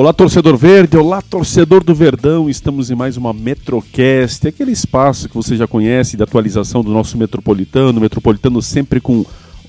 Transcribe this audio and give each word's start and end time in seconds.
Olá, 0.00 0.12
torcedor 0.12 0.56
verde, 0.56 0.96
olá, 0.96 1.20
torcedor 1.20 1.82
do 1.82 1.92
Verdão. 1.92 2.48
Estamos 2.48 2.88
em 2.88 2.94
mais 2.94 3.16
uma 3.16 3.32
Metrocast, 3.32 4.46
aquele 4.46 4.70
espaço 4.70 5.28
que 5.28 5.34
você 5.34 5.56
já 5.56 5.66
conhece 5.66 6.16
de 6.16 6.22
atualização 6.22 6.84
do 6.84 6.92
nosso 6.92 7.18
metropolitano. 7.18 8.00
Metropolitano 8.00 8.62
sempre 8.62 9.00
com 9.00 9.26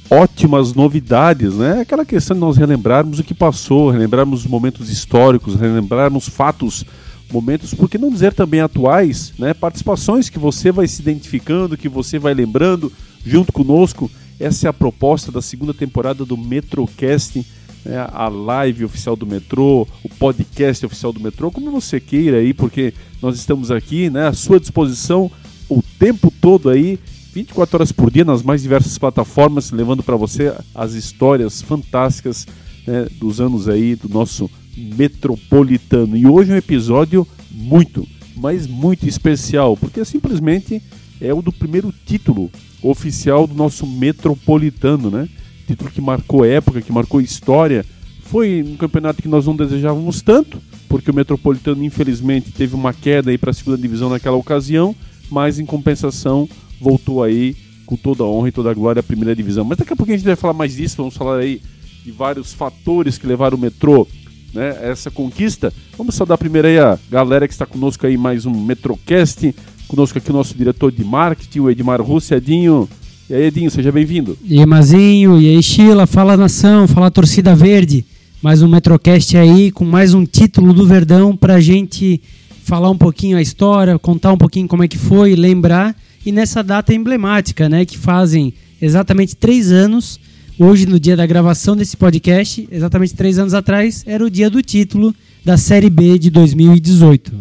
ótimas 0.07 0.75
novidades, 0.75 1.55
né? 1.55 1.81
Aquela 1.81 2.05
questão 2.05 2.35
de 2.35 2.41
nós 2.41 2.57
relembrarmos 2.57 3.17
o 3.17 3.23
que 3.23 3.33
passou, 3.33 3.89
relembrarmos 3.89 4.45
momentos 4.45 4.91
históricos, 4.91 5.55
relembrarmos 5.55 6.29
fatos, 6.29 6.85
momentos, 7.33 7.73
por 7.73 7.89
que 7.89 7.97
não 7.97 8.11
dizer 8.11 8.31
também 8.31 8.59
atuais, 8.59 9.33
né? 9.39 9.55
Participações 9.55 10.29
que 10.29 10.37
você 10.37 10.71
vai 10.71 10.87
se 10.87 11.01
identificando, 11.01 11.75
que 11.75 11.89
você 11.89 12.19
vai 12.19 12.35
lembrando 12.35 12.93
junto 13.25 13.51
conosco. 13.51 14.11
Essa 14.39 14.67
é 14.67 14.69
a 14.69 14.73
proposta 14.73 15.31
da 15.31 15.41
segunda 15.41 15.73
temporada 15.73 16.23
do 16.23 16.37
Metrocast 16.37 17.43
né, 17.89 18.07
a 18.13 18.27
live 18.27 18.85
oficial 18.85 19.15
do 19.15 19.25
metrô, 19.25 19.87
o 20.03 20.09
podcast 20.09 20.85
oficial 20.85 21.11
do 21.11 21.19
metrô, 21.19 21.51
como 21.51 21.71
você 21.71 21.99
queira 21.99 22.37
aí, 22.37 22.53
porque 22.53 22.93
nós 23.19 23.35
estamos 23.35 23.71
aqui 23.71 24.09
né, 24.09 24.27
à 24.27 24.33
sua 24.33 24.59
disposição 24.59 25.29
o 25.67 25.81
tempo 25.97 26.31
todo 26.39 26.69
aí, 26.69 26.99
24 27.33 27.77
horas 27.77 27.91
por 27.91 28.11
dia 28.11 28.23
nas 28.23 28.43
mais 28.43 28.61
diversas 28.61 28.97
plataformas, 28.97 29.71
levando 29.71 30.03
para 30.03 30.15
você 30.15 30.53
as 30.73 30.93
histórias 30.93 31.61
fantásticas 31.61 32.47
né, 32.85 33.07
dos 33.19 33.41
anos 33.41 33.67
aí 33.67 33.95
do 33.95 34.07
nosso 34.07 34.49
metropolitano. 34.77 36.15
E 36.15 36.27
hoje 36.27 36.51
é 36.51 36.55
um 36.55 36.57
episódio 36.57 37.27
muito, 37.51 38.07
mas 38.35 38.67
muito 38.67 39.07
especial, 39.07 39.75
porque 39.75 40.05
simplesmente 40.05 40.81
é 41.19 41.33
o 41.33 41.41
do 41.41 41.51
primeiro 41.51 41.93
título 42.05 42.51
oficial 42.81 43.45
do 43.45 43.53
nosso 43.53 43.85
metropolitano, 43.85 45.09
né? 45.09 45.27
Título 45.69 45.91
que 45.91 46.01
marcou 46.01 46.43
época, 46.43 46.81
que 46.81 46.91
marcou 46.91 47.21
história. 47.21 47.85
Foi 48.23 48.63
um 48.63 48.75
campeonato 48.75 49.21
que 49.21 49.27
nós 49.27 49.45
não 49.45 49.55
desejávamos 49.55 50.21
tanto, 50.21 50.59
porque 50.87 51.11
o 51.11 51.13
Metropolitano 51.13 51.83
infelizmente 51.83 52.51
teve 52.51 52.75
uma 52.75 52.93
queda 52.93 53.35
para 53.37 53.51
a 53.51 53.53
segunda 53.53 53.77
divisão 53.77 54.09
naquela 54.09 54.37
ocasião, 54.37 54.95
mas 55.29 55.59
em 55.59 55.65
compensação 55.65 56.49
voltou 56.81 57.23
aí 57.23 57.55
com 57.85 57.95
toda 57.95 58.23
a 58.23 58.27
honra 58.27 58.49
e 58.49 58.51
toda 58.51 58.69
a 58.69 58.73
glória 58.73 58.99
à 58.99 59.03
primeira 59.03 59.35
divisão. 59.35 59.63
Mas 59.63 59.77
daqui 59.77 59.93
a 59.93 59.95
pouco 59.95 60.11
a 60.11 60.15
gente 60.15 60.25
vai 60.25 60.35
falar 60.35 60.53
mais 60.53 60.75
disso, 60.75 60.97
vamos 60.97 61.15
falar 61.15 61.37
aí 61.37 61.61
de 62.03 62.11
vários 62.11 62.53
fatores 62.53 63.17
que 63.17 63.27
levaram 63.27 63.57
o 63.57 63.59
Metrô 63.59 64.07
né, 64.53 64.77
a 64.81 64.87
essa 64.87 65.11
conquista. 65.11 65.73
Vamos 65.97 66.15
saudar 66.15 66.37
primeiro 66.37 66.67
aí 66.67 66.79
a 66.79 66.97
galera 67.09 67.47
que 67.47 67.53
está 67.53 67.65
conosco 67.65 68.05
aí 68.05 68.17
mais 68.17 68.45
um 68.45 68.51
Metrocast, 68.51 69.53
conosco 69.87 70.17
aqui 70.17 70.29
o 70.29 70.33
nosso 70.33 70.55
diretor 70.55 70.91
de 70.91 71.03
marketing, 71.03 71.59
o 71.59 71.69
Edmar 71.69 72.01
Russedinho. 72.01 72.87
E 73.29 73.33
aí, 73.35 73.43
Edinho, 73.43 73.69
seja 73.69 73.91
bem-vindo. 73.91 74.35
E 74.43 74.57
aí, 74.57 74.65
Mazinho, 74.65 75.39
e 75.39 75.47
aí, 75.55 75.61
Sheila, 75.61 76.07
fala 76.07 76.35
nação, 76.35 76.87
fala 76.87 77.11
torcida 77.11 77.55
verde. 77.55 78.03
Mais 78.41 78.63
um 78.63 78.67
Metrocast 78.67 79.37
aí 79.37 79.69
com 79.69 79.85
mais 79.85 80.15
um 80.15 80.25
título 80.25 80.73
do 80.73 80.83
Verdão 80.87 81.37
pra 81.37 81.59
gente 81.59 82.19
falar 82.63 82.89
um 82.89 82.97
pouquinho 82.97 83.37
a 83.37 83.41
história, 83.41 83.99
contar 83.99 84.33
um 84.33 84.37
pouquinho 84.37 84.67
como 84.67 84.83
é 84.83 84.87
que 84.87 84.97
foi, 84.97 85.35
lembrar. 85.35 85.95
E 86.25 86.31
nessa 86.31 86.63
data 86.63 86.91
emblemática, 86.91 87.69
né, 87.69 87.85
que 87.85 87.99
fazem 87.99 88.51
exatamente 88.81 89.35
três 89.35 89.71
anos, 89.71 90.19
hoje 90.57 90.87
no 90.87 90.99
dia 90.99 91.15
da 91.15 91.27
gravação 91.27 91.77
desse 91.77 91.95
podcast, 91.95 92.67
exatamente 92.71 93.13
três 93.13 93.37
anos 93.37 93.53
atrás, 93.53 94.03
era 94.07 94.25
o 94.25 94.29
dia 94.29 94.49
do 94.49 94.59
título 94.63 95.13
da 95.45 95.55
Série 95.55 95.91
B 95.91 96.17
de 96.17 96.31
2018. 96.31 97.31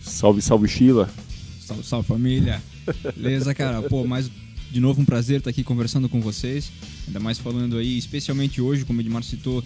Salve, 0.00 0.42
salve, 0.42 0.66
Sheila. 0.66 1.08
Salve, 1.64 1.84
salve, 1.84 2.08
família. 2.08 2.60
Beleza, 3.16 3.54
cara? 3.54 3.82
Pô, 3.82 4.04
mais 4.04 4.28
de 4.70 4.80
novo, 4.80 5.00
um 5.00 5.04
prazer 5.04 5.38
estar 5.38 5.50
aqui 5.50 5.62
conversando 5.62 6.08
com 6.08 6.20
vocês, 6.20 6.70
ainda 7.06 7.20
mais 7.20 7.38
falando 7.38 7.78
aí, 7.78 7.96
especialmente 7.96 8.60
hoje, 8.60 8.84
como 8.84 8.98
o 8.98 9.02
Edmar 9.02 9.22
citou, 9.22 9.62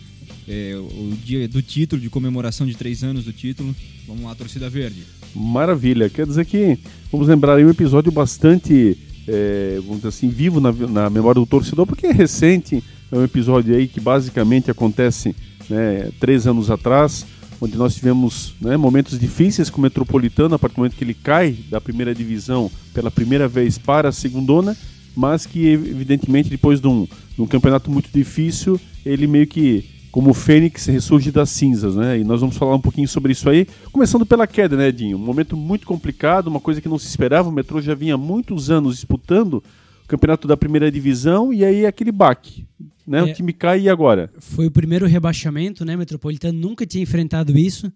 é, 0.48 0.74
o 0.76 1.16
dia 1.24 1.48
do 1.48 1.62
título, 1.62 2.00
de 2.00 2.08
comemoração 2.08 2.66
de 2.66 2.74
três 2.74 3.02
anos 3.02 3.24
do 3.24 3.32
título. 3.32 3.74
Vamos 4.06 4.24
lá, 4.24 4.34
torcida 4.34 4.68
verde. 4.68 5.02
Maravilha, 5.34 6.08
quer 6.08 6.26
dizer 6.26 6.44
que 6.44 6.78
vamos 7.10 7.28
lembrar 7.28 7.56
aí 7.56 7.64
um 7.64 7.70
episódio 7.70 8.10
bastante, 8.10 8.96
é, 9.26 9.76
vamos 9.80 9.96
dizer 9.96 10.08
assim, 10.08 10.28
vivo 10.28 10.60
na, 10.60 10.72
na 10.72 11.10
memória 11.10 11.40
do 11.40 11.46
torcedor, 11.46 11.86
porque 11.86 12.06
é 12.06 12.12
recente, 12.12 12.82
é 13.10 13.16
um 13.16 13.24
episódio 13.24 13.74
aí 13.74 13.88
que 13.88 14.00
basicamente 14.00 14.70
acontece 14.70 15.34
né, 15.68 16.10
três 16.18 16.46
anos 16.46 16.70
atrás, 16.70 17.26
onde 17.60 17.76
nós 17.76 17.94
tivemos 17.94 18.54
né, 18.60 18.76
momentos 18.76 19.18
difíceis 19.18 19.68
com 19.68 19.78
o 19.78 19.82
Metropolitano, 19.82 20.54
a 20.54 20.58
partir 20.58 20.76
do 20.76 20.78
momento 20.78 20.96
que 20.96 21.04
ele 21.04 21.14
cai 21.14 21.56
da 21.68 21.80
primeira 21.80 22.14
divisão 22.14 22.70
pela 22.94 23.10
primeira 23.10 23.46
vez 23.46 23.76
para 23.76 24.08
a 24.08 24.12
segundona, 24.12 24.76
mas 25.14 25.44
que 25.44 25.66
evidentemente 25.66 26.48
depois 26.48 26.80
de 26.80 26.88
um, 26.88 27.06
de 27.34 27.42
um 27.42 27.46
campeonato 27.46 27.90
muito 27.90 28.10
difícil, 28.12 28.80
ele 29.04 29.26
meio 29.26 29.46
que 29.46 29.84
como 30.10 30.30
o 30.30 30.34
Fênix 30.34 30.86
ressurge 30.86 31.30
das 31.30 31.50
cinzas, 31.50 31.94
né? 31.94 32.18
E 32.18 32.24
nós 32.24 32.40
vamos 32.40 32.56
falar 32.56 32.74
um 32.74 32.80
pouquinho 32.80 33.06
sobre 33.06 33.32
isso 33.32 33.48
aí, 33.48 33.66
começando 33.92 34.26
pela 34.26 34.46
queda, 34.46 34.76
né, 34.76 34.88
Edinho? 34.88 35.16
Um 35.16 35.20
momento 35.20 35.56
muito 35.56 35.86
complicado, 35.86 36.48
uma 36.48 36.58
coisa 36.58 36.80
que 36.80 36.88
não 36.88 36.98
se 36.98 37.06
esperava, 37.06 37.48
o 37.48 37.52
Metrô 37.52 37.80
já 37.80 37.94
vinha 37.94 38.16
muitos 38.16 38.70
anos 38.70 38.96
disputando 38.96 39.62
o 40.04 40.08
campeonato 40.08 40.48
da 40.48 40.56
primeira 40.56 40.90
divisão 40.90 41.52
e 41.52 41.64
aí 41.64 41.86
aquele 41.86 42.10
baque, 42.10 42.66
né? 43.10 43.18
É, 43.20 43.22
o 43.24 43.34
time 43.34 43.52
cai 43.52 43.82
e 43.82 43.88
agora? 43.88 44.30
Foi 44.38 44.66
o 44.66 44.70
primeiro 44.70 45.06
rebaixamento, 45.06 45.84
né? 45.84 45.96
Metropolitano 45.96 46.58
nunca 46.58 46.86
tinha 46.86 47.02
enfrentado 47.02 47.58
isso. 47.58 47.92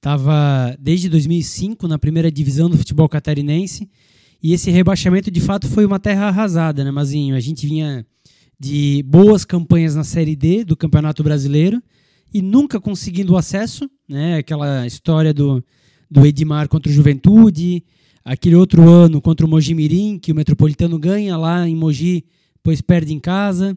Tava 0.00 0.76
desde 0.78 1.08
2005 1.08 1.86
na 1.86 1.98
primeira 1.98 2.30
divisão 2.30 2.70
do 2.70 2.78
futebol 2.78 3.08
catarinense 3.08 3.88
e 4.42 4.52
esse 4.52 4.70
rebaixamento, 4.70 5.30
de 5.30 5.40
fato, 5.40 5.66
foi 5.66 5.84
uma 5.84 5.98
terra 5.98 6.28
arrasada, 6.28 6.84
né, 6.84 6.90
Mazinho? 6.90 7.34
A 7.34 7.40
gente 7.40 7.66
vinha 7.66 8.06
de 8.58 9.04
boas 9.06 9.44
campanhas 9.44 9.96
na 9.96 10.04
Série 10.04 10.36
D 10.36 10.64
do 10.64 10.76
Campeonato 10.76 11.22
Brasileiro 11.24 11.82
e 12.32 12.40
nunca 12.40 12.80
conseguindo 12.80 13.32
o 13.32 13.36
acesso, 13.36 13.90
né? 14.08 14.36
Aquela 14.36 14.86
história 14.86 15.34
do, 15.34 15.62
do 16.08 16.24
Edmar 16.24 16.68
contra 16.68 16.90
o 16.90 16.94
Juventude, 16.94 17.82
aquele 18.24 18.54
outro 18.54 18.88
ano 18.88 19.20
contra 19.20 19.44
o 19.44 19.48
Mogi 19.48 19.74
Mirim, 19.74 20.18
que 20.18 20.30
o 20.30 20.34
Metropolitano 20.34 20.98
ganha 20.98 21.36
lá 21.36 21.68
em 21.68 21.74
Mogi, 21.74 22.24
depois 22.56 22.80
perde 22.80 23.12
em 23.12 23.18
casa. 23.18 23.76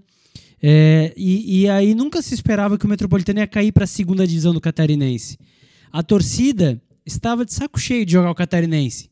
É, 0.62 1.14
e, 1.18 1.62
e, 1.62 1.70
aí 1.70 1.96
nunca 1.96 2.22
se 2.22 2.36
esperava 2.36 2.78
que 2.78 2.86
o 2.86 2.90
Metropolitano 2.90 3.40
ia 3.40 3.48
cair 3.48 3.72
para 3.72 3.86
a 3.86 3.88
segunda 3.88 4.28
divisão 4.28 4.54
do 4.54 4.62
Catarinense. 4.62 5.38
A 5.92 6.04
torcida 6.04 6.80
estava 7.06 7.44
de 7.44 7.54
saco 7.54 7.80
cheio 7.80 8.06
de 8.06 8.12
jogar 8.12 8.30
o 8.30 8.36
Catarinense 8.36 9.12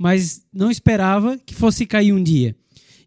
mas 0.00 0.46
não 0.50 0.70
esperava 0.70 1.36
que 1.36 1.54
fosse 1.54 1.84
cair 1.84 2.14
um 2.14 2.22
dia. 2.22 2.56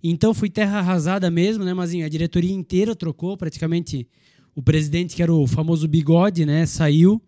Então 0.03 0.31
foi 0.31 0.47
terra 0.47 0.77
arrasada 0.77 1.31
mesmo, 1.31 1.63
né, 1.63 1.73
Mazinho? 1.73 2.05
A 2.05 2.09
diretoria 2.09 2.53
inteira 2.53 2.95
trocou, 2.95 3.35
praticamente 3.35 4.07
o 4.53 4.61
presidente, 4.61 5.15
que 5.15 5.23
era 5.23 5.33
o 5.33 5.47
famoso 5.47 5.87
bigode, 5.87 6.45
né, 6.45 6.67
saiu 6.67 7.19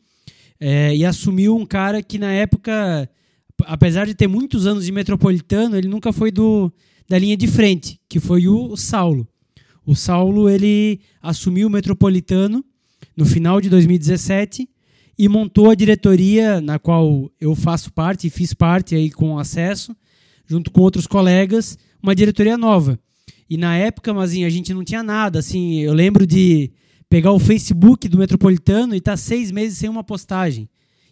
é, 0.59 0.95
e 0.95 1.03
assumiu 1.03 1.57
um 1.57 1.65
cara 1.65 2.03
que 2.03 2.19
na 2.19 2.31
época, 2.31 3.09
apesar 3.63 4.05
de 4.05 4.13
ter 4.13 4.27
muitos 4.27 4.67
anos 4.67 4.85
de 4.85 4.91
metropolitano, 4.91 5.75
ele 5.75 5.87
nunca 5.87 6.13
foi 6.13 6.29
do, 6.29 6.71
da 7.09 7.17
linha 7.17 7.35
de 7.35 7.47
frente, 7.47 7.99
que 8.07 8.19
foi 8.19 8.47
o, 8.47 8.71
o 8.71 8.77
Saulo. 8.77 9.27
O 9.85 9.95
Saulo 9.95 10.49
ele 10.49 10.99
assumiu 11.21 11.67
o 11.67 11.69
metropolitano 11.69 12.63
no 13.15 13.25
final 13.25 13.61
de 13.61 13.69
2017 13.69 14.67
e 15.17 15.29
montou 15.29 15.69
a 15.69 15.75
diretoria 15.75 16.59
na 16.59 16.79
qual 16.79 17.31
eu 17.39 17.55
faço 17.55 17.91
parte 17.93 18.27
e 18.27 18.29
fiz 18.29 18.53
parte 18.53 18.95
aí 18.95 19.09
com 19.11 19.37
acesso, 19.37 19.95
junto 20.45 20.71
com 20.71 20.81
outros 20.81 21.07
colegas, 21.07 21.77
uma 22.01 22.15
diretoria 22.15 22.57
nova. 22.57 22.99
E 23.49 23.57
na 23.57 23.77
época, 23.77 24.13
Mazinho, 24.13 24.47
a 24.47 24.49
gente 24.49 24.73
não 24.73 24.83
tinha 24.83 25.03
nada, 25.03 25.39
assim, 25.39 25.79
eu 25.79 25.93
lembro 25.93 26.25
de 26.25 26.71
pegar 27.07 27.31
o 27.31 27.39
Facebook 27.39 28.07
do 28.07 28.17
Metropolitano 28.17 28.95
e 28.95 28.97
estar 28.97 29.13
tá 29.13 29.17
seis 29.17 29.51
meses 29.51 29.77
sem 29.77 29.89
uma 29.89 30.03
postagem. 30.03 30.67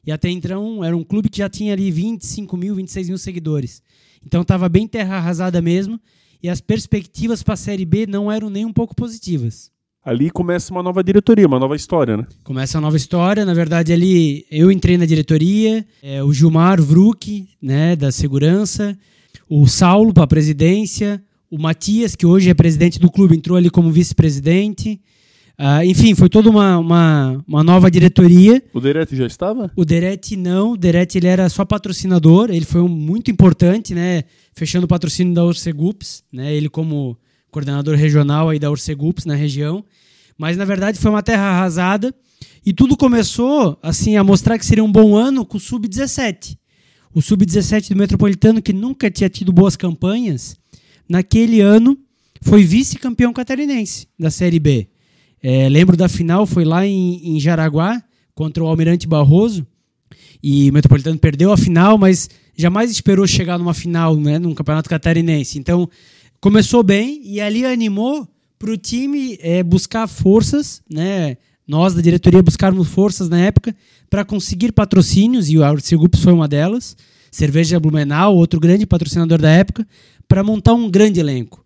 E 0.06 0.12
até 0.12 0.30
então 0.30 0.84
era 0.84 0.98
um 0.98 1.04
clube 1.04 1.30
que 1.30 1.38
já 1.38 1.48
tinha 1.48 1.72
ali 1.72 1.90
25 1.90 2.58
mil, 2.58 2.76
26 2.76 3.10
mil 3.10 3.18
seguidores. 3.18 3.82
Então 4.26 4.42
estava 4.42 4.68
bem 4.68 4.88
terra 4.88 5.18
arrasada 5.18 5.62
mesmo. 5.62 6.00
E 6.44 6.50
as 6.50 6.60
perspectivas 6.60 7.42
para 7.42 7.54
a 7.54 7.58
Série 7.58 7.86
B 7.86 8.06
não 8.06 8.30
eram 8.30 8.50
nem 8.50 8.66
um 8.66 8.74
pouco 8.74 8.94
positivas 8.94 9.72
ali 10.06 10.30
começa 10.30 10.72
uma 10.74 10.84
nova 10.84 11.04
diretoria, 11.04 11.48
uma 11.48 11.60
nova 11.60 11.76
história, 11.76 12.18
né? 12.18 12.28
Começa 12.44 12.78
uma 12.78 12.82
nova 12.82 12.98
história. 12.98 13.46
Na 13.46 13.54
verdade, 13.54 13.94
ali 13.94 14.46
eu 14.52 14.72
entrei 14.72 14.98
na 14.98 15.06
diretoria, 15.06 15.86
é, 16.02 16.22
o 16.22 16.34
Gilmar 16.34 16.82
Vruck, 16.82 17.48
né, 17.62 17.96
da 17.96 18.12
segurança, 18.12 18.98
o 19.50 19.66
Saulo 19.68 20.14
para 20.14 20.24
a 20.24 20.28
presidência, 20.28 21.24
o 21.50 21.58
Matias, 21.58 22.16
que 22.16 22.26
hoje 22.26 22.50
é 22.50 22.54
presidente 22.54 23.00
do 23.00 23.10
clube, 23.10 23.36
entrou 23.36 23.58
ali 23.58 23.70
como 23.70 23.92
vice-presidente. 23.92 25.00
Uh, 25.60 25.86
enfim, 25.86 26.16
foi 26.16 26.30
toda 26.30 26.50
uma, 26.50 26.80
uma, 26.80 27.44
uma, 27.48 27.64
nova 27.64 27.90
diretoria. 27.90 28.62
O 28.74 28.80
Derete 28.80 29.16
já 29.16 29.28
estava? 29.28 29.72
O 29.76 29.86
Derete 29.86 30.36
não, 30.36 30.72
o 30.72 30.78
Derete 30.78 31.20
ele 31.20 31.28
era 31.28 31.48
só 31.48 31.64
patrocinador, 31.64 32.50
ele 32.50 32.66
foi 32.66 32.82
um, 32.82 32.88
muito 32.88 33.30
importante, 33.30 33.94
né? 33.94 34.24
Fechando 34.54 34.86
o 34.86 34.88
patrocínio 34.88 35.34
da 35.34 35.44
Orcegups, 35.44 36.24
né? 36.32 36.56
Ele 36.56 36.70
como 36.70 37.18
coordenador 37.52 37.96
regional 37.96 38.50
aí 38.50 38.58
da 38.58 38.72
Orcegups 38.72 39.26
na 39.26 39.36
região. 39.36 39.86
Mas 40.38 40.58
na 40.58 40.66
verdade 40.66 40.98
foi 40.98 41.12
uma 41.12 41.22
terra 41.22 41.44
arrasada 41.44 42.14
e 42.66 42.74
tudo 42.74 42.98
começou 42.98 43.78
assim 43.82 44.18
a 44.18 44.24
mostrar 44.24 44.58
que 44.58 44.66
seria 44.66 44.84
um 44.84 44.92
bom 44.92 45.16
ano 45.16 45.46
com 45.46 45.58
o 45.58 45.60
sub-17. 45.60 46.58
O 47.14 47.22
sub-17 47.22 47.90
do 47.90 47.96
Metropolitano 47.96 48.60
que 48.60 48.74
nunca 48.74 49.12
tinha 49.12 49.30
tido 49.30 49.54
boas 49.54 49.76
campanhas, 49.76 50.56
naquele 51.08 51.62
ano 51.62 51.96
foi 52.42 52.64
vice-campeão 52.64 53.32
catarinense 53.32 54.08
da 54.20 54.32
Série 54.32 54.60
B. 54.60 54.88
É, 55.44 55.68
lembro 55.68 55.98
da 55.98 56.08
final, 56.08 56.46
foi 56.48 56.64
lá 56.64 56.88
em, 56.88 57.36
em 57.36 57.40
Jaraguá, 57.40 58.02
contra 58.34 58.64
o 58.64 58.68
Almirante 58.68 59.06
Barroso. 59.06 59.68
E 60.42 60.70
o 60.70 60.74
Metropolitano 60.74 61.20
perdeu 61.20 61.52
a 61.52 61.58
final, 61.58 61.98
mas 61.98 62.30
jamais 62.56 62.90
esperou 62.90 63.28
chegar 63.28 63.58
numa 63.58 63.74
final, 63.74 64.16
né, 64.16 64.40
num 64.40 64.54
campeonato 64.54 64.90
catarinense. 64.90 65.60
Então, 65.60 65.90
começou 66.40 66.82
bem 66.82 67.22
e 67.24 67.42
ali 67.42 67.66
animou 67.66 68.28
para 68.58 68.72
o 68.72 68.78
time 68.78 69.38
é, 69.42 69.62
buscar 69.62 70.08
forças, 70.08 70.82
né? 70.90 71.38
Nós 71.68 71.94
da 71.94 72.02
diretoria 72.02 72.44
buscarmos 72.44 72.90
forças 72.90 73.30
na 73.30 73.40
época 73.40 73.76
para 74.10 74.26
conseguir 74.26 74.72
patrocínios 74.74 75.50
e 75.50 75.58
o 75.58 75.64
Arcigups 75.64 76.22
foi 76.22 76.34
uma 76.34 76.48
delas. 76.48 76.96
Cerveja 77.32 77.80
Blumenau, 77.80 78.36
outro 78.36 78.60
grande 78.60 78.86
patrocinador 78.86 79.42
da 79.42 79.50
época, 79.50 79.88
para 80.28 80.44
montar 80.44 80.74
um 80.74 80.90
grande 80.90 81.20
elenco. 81.20 81.63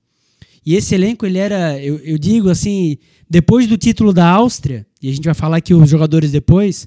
E 0.67 0.75
esse 0.75 0.93
elenco 0.93 1.25
ele 1.25 1.37
era, 1.37 1.81
eu, 1.81 1.95
eu 1.99 2.17
digo 2.17 2.49
assim, 2.49 2.97
depois 3.29 3.67
do 3.67 3.77
título 3.77 4.11
da 4.11 4.29
Áustria, 4.29 4.85
e 5.01 5.07
a 5.07 5.13
gente 5.13 5.23
vai 5.23 5.33
falar 5.33 5.55
aqui 5.55 5.73
os 5.73 5.89
jogadores 5.89 6.29
depois, 6.29 6.85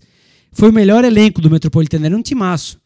foi 0.53 0.69
o 0.69 0.73
melhor 0.73 1.03
elenco 1.03 1.41
do 1.41 1.49
Metropolitano, 1.49 2.05
era 2.05 2.15
um 2.15 2.21
timaço 2.21 2.79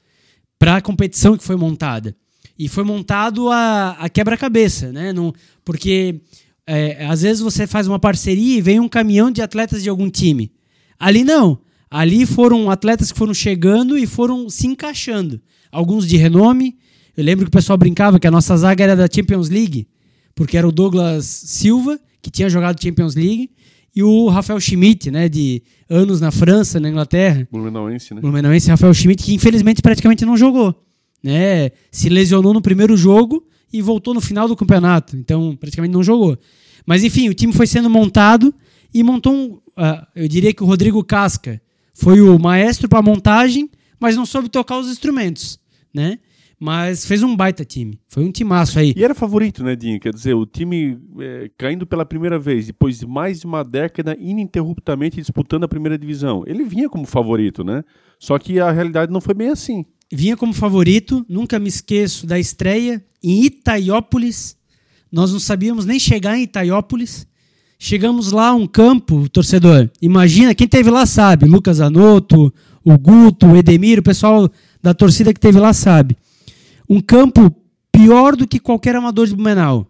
para 0.56 0.76
a 0.76 0.81
competição 0.81 1.37
que 1.37 1.43
foi 1.43 1.56
montada. 1.56 2.14
E 2.56 2.69
foi 2.69 2.85
montado 2.85 3.50
a, 3.50 3.96
a 3.99 4.08
quebra-cabeça, 4.08 4.93
né? 4.93 5.12
Não, 5.12 5.35
porque 5.64 6.20
é, 6.64 7.05
às 7.06 7.23
vezes 7.23 7.43
você 7.43 7.67
faz 7.67 7.88
uma 7.88 7.99
parceria 7.99 8.56
e 8.56 8.62
vem 8.62 8.79
um 8.79 8.88
caminhão 8.88 9.32
de 9.32 9.43
atletas 9.43 9.82
de 9.82 9.88
algum 9.88 10.08
time. 10.08 10.52
Ali 10.97 11.25
não. 11.25 11.58
Ali 11.90 12.25
foram 12.25 12.70
atletas 12.70 13.11
que 13.11 13.19
foram 13.19 13.35
chegando 13.35 13.99
e 13.99 14.06
foram 14.06 14.49
se 14.49 14.69
encaixando. 14.69 15.40
Alguns 15.73 16.06
de 16.06 16.17
renome. 16.17 16.76
Eu 17.17 17.25
lembro 17.25 17.47
que 17.47 17.49
o 17.49 17.58
pessoal 17.58 17.76
brincava 17.76 18.20
que 18.20 18.29
a 18.29 18.31
nossa 18.31 18.56
zaga 18.56 18.85
era 18.85 18.94
da 18.94 19.08
Champions 19.12 19.49
League, 19.49 19.88
porque 20.34 20.56
era 20.56 20.66
o 20.66 20.72
Douglas 20.72 21.25
Silva, 21.25 21.98
que 22.20 22.31
tinha 22.31 22.48
jogado 22.48 22.82
Champions 22.82 23.14
League, 23.14 23.50
e 23.94 24.02
o 24.02 24.28
Rafael 24.28 24.60
Schmidt, 24.60 25.10
né, 25.10 25.28
de 25.28 25.62
anos 25.88 26.20
na 26.20 26.31
França, 26.31 26.81
na 26.81 26.88
Inglaterra. 26.88 27.46
Blumenauense, 27.50 28.12
né? 28.12 28.20
Blumenauense 28.20 28.69
Rafael 28.69 28.92
Schmidt, 28.92 29.22
que 29.22 29.34
infelizmente 29.34 29.81
praticamente 29.81 30.25
não 30.25 30.36
jogou. 30.36 30.75
Né? 31.22 31.70
Se 31.92 32.08
lesionou 32.08 32.52
no 32.52 32.60
primeiro 32.60 32.96
jogo 32.96 33.46
e 33.72 33.81
voltou 33.81 34.12
no 34.12 34.20
final 34.20 34.48
do 34.48 34.56
campeonato. 34.56 35.16
Então, 35.16 35.56
praticamente 35.56 35.92
não 35.92 36.02
jogou. 36.02 36.37
Mas 36.84 37.04
enfim, 37.04 37.28
o 37.28 37.34
time 37.34 37.52
foi 37.52 37.66
sendo 37.66 37.88
montado 37.88 38.52
e 38.92 39.02
montou 39.02 39.32
um. 39.32 39.44
Uh, 39.76 40.06
eu 40.14 40.28
diria 40.28 40.52
que 40.52 40.62
o 40.62 40.66
Rodrigo 40.66 41.02
Casca 41.02 41.60
foi 41.94 42.20
o 42.20 42.38
maestro 42.38 42.88
para 42.88 43.00
montagem, 43.00 43.70
mas 43.98 44.16
não 44.16 44.26
soube 44.26 44.48
tocar 44.48 44.78
os 44.78 44.88
instrumentos. 44.88 45.58
Né? 45.92 46.19
Mas 46.58 47.04
fez 47.04 47.22
um 47.22 47.36
baita 47.36 47.64
time. 47.64 47.98
Foi 48.08 48.24
um 48.24 48.30
timaço 48.30 48.78
aí. 48.78 48.94
E 48.96 49.04
era 49.04 49.14
favorito, 49.14 49.62
né, 49.62 49.74
Dinho? 49.74 49.98
Quer 49.98 50.12
dizer, 50.12 50.34
o 50.34 50.46
time 50.46 50.98
é, 51.20 51.50
caindo 51.58 51.86
pela 51.86 52.04
primeira 52.04 52.38
vez, 52.38 52.66
depois 52.66 52.98
de 52.98 53.06
mais 53.06 53.40
de 53.40 53.46
uma 53.46 53.64
década 53.64 54.16
ininterruptamente 54.18 55.16
disputando 55.16 55.64
a 55.64 55.68
primeira 55.68 55.98
divisão. 55.98 56.44
Ele 56.46 56.64
vinha 56.64 56.88
como 56.88 57.06
favorito, 57.06 57.64
né? 57.64 57.82
Só 58.18 58.38
que 58.38 58.60
a 58.60 58.70
realidade 58.70 59.12
não 59.12 59.20
foi 59.20 59.34
bem 59.34 59.48
assim. 59.48 59.84
Vinha 60.12 60.36
como 60.36 60.52
favorito, 60.52 61.24
nunca 61.28 61.58
me 61.58 61.68
esqueço 61.68 62.26
da 62.26 62.38
estreia 62.38 63.04
em 63.22 63.44
Itaiópolis. 63.44 64.56
Nós 65.10 65.32
não 65.32 65.40
sabíamos 65.40 65.84
nem 65.84 65.98
chegar 65.98 66.38
em 66.38 66.42
Itaiópolis. 66.42 67.26
Chegamos 67.78 68.30
lá, 68.30 68.54
um 68.54 68.66
campo, 68.66 69.28
torcedor. 69.28 69.90
Imagina, 70.00 70.54
quem 70.54 70.68
teve 70.68 70.88
lá 70.88 71.04
sabe. 71.04 71.46
Lucas 71.46 71.80
Anoto, 71.80 72.52
o 72.84 72.98
Guto, 72.98 73.46
o 73.46 73.56
Edemir, 73.56 73.98
o 73.98 74.02
pessoal 74.02 74.48
da 74.82 74.94
torcida 74.94 75.34
que 75.34 75.40
teve 75.40 75.58
lá 75.58 75.72
sabe 75.72 76.16
um 76.88 77.00
campo 77.00 77.54
pior 77.92 78.36
do 78.36 78.46
que 78.46 78.58
qualquer 78.58 78.96
amador 78.96 79.26
de 79.26 79.34
Blumenau. 79.34 79.86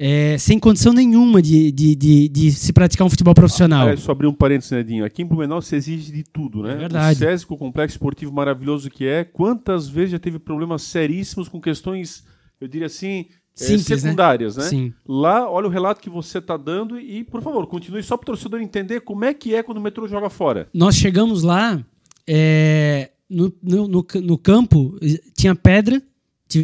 É, 0.00 0.38
sem 0.38 0.60
condição 0.60 0.92
nenhuma 0.92 1.42
de, 1.42 1.72
de, 1.72 1.96
de, 1.96 2.28
de, 2.28 2.52
se 2.52 2.72
praticar 2.72 3.04
um 3.04 3.10
futebol 3.10 3.34
profissional. 3.34 3.88
É, 3.88 3.96
só 3.96 4.12
abrir 4.12 4.28
um 4.28 4.32
parênteses, 4.32 4.70
Nedinho. 4.70 5.04
Aqui 5.04 5.22
em 5.22 5.26
Blumenau 5.26 5.60
se 5.60 5.74
exige 5.74 6.12
de 6.12 6.22
tudo, 6.22 6.62
né? 6.62 6.74
É 6.74 6.76
verdade. 6.76 7.24
O 7.24 7.28
SESC, 7.28 7.52
o 7.52 7.56
complexo 7.56 7.96
esportivo 7.96 8.32
maravilhoso 8.32 8.88
que 8.90 9.04
é, 9.04 9.24
quantas 9.24 9.88
vezes 9.88 10.12
já 10.12 10.18
teve 10.20 10.38
problemas 10.38 10.82
seríssimos 10.82 11.48
com 11.48 11.60
questões, 11.60 12.24
eu 12.60 12.68
diria 12.68 12.86
assim, 12.86 13.26
é, 13.60 13.64
Simples, 13.64 13.90
é, 13.90 13.98
secundárias, 13.98 14.56
né? 14.56 14.62
né? 14.62 14.68
Sim. 14.70 14.94
Lá, 15.06 15.50
olha 15.50 15.66
o 15.66 15.70
relato 15.70 16.00
que 16.00 16.08
você 16.08 16.38
está 16.38 16.56
dando 16.56 16.98
e, 16.98 17.24
por 17.24 17.42
favor, 17.42 17.66
continue 17.66 18.02
só 18.02 18.16
para 18.16 18.22
o 18.22 18.26
torcedor 18.26 18.60
entender 18.60 19.00
como 19.00 19.24
é 19.24 19.34
que 19.34 19.52
é 19.52 19.64
quando 19.64 19.78
o 19.78 19.80
metrô 19.80 20.06
joga 20.06 20.30
fora. 20.30 20.68
Nós 20.72 20.94
chegamos 20.94 21.42
lá, 21.42 21.84
é, 22.24 23.10
no, 23.28 23.52
no, 23.60 23.88
no, 23.88 24.06
no 24.22 24.38
campo 24.38 24.96
tinha 25.36 25.56
pedra, 25.56 26.00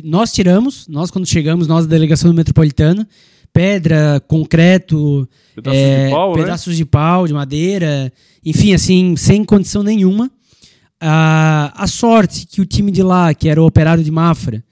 nós 0.02 0.32
tiramos, 0.32 0.86
nós 0.88 1.10
quando 1.10 1.26
chegamos, 1.26 1.66
nós 1.66 1.86
da 1.86 1.90
delegação 1.90 2.31
do 2.31 2.36
Metropolitana, 2.36 3.06
pedra, 3.52 4.20
concreto, 4.26 5.28
pedaços, 5.54 5.81
é, 5.81 6.06
de, 6.06 6.10
pau, 6.10 6.36
né? 6.36 6.42
pedaços 6.42 6.72
né? 6.72 6.76
de 6.76 6.84
pau, 6.84 7.26
de 7.26 7.32
madeira, 7.32 8.12
enfim, 8.44 8.75
assim, 8.75 9.14
sem 9.16 9.44
condição 9.44 9.82
nenhuma. 9.82 10.31
a 11.00 11.86
sorte 11.86 12.46
que 12.46 12.60
o 12.60 12.66
time 12.66 12.90
de 12.90 13.02
lá, 13.02 13.32
que 13.32 13.48
era 13.48 13.62
o 13.62 13.66
Operário 13.66 14.02
de 14.02 14.10
Mafra, 14.10 14.64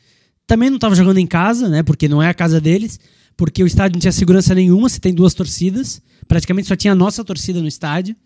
também 0.46 0.68
não 0.68 0.76
estava 0.76 0.94
jogando 0.94 1.18
em 1.18 1.26
casa, 1.26 1.68
né? 1.68 1.82
Porque 1.82 2.08
não 2.08 2.22
é 2.22 2.28
a 2.28 2.34
casa 2.34 2.60
deles, 2.60 2.98
porque 3.36 3.62
o 3.62 3.66
estádio 3.66 3.96
não 3.96 4.00
tinha 4.00 4.12
segurança 4.12 4.54
nenhuma, 4.54 4.88
se 4.88 5.00
tem 5.00 5.14
duas 5.14 5.32
torcidas, 5.32 6.02
praticamente 6.26 6.68
só 6.68 6.76
tinha 6.76 6.92
a 6.92 6.96
nossa 6.96 7.24
torcida 7.24 7.60
no 7.60 7.68
estádio. 7.68 8.16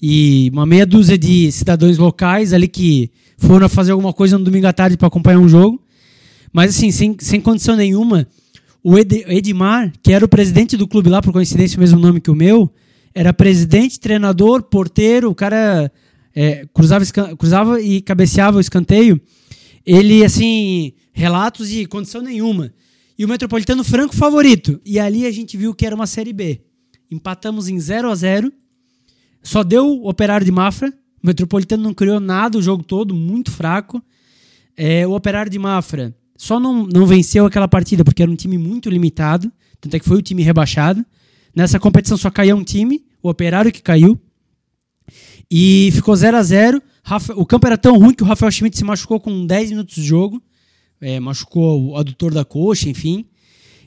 E 0.00 0.50
uma 0.52 0.66
meia 0.66 0.84
dúzia 0.84 1.16
de 1.16 1.50
cidadãos 1.50 1.96
locais 1.96 2.52
ali 2.52 2.68
que 2.68 3.10
foram 3.38 3.68
fazer 3.68 3.92
alguma 3.92 4.12
coisa 4.12 4.36
no 4.38 4.44
domingo 4.44 4.66
à 4.66 4.72
tarde 4.72 4.96
para 4.96 5.08
acompanhar 5.08 5.38
um 5.38 5.48
jogo. 5.48 5.82
Mas 6.56 6.74
assim, 6.74 6.90
sem, 6.90 7.14
sem 7.20 7.38
condição 7.38 7.76
nenhuma, 7.76 8.26
o 8.82 8.98
Ed, 8.98 9.26
Edmar, 9.28 9.92
que 10.02 10.10
era 10.10 10.24
o 10.24 10.28
presidente 10.28 10.74
do 10.74 10.88
clube 10.88 11.10
lá, 11.10 11.20
por 11.20 11.30
coincidência, 11.30 11.76
o 11.76 11.80
mesmo 11.80 12.00
nome 12.00 12.18
que 12.18 12.30
o 12.30 12.34
meu, 12.34 12.72
era 13.14 13.30
presidente, 13.34 14.00
treinador, 14.00 14.62
porteiro, 14.62 15.28
o 15.28 15.34
cara 15.34 15.92
é, 16.34 16.66
cruzava, 16.72 17.04
cruzava 17.36 17.78
e 17.82 18.00
cabeceava 18.00 18.56
o 18.56 18.60
escanteio. 18.60 19.20
Ele, 19.84 20.24
assim, 20.24 20.94
relatos 21.12 21.68
de 21.68 21.84
condição 21.84 22.22
nenhuma. 22.22 22.72
E 23.18 23.24
o 23.26 23.28
Metropolitano 23.28 23.84
Franco 23.84 24.16
favorito. 24.16 24.80
E 24.82 24.98
ali 24.98 25.26
a 25.26 25.30
gente 25.30 25.58
viu 25.58 25.74
que 25.74 25.84
era 25.84 25.94
uma 25.94 26.06
Série 26.06 26.32
B. 26.32 26.62
Empatamos 27.10 27.68
em 27.68 27.78
0 27.78 28.10
a 28.10 28.14
0 28.14 28.50
Só 29.42 29.62
deu 29.62 29.86
o 29.86 30.08
Operário 30.08 30.46
de 30.46 30.52
Mafra. 30.52 30.88
O 31.22 31.26
Metropolitano 31.26 31.82
não 31.82 31.92
criou 31.92 32.18
nada 32.18 32.56
o 32.56 32.62
jogo 32.62 32.82
todo, 32.82 33.14
muito 33.14 33.50
fraco. 33.50 34.02
É, 34.74 35.06
o 35.06 35.12
Operário 35.12 35.52
de 35.52 35.58
Mafra 35.58 36.16
só 36.36 36.60
não, 36.60 36.86
não 36.86 37.06
venceu 37.06 37.46
aquela 37.46 37.68
partida 37.68 38.04
porque 38.04 38.22
era 38.22 38.30
um 38.30 38.36
time 38.36 38.58
muito 38.58 38.90
limitado, 38.90 39.50
tanto 39.80 39.94
é 39.96 39.98
que 39.98 40.06
foi 40.06 40.18
o 40.18 40.22
time 40.22 40.42
rebaixado. 40.42 41.04
Nessa 41.54 41.78
competição 41.78 42.16
só 42.16 42.30
caiu 42.30 42.56
um 42.56 42.64
time, 42.64 43.04
o 43.22 43.28
Operário 43.28 43.72
que 43.72 43.82
caiu. 43.82 44.20
E 45.50 45.90
ficou 45.92 46.14
0 46.14 46.36
a 46.36 46.42
0 46.42 46.82
O 47.36 47.46
campo 47.46 47.66
era 47.66 47.78
tão 47.78 47.96
ruim 47.98 48.12
que 48.12 48.22
o 48.22 48.26
Rafael 48.26 48.50
Schmidt 48.50 48.76
se 48.76 48.84
machucou 48.84 49.20
com 49.20 49.46
10 49.46 49.70
minutos 49.70 49.94
de 49.94 50.02
jogo. 50.02 50.42
É, 51.00 51.20
machucou 51.20 51.90
o 51.90 51.96
adutor 51.96 52.32
da 52.34 52.44
coxa, 52.44 52.88
enfim. 52.88 53.26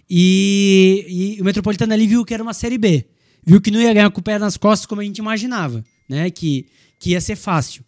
E, 0.09 1.35
e, 1.37 1.41
o 1.41 1.45
Metropolitano 1.45 1.93
ali 1.93 2.07
viu 2.07 2.25
que 2.25 2.33
era 2.33 2.41
uma 2.41 2.53
Série 2.53 2.77
B. 2.77 3.05
Viu 3.45 3.61
que 3.61 3.69
não 3.69 3.79
ia 3.79 3.93
ganhar 3.93 4.09
com 4.09 4.19
o 4.19 4.23
pé 4.23 4.39
nas 4.39 4.57
costas 4.57 4.85
como 4.85 5.01
a 5.01 5.03
gente 5.03 5.17
imaginava, 5.19 5.83
né? 6.07 6.29
Que, 6.31 6.65
que 6.99 7.11
ia 7.11 7.21
ser 7.21 7.35
fácil. 7.35 7.83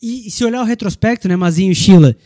E, 0.00 0.28
e 0.28 0.30
se 0.30 0.44
olhar 0.44 0.62
o 0.62 0.64
retrospecto, 0.64 1.28
né, 1.28 1.36
Mazinho 1.36 1.72
e 1.72 1.74
Sheila, 1.74 2.16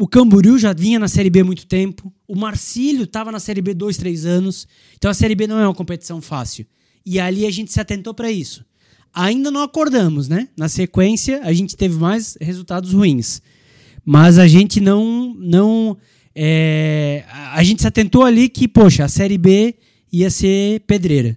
o 0.00 0.08
Camboriú 0.08 0.58
já 0.58 0.72
vinha 0.72 0.98
na 0.98 1.08
Série 1.08 1.28
B 1.28 1.40
há 1.40 1.44
muito 1.44 1.66
tempo. 1.66 2.10
O 2.26 2.34
Marcílio 2.34 3.04
estava 3.04 3.30
na 3.30 3.38
Série 3.38 3.60
B 3.60 3.74
dois, 3.74 3.98
três 3.98 4.24
anos. 4.24 4.66
Então 4.96 5.10
a 5.10 5.14
Série 5.14 5.34
B 5.34 5.46
não 5.46 5.58
é 5.58 5.66
uma 5.66 5.74
competição 5.74 6.22
fácil. 6.22 6.64
E 7.04 7.20
ali 7.20 7.44
a 7.44 7.50
gente 7.50 7.70
se 7.70 7.78
atentou 7.78 8.14
para 8.14 8.32
isso. 8.32 8.64
Ainda 9.12 9.50
não 9.50 9.62
acordamos, 9.62 10.26
né? 10.26 10.48
Na 10.56 10.70
sequência, 10.70 11.42
a 11.42 11.52
gente 11.52 11.76
teve 11.76 11.98
mais 11.98 12.38
resultados 12.40 12.94
ruins. 12.94 13.42
Mas 14.02 14.38
a 14.38 14.48
gente 14.48 14.80
não. 14.80 15.34
não 15.38 15.98
é, 16.34 17.24
a 17.52 17.62
gente 17.62 17.82
se 17.82 17.88
atentou 17.88 18.24
ali 18.24 18.48
que, 18.48 18.66
poxa, 18.66 19.04
a 19.04 19.08
Série 19.08 19.36
B 19.36 19.74
ia 20.10 20.30
ser 20.30 20.80
pedreira. 20.86 21.36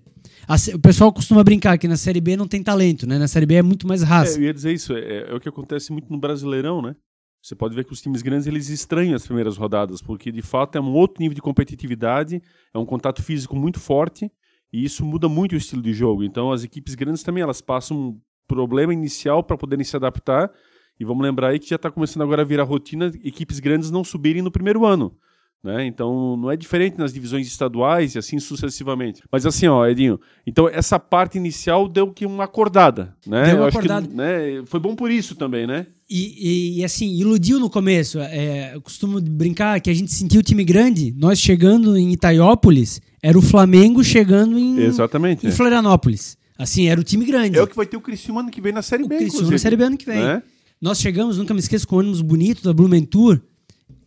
O 0.74 0.80
pessoal 0.80 1.12
costuma 1.12 1.44
brincar 1.44 1.78
que 1.78 1.88
na 1.88 1.98
Série 1.98 2.22
B 2.22 2.38
não 2.38 2.48
tem 2.48 2.64
talento, 2.64 3.06
né? 3.06 3.18
Na 3.18 3.28
Série 3.28 3.46
B 3.46 3.56
é 3.56 3.62
muito 3.62 3.88
mais 3.88 4.04
raça. 4.04 4.38
É, 4.38 4.42
eu 4.42 4.46
ia 4.46 4.54
dizer 4.54 4.72
isso, 4.72 4.94
é, 4.94 5.30
é, 5.30 5.36
o 5.36 5.40
que 5.40 5.50
acontece 5.50 5.92
muito 5.92 6.10
no 6.10 6.18
Brasileirão, 6.18 6.82
né? 6.82 6.96
Você 7.44 7.56
pode 7.56 7.76
ver 7.76 7.84
que 7.84 7.92
os 7.92 8.02
times 8.02 8.22
grandes 8.22 8.48
eles 8.48 8.70
estranham 8.70 9.16
as 9.16 9.26
primeiras 9.26 9.58
rodadas, 9.58 10.02
porque 10.02 10.32
de 10.32 10.42
fato 10.42 10.78
é 10.78 10.82
um 10.82 10.94
outro 10.94 11.22
nível 11.22 11.36
de 11.36 11.42
competitividade, 11.42 12.42
é 12.74 12.78
um 12.78 12.86
contato 12.86 13.22
físico 13.22 13.54
muito 13.54 13.82
forte 13.82 14.32
e 14.72 14.82
isso 14.82 15.04
muda 15.06 15.28
muito 15.28 15.52
o 15.52 15.58
estilo 15.58 15.82
de 15.82 15.92
jogo. 15.92 16.24
Então 16.24 16.54
as 16.54 16.64
equipes 16.64 16.96
grandes 16.96 17.22
também 17.22 17.44
elas 17.44 17.60
passam 17.60 17.98
um 17.98 18.22
problema 18.48 18.94
inicial 18.94 19.44
para 19.44 19.58
poderem 19.58 19.84
se 19.84 19.94
adaptar. 19.94 20.50
E 20.98 21.04
vamos 21.04 21.22
lembrar 21.22 21.50
aí 21.50 21.60
que 21.60 21.68
já 21.68 21.76
está 21.76 21.92
começando 21.92 22.22
agora 22.22 22.44
a 22.44 22.46
virar 22.46 22.64
rotina 22.64 23.12
equipes 23.22 23.60
grandes 23.60 23.92
não 23.92 24.06
subirem 24.06 24.42
no 24.42 24.50
primeiro 24.50 24.86
ano. 24.86 25.14
Né? 25.64 25.86
Então 25.86 26.36
não 26.36 26.52
é 26.52 26.58
diferente 26.58 26.98
nas 26.98 27.14
divisões 27.14 27.48
estaduais 27.48 28.16
e 28.16 28.18
assim 28.18 28.38
sucessivamente. 28.38 29.24
Mas 29.32 29.46
assim, 29.46 29.66
ó, 29.66 29.88
Edinho, 29.88 30.20
então 30.46 30.68
essa 30.68 31.00
parte 31.00 31.38
inicial 31.38 31.88
deu 31.88 32.12
que 32.12 32.26
uma 32.26 32.44
acordada, 32.44 33.16
né? 33.26 33.46
Deu 33.46 33.58
uma 33.60 33.70
acordada. 33.70 34.06
Que, 34.06 34.14
né, 34.14 34.62
foi 34.66 34.82
bom 34.82 34.94
por 34.94 35.10
isso 35.10 35.36
também, 35.36 35.66
né? 35.66 35.88
E, 36.10 36.76
e, 36.76 36.80
e 36.80 36.84
assim, 36.84 37.16
iludiu 37.16 37.62
no 37.62 37.70
começo. 37.70 38.20
É, 38.20 38.76
eu 38.76 38.82
costumo 38.82 39.22
brincar 39.22 39.80
que 39.80 39.90
a 39.90 39.94
gente 39.94 40.12
sentiu 40.12 40.42
o 40.42 40.44
time 40.44 40.66
grande, 40.66 41.14
nós 41.18 41.40
chegando 41.40 41.96
em 41.96 42.12
Itaiópolis, 42.12 43.02
era 43.22 43.40
o 43.40 43.42
Flamengo 43.42 44.04
chegando 44.04 44.60
em, 44.60 44.82
Exatamente, 44.82 45.46
em 45.46 45.50
é. 45.50 45.52
Florianópolis. 45.54 46.38
Assim, 46.58 46.88
era 46.88 47.00
o 47.00 47.04
time 47.06 47.24
grande. 47.26 47.58
É 47.58 47.64
o 47.64 47.68
que 47.68 47.76
vai 47.76 47.86
ter 47.86 47.96
o 47.96 48.02
Criciúma 48.02 48.42
ano 48.42 48.52
que 48.52 48.60
vem 48.60 48.74
na 48.74 48.82
Série 48.82 49.04
O 49.04 49.08
B, 49.08 49.16
Criciúma 49.16 49.36
inclusive. 49.36 49.54
na 49.54 49.60
Série 49.60 49.76
B 49.78 49.84
ano 49.86 49.98
que 49.98 50.06
vem. 50.06 50.22
Né? 50.22 50.44
Nós 50.82 51.00
chegamos, 51.00 51.38
nunca 51.38 51.54
me 51.54 51.62
esqueço, 51.62 51.88
com 51.88 51.96
o 51.96 52.00
ônibus 52.00 52.22
bonito 52.22 52.62
da 52.64 52.74
Blumentour. 52.74 53.40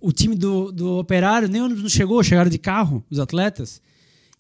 O 0.01 0.13
time 0.13 0.35
do, 0.35 0.71
do 0.71 0.99
Operário, 0.99 1.49
nem 1.49 1.63
ônibus 1.63 1.83
não 1.83 1.89
chegou, 1.89 2.23
chegaram 2.23 2.51
de 2.51 2.59
carro, 2.59 3.05
os 3.11 3.19
atletas. 3.19 3.81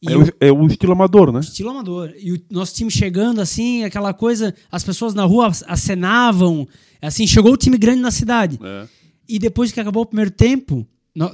E 0.02 0.12
É, 0.12 0.16
o, 0.16 0.26
é 0.40 0.52
o 0.52 0.66
estilo 0.66 0.92
amador, 0.92 1.32
né? 1.32 1.40
estilo 1.40 1.70
amador. 1.70 2.12
E 2.18 2.32
o 2.32 2.40
nosso 2.50 2.74
time 2.74 2.90
chegando 2.90 3.40
assim, 3.40 3.82
aquela 3.84 4.12
coisa, 4.12 4.54
as 4.70 4.84
pessoas 4.84 5.14
na 5.14 5.24
rua 5.24 5.50
acenavam. 5.66 6.68
Assim, 7.00 7.26
chegou 7.26 7.52
o 7.52 7.56
time 7.56 7.78
grande 7.78 8.00
na 8.00 8.10
cidade. 8.10 8.58
É. 8.62 8.86
E 9.28 9.38
depois 9.38 9.72
que 9.72 9.80
acabou 9.80 10.02
o 10.02 10.06
primeiro 10.06 10.30
tempo, 10.30 10.86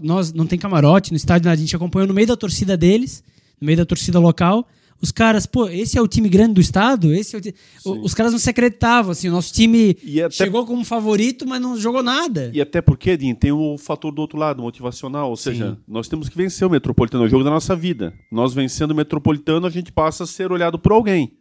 nós 0.02 0.32
não 0.32 0.46
tem 0.46 0.58
camarote 0.58 1.10
no 1.10 1.16
estádio, 1.16 1.50
a 1.50 1.56
gente 1.56 1.74
acompanhou 1.74 2.06
no 2.06 2.14
meio 2.14 2.26
da 2.26 2.36
torcida 2.36 2.76
deles, 2.76 3.22
no 3.60 3.66
meio 3.66 3.76
da 3.76 3.84
torcida 3.84 4.18
local. 4.18 4.66
Os 5.02 5.10
caras, 5.10 5.46
pô, 5.46 5.68
esse 5.68 5.98
é 5.98 6.00
o 6.00 6.06
time 6.06 6.28
grande 6.28 6.54
do 6.54 6.60
estado? 6.60 7.12
Esse 7.12 7.34
é 7.34 7.40
o 7.84 8.02
Os 8.02 8.14
caras 8.14 8.30
não 8.30 8.38
se 8.38 8.48
acreditavam, 8.48 9.10
assim, 9.10 9.28
o 9.28 9.32
nosso 9.32 9.52
time 9.52 9.96
chegou 10.30 10.64
como 10.64 10.84
favorito, 10.84 11.44
mas 11.46 11.60
não 11.60 11.76
jogou 11.76 12.02
nada. 12.02 12.50
E 12.54 12.60
até 12.60 12.80
porque, 12.80 13.10
Edinho, 13.10 13.34
tem 13.34 13.50
o 13.50 13.76
fator 13.76 14.12
do 14.12 14.20
outro 14.20 14.38
lado, 14.38 14.62
motivacional. 14.62 15.28
Ou 15.30 15.36
seja, 15.36 15.76
nós 15.88 16.06
temos 16.06 16.28
que 16.28 16.36
vencer 16.36 16.66
o 16.66 16.70
Metropolitano, 16.70 17.24
é 17.24 17.26
o 17.26 17.30
jogo 17.30 17.42
da 17.42 17.50
nossa 17.50 17.74
vida. 17.74 18.14
Nós 18.30 18.54
vencendo 18.54 18.92
o 18.92 18.94
Metropolitano, 18.94 19.66
a 19.66 19.70
gente 19.70 19.90
passa 19.90 20.22
a 20.22 20.26
ser 20.26 20.52
olhado 20.52 20.78
por 20.78 20.92
alguém. 20.92 21.32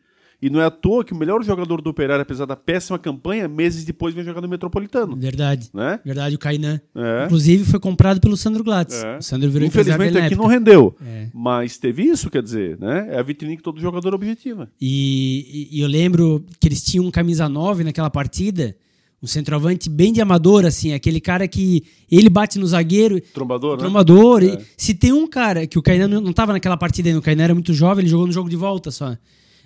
E 0.41 0.50
não 0.50 0.60
é 0.60 0.65
à 0.65 0.71
toa 0.71 1.03
que 1.05 1.13
o 1.13 1.15
melhor 1.15 1.43
jogador 1.43 1.81
do 1.81 1.89
Operário, 1.91 2.24
apesar 2.24 2.45
da 2.48 2.55
péssima 2.55 2.98
campanha, 2.98 3.48
meses 3.48 3.86
depois 3.86 4.15
vem 4.15 4.24
jogar 4.24 4.41
no 4.41 4.48
Metropolitano. 4.48 5.15
Verdade. 5.15 5.69
Né? 5.71 6.00
Verdade, 6.03 6.33
o 6.36 6.39
Kainan. 6.39 6.81
É. 6.95 7.25
Inclusive 7.25 7.63
foi 7.65 7.79
comprado 7.79 8.19
pelo 8.19 8.36
Sandro 8.36 8.63
Glatz. 8.63 9.03
É. 9.03 9.17
O 9.17 9.21
Sandro 9.21 9.51
virou 9.51 9.67
Infelizmente 9.67 10.17
aqui 10.17 10.36
não 10.36 10.48
rendeu. 10.48 10.95
É. 11.05 11.27
Mas 11.31 11.77
teve 11.77 12.01
isso, 12.03 12.27
quer 12.31 12.41
dizer, 12.41 12.77
né? 12.79 13.10
É 13.12 13.19
a 13.19 13.21
vitrine 13.24 13.55
que 13.55 13.62
todo 13.62 13.79
jogador 13.79 14.15
objetiva. 14.15 14.67
E, 14.81 15.67
e- 15.71 15.77
e 15.77 15.81
eu 15.81 15.88
lembro 15.88 16.43
que 16.60 16.67
eles 16.67 16.81
tinham 16.83 17.05
um 17.05 17.12
camisa 17.12 17.48
9 17.48 17.83
naquela 17.83 18.10
partida, 18.10 18.75
um 19.21 19.27
centroavante 19.27 19.88
bem 19.91 20.12
de 20.12 20.21
amador, 20.21 20.65
assim, 20.65 20.93
aquele 20.93 21.21
cara 21.21 21.48
que 21.48 21.83
ele 22.12 22.29
bate 22.31 22.57
no 22.57 22.65
zagueiro, 22.65 23.21
Trombador, 23.31 23.74
né? 23.74 23.77
trombador. 23.83 24.41
É. 24.43 24.48
E 24.48 24.60
se 24.75 24.95
tem 24.95 25.12
um 25.13 25.27
cara 25.27 25.67
que 25.67 25.77
o 25.77 25.83
Kainan 25.83 26.07
não, 26.07 26.19
não 26.19 26.33
tava 26.33 26.51
naquela 26.51 26.75
partida 26.77 27.10
ainda, 27.10 27.19
o 27.19 27.21
Kainan 27.21 27.43
era 27.43 27.53
muito 27.53 27.71
jovem, 27.75 28.01
ele 28.01 28.10
jogou 28.10 28.25
no 28.25 28.33
jogo 28.33 28.50
de 28.50 28.55
volta 28.55 28.89
só. 28.89 29.15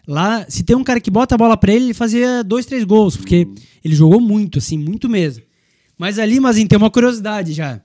Lá, 0.07 0.45
se 0.47 0.63
tem 0.63 0.75
um 0.75 0.83
cara 0.83 1.01
que 1.01 1.09
bota 1.09 1.35
a 1.35 1.37
bola 1.37 1.57
pra 1.57 1.73
ele, 1.73 1.85
ele 1.85 1.93
fazia 1.93 2.43
dois, 2.43 2.65
três 2.65 2.83
gols, 2.83 3.17
porque 3.17 3.47
ele 3.83 3.95
jogou 3.95 4.21
muito, 4.21 4.59
assim, 4.59 4.77
muito 4.77 5.09
mesmo. 5.09 5.43
Mas 5.97 6.19
ali, 6.19 6.39
mas 6.39 6.57
tem 6.63 6.77
uma 6.77 6.91
curiosidade 6.91 7.53
já. 7.53 7.81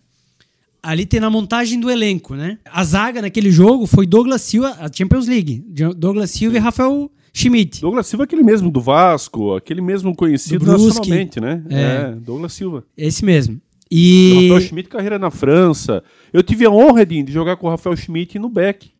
Ali 0.82 1.04
tem 1.04 1.20
na 1.20 1.30
montagem 1.30 1.78
do 1.78 1.90
elenco, 1.90 2.34
né? 2.34 2.58
A 2.64 2.82
zaga 2.84 3.20
naquele 3.20 3.50
jogo 3.50 3.86
foi 3.86 4.06
Douglas 4.06 4.42
Silva, 4.42 4.76
a 4.80 4.90
Champions 4.92 5.26
League. 5.26 5.62
Douglas 5.96 6.30
Silva 6.30 6.56
e 6.56 6.60
Rafael 6.60 7.10
Schmidt. 7.32 7.80
Douglas 7.80 8.06
Silva 8.06 8.24
é 8.24 8.26
aquele 8.26 8.42
mesmo 8.42 8.70
do 8.70 8.80
Vasco, 8.80 9.54
aquele 9.54 9.80
mesmo 9.80 10.14
conhecido 10.14 10.64
Brusque. 10.64 10.98
nacionalmente, 10.98 11.40
né? 11.40 11.62
É. 11.68 12.14
Douglas 12.16 12.52
Silva. 12.54 12.84
Esse 12.96 13.24
mesmo. 13.24 13.56
O 13.56 13.60
E. 13.90 14.48
Rafael 14.48 14.60
Schmidt, 14.60 14.88
carreira 14.88 15.18
na 15.18 15.30
França. 15.30 16.02
Eu 16.32 16.42
tive 16.42 16.64
a 16.64 16.70
honra, 16.70 17.02
Edinho, 17.02 17.24
de 17.24 17.32
jogar 17.32 17.56
com 17.56 17.66
o 17.66 17.70
Rafael 17.70 17.96
Schmidt 17.96 18.38
no 18.38 18.48
Beck. 18.48 18.90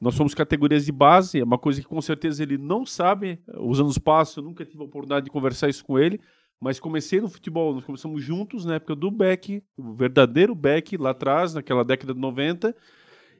Nós 0.00 0.14
somos 0.14 0.34
categorias 0.34 0.84
de 0.86 0.92
base, 0.92 1.40
é 1.40 1.44
uma 1.44 1.58
coisa 1.58 1.80
que 1.80 1.86
com 1.86 2.00
certeza 2.00 2.42
ele 2.42 2.56
não 2.56 2.86
sabe. 2.86 3.38
Os 3.58 3.78
anos 3.80 3.98
passam, 3.98 4.42
eu 4.42 4.48
nunca 4.48 4.64
tive 4.64 4.80
a 4.82 4.86
oportunidade 4.86 5.26
de 5.26 5.30
conversar 5.30 5.68
isso 5.68 5.84
com 5.84 5.98
ele. 5.98 6.18
Mas 6.62 6.78
comecei 6.80 7.20
no 7.20 7.28
futebol, 7.28 7.74
nós 7.74 7.84
começamos 7.84 8.22
juntos 8.22 8.64
na 8.64 8.74
época 8.74 8.94
do 8.94 9.10
Beck, 9.10 9.62
o 9.78 9.94
verdadeiro 9.94 10.54
Beck, 10.54 10.96
lá 10.98 11.10
atrás, 11.10 11.54
naquela 11.54 11.82
década 11.84 12.12
de 12.14 12.20
90. 12.20 12.74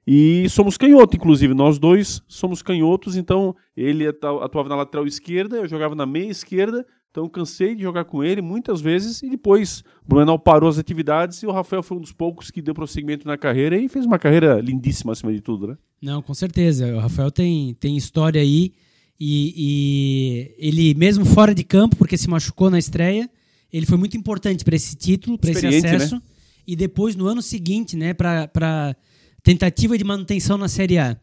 E 0.06 0.48
somos 0.48 0.76
canhotos, 0.78 1.16
inclusive. 1.16 1.52
Nós 1.54 1.78
dois 1.78 2.22
somos 2.26 2.62
canhotos, 2.62 3.16
então 3.16 3.54
ele 3.76 4.06
atu- 4.06 4.40
atuava 4.40 4.68
na 4.68 4.76
lateral 4.76 5.06
esquerda, 5.06 5.58
eu 5.58 5.68
jogava 5.68 5.94
na 5.94 6.06
meia 6.06 6.30
esquerda. 6.30 6.86
Então 7.10 7.28
cansei 7.28 7.74
de 7.74 7.82
jogar 7.82 8.04
com 8.04 8.22
ele 8.22 8.40
muitas 8.40 8.80
vezes 8.80 9.20
e 9.22 9.28
depois 9.28 9.80
o 10.04 10.08
Blumenau 10.08 10.38
parou 10.38 10.68
as 10.68 10.78
atividades 10.78 11.42
e 11.42 11.46
o 11.46 11.50
Rafael 11.50 11.82
foi 11.82 11.96
um 11.96 12.00
dos 12.00 12.12
poucos 12.12 12.52
que 12.52 12.62
deu 12.62 12.72
prosseguimento 12.72 13.26
na 13.26 13.36
carreira 13.36 13.76
e 13.76 13.88
fez 13.88 14.06
uma 14.06 14.18
carreira 14.18 14.60
lindíssima 14.60 15.12
acima 15.12 15.32
de 15.32 15.40
tudo, 15.40 15.66
né? 15.66 15.78
Não, 16.00 16.22
com 16.22 16.32
certeza. 16.32 16.94
O 16.94 17.00
Rafael 17.00 17.30
tem, 17.30 17.74
tem 17.74 17.96
história 17.96 18.40
aí. 18.40 18.72
E, 19.18 19.54
e 19.56 20.54
ele, 20.56 20.94
mesmo 20.94 21.26
fora 21.26 21.54
de 21.54 21.64
campo, 21.64 21.96
porque 21.96 22.16
se 22.16 22.28
machucou 22.30 22.70
na 22.70 22.78
estreia, 22.78 23.28
ele 23.72 23.84
foi 23.84 23.98
muito 23.98 24.16
importante 24.16 24.64
para 24.64 24.76
esse 24.76 24.96
título, 24.96 25.36
para 25.36 25.50
esse 25.50 25.66
Experiente, 25.66 25.94
acesso. 25.94 26.22
E 26.66 26.74
depois, 26.76 27.16
no 27.16 27.26
ano 27.26 27.42
seguinte, 27.42 27.96
né, 27.96 28.14
para 28.14 28.96
tentativa 29.42 29.98
de 29.98 30.04
manutenção 30.04 30.56
na 30.56 30.68
Série 30.68 30.98
A. 30.98 31.18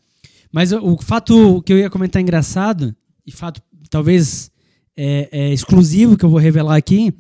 Mas 0.52 0.72
o, 0.72 0.94
o 0.94 1.02
fato 1.02 1.62
que 1.64 1.74
eu 1.74 1.80
ia 1.80 1.90
comentar 1.90 2.22
engraçado, 2.22 2.96
e 3.26 3.32
fato 3.32 3.62
talvez 3.90 4.52
é, 4.98 5.30
é 5.32 5.54
exclusivo 5.54 6.18
que 6.18 6.26
eu 6.26 6.30
vou 6.30 6.40
revelar 6.40 6.76
aqui, 6.76 7.14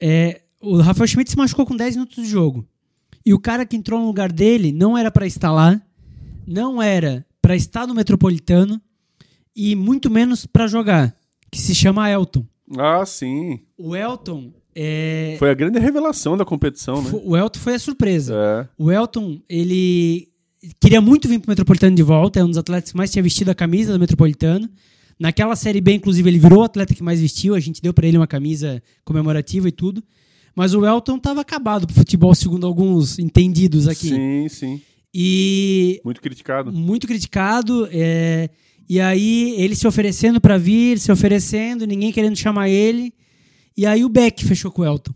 é 0.00 0.42
o 0.60 0.76
Rafael 0.76 1.08
Schmidt 1.08 1.30
se 1.30 1.36
machucou 1.36 1.66
com 1.66 1.74
10 1.74 1.96
minutos 1.96 2.22
de 2.22 2.30
jogo. 2.30 2.64
E 3.26 3.34
o 3.34 3.38
cara 3.38 3.66
que 3.66 3.76
entrou 3.76 3.98
no 3.98 4.06
lugar 4.06 4.30
dele 4.30 4.70
não 4.70 4.96
era 4.96 5.10
para 5.10 5.26
estar 5.26 5.50
lá, 5.50 5.80
não 6.46 6.80
era 6.80 7.26
para 7.40 7.56
estar 7.56 7.86
no 7.86 7.94
Metropolitano 7.94 8.80
e 9.54 9.74
muito 9.74 10.10
menos 10.10 10.46
para 10.46 10.66
jogar, 10.66 11.16
que 11.50 11.58
se 11.58 11.74
chama 11.74 12.10
Elton. 12.10 12.46
Ah, 12.78 13.04
sim. 13.04 13.60
O 13.76 13.96
Elton 13.96 14.52
é, 14.74 15.36
Foi 15.38 15.50
a 15.50 15.54
grande 15.54 15.78
revelação 15.78 16.36
da 16.36 16.44
competição, 16.44 17.02
né? 17.02 17.10
o 17.24 17.36
Elton 17.36 17.58
foi 17.58 17.74
a 17.74 17.78
surpresa. 17.78 18.34
É. 18.34 18.68
O 18.78 18.90
Elton, 18.90 19.40
ele 19.48 20.28
queria 20.80 21.00
muito 21.00 21.28
vir 21.28 21.38
pro 21.38 21.50
Metropolitano 21.50 21.94
de 21.94 22.02
volta, 22.02 22.40
é 22.40 22.44
um 22.44 22.48
dos 22.48 22.58
atletas 22.58 22.92
que 22.92 22.96
mais 22.96 23.10
tinha 23.10 23.22
vestido 23.22 23.50
a 23.50 23.54
camisa 23.54 23.92
do 23.92 24.00
Metropolitano. 24.00 24.68
Naquela 25.18 25.54
Série 25.56 25.80
B, 25.80 25.94
inclusive, 25.94 26.28
ele 26.28 26.38
virou 26.38 26.60
o 26.60 26.64
atleta 26.64 26.94
que 26.94 27.02
mais 27.02 27.20
vestiu, 27.20 27.54
a 27.54 27.60
gente 27.60 27.80
deu 27.80 27.92
para 27.94 28.06
ele 28.06 28.16
uma 28.16 28.26
camisa 28.26 28.82
comemorativa 29.04 29.68
e 29.68 29.72
tudo. 29.72 30.02
Mas 30.54 30.74
o 30.74 30.84
Elton 30.84 31.16
estava 31.16 31.40
acabado 31.40 31.86
pro 31.86 31.94
futebol, 31.96 32.34
segundo 32.34 32.66
alguns 32.66 33.18
entendidos 33.18 33.88
aqui. 33.88 34.08
Sim, 34.08 34.48
sim. 34.48 34.82
E 35.14 36.00
Muito 36.04 36.20
criticado. 36.20 36.72
muito 36.72 37.06
criticado. 37.06 37.88
é, 37.92 38.50
e 38.88 39.00
aí 39.00 39.54
ele 39.58 39.74
se 39.74 39.86
oferecendo 39.86 40.40
para 40.40 40.58
vir, 40.58 40.98
se 40.98 41.10
oferecendo, 41.12 41.86
ninguém 41.86 42.12
querendo 42.12 42.36
chamar 42.36 42.68
ele. 42.68 43.12
E 43.76 43.86
aí 43.86 44.04
o 44.04 44.08
Beck 44.08 44.44
fechou 44.44 44.70
com 44.70 44.82
o 44.82 44.84
Elton. 44.84 45.12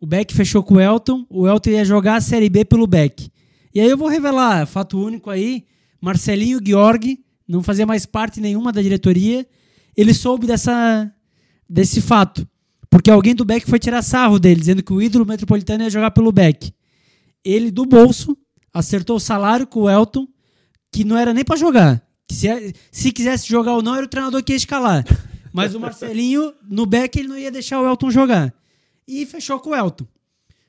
O 0.00 0.06
Beck 0.06 0.34
fechou 0.34 0.62
com 0.62 0.74
o 0.74 0.80
Elton. 0.80 1.24
O 1.30 1.46
Elton 1.46 1.70
ia 1.70 1.84
jogar 1.84 2.16
a 2.16 2.20
Série 2.20 2.48
B 2.48 2.64
pelo 2.64 2.86
Beck. 2.86 3.28
E 3.74 3.80
aí 3.80 3.88
eu 3.88 3.96
vou 3.96 4.08
revelar, 4.08 4.66
fato 4.66 4.98
único 4.98 5.30
aí, 5.30 5.64
Marcelinho 6.00 6.58
Georg 6.64 7.18
não 7.48 7.62
fazia 7.62 7.86
mais 7.86 8.06
parte 8.06 8.40
nenhuma 8.40 8.72
da 8.72 8.82
diretoria. 8.82 9.46
Ele 9.96 10.12
soube 10.12 10.46
dessa, 10.46 11.10
desse 11.68 12.00
fato. 12.00 12.46
Porque 12.90 13.10
alguém 13.10 13.34
do 13.34 13.44
Beck 13.44 13.68
foi 13.68 13.78
tirar 13.78 14.02
sarro 14.02 14.38
dele, 14.38 14.60
dizendo 14.60 14.82
que 14.82 14.92
o 14.92 15.02
ídolo 15.02 15.26
metropolitano 15.26 15.84
ia 15.84 15.90
jogar 15.90 16.10
pelo 16.12 16.32
Beck. 16.32 16.72
Ele, 17.44 17.70
do 17.70 17.84
bolso, 17.84 18.36
acertou 18.72 19.16
o 19.16 19.20
salário 19.20 19.66
com 19.66 19.82
o 19.82 19.90
Elton, 19.90 20.26
que 20.92 21.04
não 21.04 21.16
era 21.16 21.32
nem 21.32 21.44
pra 21.44 21.56
jogar. 21.56 22.02
Que 22.28 22.34
se, 22.34 22.74
se 22.90 23.12
quisesse 23.12 23.48
jogar 23.48 23.74
ou 23.74 23.82
não, 23.82 23.94
era 23.94 24.04
o 24.04 24.08
treinador 24.08 24.42
que 24.42 24.52
ia 24.52 24.56
escalar. 24.56 25.04
Mas 25.52 25.74
o 25.74 25.80
Marcelinho, 25.80 26.52
no 26.68 26.84
Beck, 26.84 27.16
ele 27.16 27.28
não 27.28 27.38
ia 27.38 27.50
deixar 27.50 27.80
o 27.80 27.86
Elton 27.86 28.10
jogar. 28.10 28.52
E 29.06 29.24
fechou 29.24 29.58
com 29.60 29.70
o 29.70 29.74
Elton. 29.74 30.06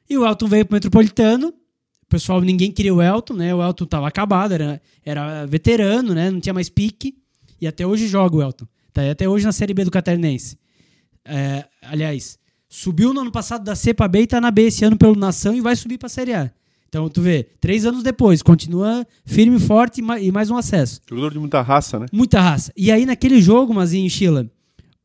E 0.10 0.18
o 0.18 0.26
Elton 0.26 0.48
veio 0.48 0.66
pro 0.66 0.76
Metropolitano. 0.76 1.54
O 2.08 2.10
pessoal, 2.10 2.40
ninguém 2.42 2.72
queria 2.72 2.94
o 2.96 3.02
Elton, 3.02 3.34
né? 3.34 3.54
O 3.54 3.62
Elton 3.62 3.86
tava 3.86 4.08
acabado, 4.08 4.54
era, 4.54 4.82
era 5.06 5.46
veterano, 5.46 6.14
né? 6.14 6.32
Não 6.32 6.40
tinha 6.40 6.54
mais 6.54 6.70
pique. 6.70 7.16
E 7.60 7.68
até 7.68 7.86
hoje 7.86 8.08
joga 8.08 8.36
o 8.38 8.42
Elton. 8.42 8.66
Tá 8.94 9.02
aí 9.02 9.10
até 9.10 9.28
hoje 9.28 9.46
na 9.46 9.52
Série 9.52 9.74
B 9.74 9.84
do 9.84 9.92
Catarinense. 9.92 10.58
É, 11.26 11.66
aliás, 11.82 12.40
subiu 12.70 13.14
no 13.14 13.22
ano 13.22 13.32
passado 13.32 13.64
da 13.64 13.76
C 13.76 13.94
pra 13.94 14.08
B 14.08 14.22
e 14.22 14.28
tá 14.28 14.40
na 14.40 14.50
B 14.52 14.64
esse 14.68 14.86
ano 14.86 14.98
pelo 14.98 15.16
Nação 15.16 15.54
e 15.54 15.60
vai 15.62 15.76
subir 15.76 15.98
pra 15.98 16.08
Série 16.08 16.34
A. 16.34 16.50
Então, 16.88 17.10
tu 17.10 17.22
vê, 17.22 17.44
três 17.60 17.86
anos 17.86 18.02
depois, 18.02 18.42
continua 18.42 19.06
firme, 19.26 19.60
forte 19.60 19.98
e 20.00 20.02
ma- 20.02 20.20
e 20.22 20.32
mais 20.32 20.50
um 20.50 20.56
acesso. 20.56 21.02
Jogador 21.10 21.34
de 21.34 21.40
muita 21.40 21.62
raça, 21.62 22.00
né? 22.00 22.06
Muita 22.14 22.40
raça. 22.40 22.72
E 22.78 22.90
aí, 22.90 23.06
naquele 23.06 23.42
jogo, 23.42 23.74
Mazinho 23.74 24.10
Sheila, 24.10 24.50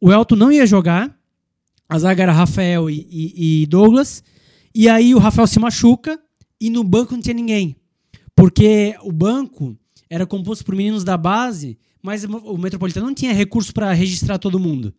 o 0.00 0.12
Elton 0.12 0.36
não 0.36 0.52
ia 0.52 0.64
jogar. 0.64 1.12
A 1.88 1.98
zaga 1.98 2.22
era 2.22 2.32
Rafael 2.32 2.88
e, 2.88 3.04
e- 3.10 3.62
e 3.62 3.66
Douglas. 3.66 4.22
E 4.72 4.88
aí 4.88 5.12
o 5.14 5.18
Rafael 5.18 5.46
se 5.48 5.58
machuca 5.58 6.18
e 6.62 6.70
no 6.70 6.84
banco 6.84 7.12
não 7.12 7.20
tinha 7.20 7.34
ninguém. 7.34 7.74
Porque 8.36 8.94
o 9.02 9.10
banco 9.10 9.76
era 10.08 10.24
composto 10.24 10.64
por 10.64 10.76
meninos 10.76 11.02
da 11.02 11.16
base, 11.16 11.76
mas 12.00 12.22
o 12.22 12.56
Metropolitano 12.56 13.06
não 13.06 13.14
tinha 13.14 13.32
recurso 13.32 13.74
para 13.74 13.92
registrar 13.92 14.38
todo 14.38 14.60
mundo. 14.60 14.94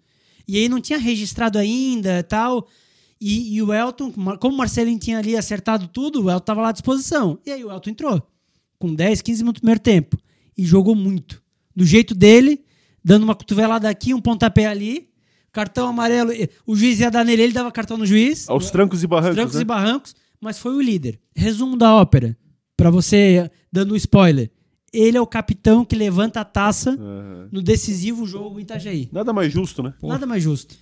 E 0.46 0.58
aí 0.58 0.68
não 0.68 0.82
tinha 0.82 1.00
registrado 1.00 1.58
ainda 1.58 2.22
tal. 2.24 2.68
E, 3.20 3.56
e 3.56 3.62
o 3.62 3.74
Elton, 3.74 4.12
como 4.12 4.56
o 4.56 4.58
Marcelinho 4.58 5.00
tinha 5.00 5.20
ali 5.20 5.38
acertado 5.38 5.88
tudo, 5.88 6.24
o 6.24 6.30
Elton 6.30 6.38
estava 6.44 6.62
lá 6.62 6.70
à 6.70 6.72
disposição. 6.74 7.40
E 7.46 7.52
aí 7.52 7.64
o 7.64 7.72
Elton 7.72 7.92
entrou 7.92 8.22
com 8.78 8.94
10, 8.94 9.22
15 9.22 9.44
minutos 9.44 9.60
do 9.60 9.62
primeiro 9.62 9.80
tempo. 9.80 10.18
E 10.58 10.66
jogou 10.66 10.94
muito. 10.94 11.42
Do 11.74 11.86
jeito 11.86 12.14
dele, 12.14 12.62
dando 13.02 13.24
uma 13.24 13.36
cotovelada 13.36 13.90
aqui, 13.90 14.14
um 14.14 14.20
pontapé 14.20 14.66
ali. 14.66 15.10
Cartão 15.54 15.88
amarelo. 15.88 16.32
O 16.68 16.76
juiz 16.76 17.00
ia 17.00 17.10
dar 17.10 17.24
nele, 17.24 17.44
ele 17.44 17.54
dava 17.54 17.72
cartão 17.72 17.96
no 17.96 18.06
juiz. 18.06 18.50
Aos 18.50 18.70
trancos 18.70 19.02
e 19.02 19.08
barrancos, 19.08 19.36
trancos 19.36 19.56
né? 19.56 19.62
e 19.62 19.66
barrancos, 19.66 20.16
mas 20.44 20.60
foi 20.60 20.76
o 20.76 20.82
líder. 20.82 21.20
Resumo 21.36 21.78
da 21.78 21.96
ópera, 21.96 22.38
para 22.76 22.90
você 22.90 23.50
dando 23.72 23.94
um 23.94 23.98
spoiler. 23.98 24.52
ele 24.92 25.18
é 25.18 25.22
o 25.22 25.26
capitão 25.26 25.84
que 25.84 25.96
levanta 25.96 26.42
a 26.42 26.46
taça 26.46 26.92
Aham. 26.92 27.50
no 27.52 27.62
decisivo 27.62 28.28
jogo 28.28 28.60
em 28.60 28.64
Itajaí. 28.64 29.10
Nada 29.12 29.34
mais 29.34 29.52
justo, 29.52 29.82
né? 29.82 29.94
Nada 30.04 30.28
mais 30.28 30.44
justo. 30.44 30.76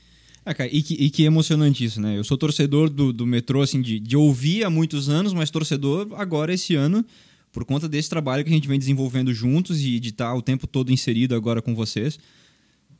Ah, 0.43 0.53
cara, 0.53 0.69
e, 0.73 0.81
que, 0.81 0.95
e 0.95 1.09
que 1.09 1.23
emocionante 1.23 1.85
isso, 1.85 2.01
né? 2.01 2.17
Eu 2.17 2.23
sou 2.23 2.35
torcedor 2.37 2.89
do, 2.89 3.13
do 3.13 3.25
metrô, 3.27 3.61
assim, 3.61 3.79
de, 3.81 3.99
de 3.99 4.17
ouvir 4.17 4.63
há 4.65 4.69
muitos 4.69 5.07
anos, 5.07 5.33
mas 5.33 5.51
torcedor 5.51 6.07
agora 6.15 6.51
esse 6.51 6.75
ano, 6.75 7.05
por 7.51 7.63
conta 7.63 7.87
desse 7.87 8.09
trabalho 8.09 8.43
que 8.43 8.49
a 8.49 8.53
gente 8.53 8.67
vem 8.67 8.79
desenvolvendo 8.79 9.31
juntos 9.33 9.79
e 9.81 9.99
de 9.99 10.09
estar 10.09 10.33
o 10.33 10.41
tempo 10.41 10.65
todo 10.65 10.91
inserido 10.91 11.35
agora 11.35 11.61
com 11.61 11.75
vocês. 11.75 12.17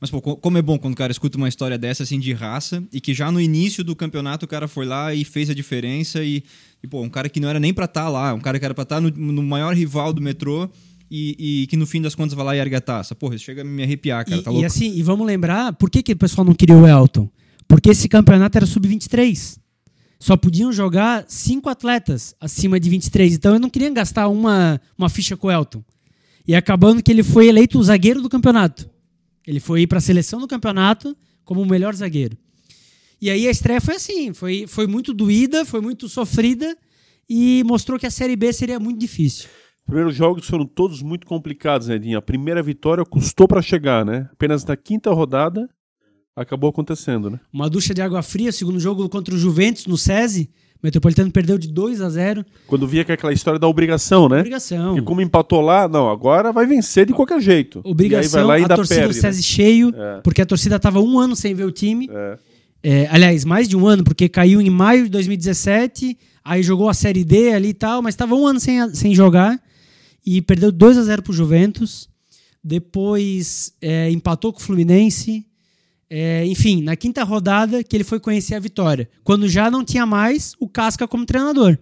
Mas, 0.01 0.10
pô, 0.10 0.20
co- 0.20 0.36
como 0.36 0.58
é 0.58 0.62
bom 0.63 0.79
quando 0.79 0.93
o 0.96 0.98
cara 0.98 1.12
escuta 1.12 1.38
uma 1.38 1.48
história 1.48 1.77
dessa, 1.77 2.01
assim, 2.01 2.20
de 2.20 2.34
raça, 2.34 2.84
e 2.91 3.00
que 3.00 3.13
já 3.13 3.31
no 3.31 3.39
início 3.39 3.84
do 3.84 3.96
campeonato 3.96 4.46
o 4.46 4.48
cara 4.48 4.67
foi 4.67 4.84
lá 4.86 5.13
e 5.13 5.24
fez 5.24 5.48
a 5.48 5.53
diferença, 5.53 6.24
e, 6.24 6.43
e 6.84 6.88
pô, 6.88 7.03
um 7.03 7.10
cara 7.10 7.29
que 7.29 7.39
não 7.39 7.48
era 7.48 7.60
nem 7.60 7.72
pra 7.72 7.86
estar 7.86 8.10
lá, 8.10 8.34
um 8.34 8.39
cara 8.39 8.58
que 8.58 8.65
era 8.65 8.74
pra 8.74 8.81
estar 8.81 9.00
no, 9.00 9.12
no 9.12 9.43
maior 9.43 9.75
rival 9.75 10.12
do 10.12 10.20
metrô, 10.20 10.67
e, 11.10 11.62
e 11.63 11.67
que 11.67 11.77
no 11.77 11.86
fim 11.86 12.01
das 12.01 12.15
contas 12.15 12.34
vai 12.34 12.43
lá 12.43 12.55
e 12.55 12.60
ergue 12.60 12.75
a 12.75 12.81
taça. 12.81 13.13
Porra, 13.13 13.36
isso 13.36 13.46
chega 13.46 13.62
a 13.62 13.65
me 13.65 13.84
arrepiar, 13.84 14.25
cara, 14.25 14.41
e, 14.41 14.43
tá 14.43 14.50
e 14.50 14.53
louco? 14.53 14.65
assim, 14.65 14.91
e 14.96 15.03
vamos 15.03 15.27
lembrar, 15.27 15.74
por 15.74 15.89
que, 15.89 16.01
que 16.01 16.13
o 16.13 16.17
pessoal 16.17 16.43
não 16.46 16.55
queria 16.55 16.75
o 16.75 16.88
Elton? 16.88 17.29
Porque 17.67 17.89
esse 17.91 18.10
campeonato 18.10 18.58
era 18.58 18.65
sub-23. 18.65 19.60
Só 20.20 20.36
podiam 20.38 20.72
jogar 20.72 21.25
cinco 21.27 21.67
atletas 21.70 22.36
acima 22.39 22.79
de 22.79 22.89
23. 22.89 23.34
Então 23.36 23.53
eu 23.53 23.60
não 23.60 23.70
queria 23.70 23.89
gastar 23.89 24.27
uma, 24.27 24.79
uma 24.98 25.10
ficha 25.10 25.36
com 25.38 25.48
o 25.48 25.51
Elton. 25.51 25.84
E 26.48 26.53
acabando 26.55 27.01
que 27.01 27.12
ele 27.12 27.24
foi 27.24 27.48
eleito 27.48 27.79
o 27.79 27.84
zagueiro 27.84 28.22
do 28.22 28.29
campeonato. 28.29 28.89
Ele 29.45 29.60
foi 29.60 29.88
para 29.88 29.98
a 29.98 30.01
seleção 30.01 30.39
do 30.39 30.48
campeonato 30.48 31.15
como 31.43 31.62
o 31.62 31.65
melhor 31.65 31.93
zagueiro. 31.95 32.38
E 33.21 33.29
aí 33.29 33.48
a 33.48 33.51
estreia 33.51 33.79
foi 33.79 33.95
assim, 33.95 34.33
foi, 34.33 34.65
foi 34.67 34.88
muito 34.88 35.13
doída, 35.13 35.63
foi 35.63 35.79
muito 35.79 36.10
sofrida 36.10 36.75
e 37.29 37.63
mostrou 37.65 38.00
que 38.00 38.07
a 38.07 38.12
Série 38.12 38.36
B 38.36 38.51
seria 38.51 38.79
muito 38.79 39.00
difícil. 39.00 39.48
Os 39.79 39.86
primeiros 39.86 40.15
jogos 40.15 40.48
foram 40.48 40.65
todos 40.65 41.01
muito 41.01 41.27
complicados, 41.27 41.88
né, 41.88 41.95
Edinho? 41.95 42.17
A 42.17 42.21
primeira 42.21 42.63
vitória 42.63 43.05
custou 43.05 43.48
pra 43.48 43.62
chegar, 43.62 44.05
né? 44.05 44.29
Apenas 44.31 44.65
na 44.65 44.75
quinta 44.75 45.12
rodada 45.12 45.69
acabou 46.36 46.69
acontecendo, 46.69 47.29
né? 47.29 47.39
Uma 47.53 47.69
ducha 47.69 47.93
de 47.93 48.01
água 48.01 48.24
fria, 48.24 48.51
segundo 48.51 48.79
jogo 48.79 49.07
contra 49.10 49.36
o 49.36 49.38
Juventus 49.38 49.86
no 49.86 49.98
SESI. 49.98 50.50
O 50.81 50.88
Metropolitano 50.88 51.31
perdeu 51.31 51.59
de 51.59 51.67
2 51.67 52.01
a 52.01 52.09
0. 52.09 52.43
Quando 52.65 52.88
via 52.88 53.05
que 53.05 53.11
é 53.11 53.13
aquela 53.13 53.31
história 53.31 53.59
da 53.59 53.67
obrigação, 53.67 54.27
né? 54.27 54.39
Obrigação. 54.39 54.95
Que 54.95 55.01
como 55.03 55.21
empatou 55.21 55.61
lá, 55.61 55.88
não, 55.88 56.09
agora 56.09 56.51
vai 56.51 56.65
vencer 56.65 57.05
de 57.05 57.13
qualquer 57.13 57.39
jeito. 57.39 57.81
Obrigação, 57.83 58.39
e 58.39 58.41
aí 58.41 58.47
vai 58.47 58.55
lá 58.55 58.59
e 58.59 58.63
a 58.63 58.67
dá 58.67 58.75
torcida 58.75 59.01
do 59.01 59.13
perde, 59.13 59.21
né? 59.21 59.31
SESI 59.31 59.43
cheio, 59.43 59.93
É. 59.95 60.21
porque 60.21 60.41
a 60.41 60.45
torcida 60.45 60.77
estava 60.77 61.00
um 61.00 61.19
ano 61.19 61.35
sem 61.35 61.53
ver 61.53 61.65
o 61.65 61.71
time. 61.71 62.09
É. 62.11 62.38
É, 62.83 63.07
aliás, 63.11 63.45
mais 63.45 63.69
de 63.69 63.77
um 63.77 63.85
ano, 63.85 64.03
porque 64.03 64.27
caiu 64.27 64.59
em 64.59 64.71
maio 64.71 65.03
de 65.03 65.09
2017, 65.11 66.17
aí 66.43 66.63
jogou 66.63 66.89
a 66.89 66.95
Série 66.95 67.23
D 67.23 67.53
ali 67.53 67.69
e 67.69 67.73
tal, 67.75 68.01
mas 68.01 68.15
estava 68.15 68.33
um 68.33 68.47
ano 68.47 68.59
sem, 68.59 68.91
sem 68.95 69.13
jogar 69.13 69.61
e 70.25 70.41
perdeu 70.41 70.71
2 70.71 70.97
a 70.97 71.03
0 71.03 71.21
pro 71.21 71.31
Juventus. 71.31 72.09
Depois 72.63 73.73
é, 73.81 74.09
empatou 74.09 74.51
com 74.51 74.59
o 74.59 74.63
Fluminense. 74.63 75.45
É, 76.13 76.46
enfim, 76.46 76.84
na 76.84 76.94
quinta 76.98 77.24
rodada 77.24 77.82
que 77.82 77.96
ele 77.96 78.03
foi 78.03 78.20
conhecer 78.20 78.53
a 78.56 78.60
vitória, 78.60 79.10
quando 79.24 79.48
já 79.48 79.72
não 79.72 79.82
tinha 79.82 80.06
mais 80.06 80.53
o 80.60 80.68
Casca 80.68 81.08
como 81.08 81.25
treinador. 81.25 81.77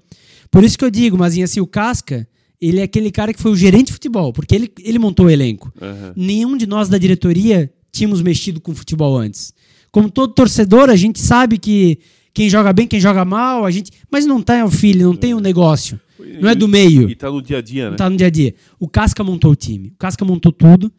Por 0.52 0.64
isso 0.64 0.78
que 0.78 0.86
eu 0.86 0.92
digo, 0.92 1.18
mas 1.18 1.36
assim, 1.40 1.60
o 1.60 1.66
Casca, 1.66 2.28
ele 2.62 2.80
é 2.80 2.84
aquele 2.84 3.10
cara 3.10 3.34
que 3.34 3.42
foi 3.42 3.50
o 3.50 3.56
gerente 3.56 3.88
de 3.88 3.94
futebol, 3.94 4.32
porque 4.32 4.54
ele, 4.54 4.72
ele 4.82 5.00
montou 5.00 5.26
o 5.26 5.30
elenco. 5.32 5.74
Aham. 5.82 6.14
Nenhum 6.16 6.56
de 6.56 6.68
nós 6.68 6.88
da 6.88 7.00
diretoria 7.00 7.74
tínhamos 7.92 8.22
mexido 8.22 8.62
com 8.62 8.76
futebol 8.76 9.18
antes. 9.18 9.52
Como 9.92 10.12
todo 10.12 10.32
torcedor, 10.32 10.92
a 10.92 10.96
gente 10.96 11.20
sabe 11.20 11.58
que 11.58 11.98
quem 12.32 12.52
joga 12.52 12.72
bem, 12.72 12.86
quem 12.86 13.00
joga 13.00 13.26
mal, 13.26 13.66
a 13.66 13.72
gente. 13.72 13.92
Mas 14.12 14.28
não 14.28 14.44
tem 14.44 14.62
o 14.62 14.70
filho, 14.70 15.08
não 15.08 15.16
tem 15.16 15.34
o 15.34 15.40
negócio. 15.40 16.00
Não 16.40 16.48
é 16.48 16.54
do 16.54 16.68
meio. 16.68 17.10
E 17.10 17.16
tá 17.16 17.32
no 17.32 17.42
dia 17.42 17.58
a 17.58 17.62
dia, 17.62 17.86
né? 17.86 17.90
Não 17.90 17.98
tá 17.98 18.08
no 18.08 18.16
dia 18.16 18.28
a 18.28 18.30
dia. 18.30 18.54
O 18.80 18.88
Casca 18.88 19.24
montou 19.24 19.52
o 19.52 19.56
time. 19.56 19.88
O 19.88 19.98
Casca 19.98 20.24
montou 20.24 20.52
tudo, 20.52 20.92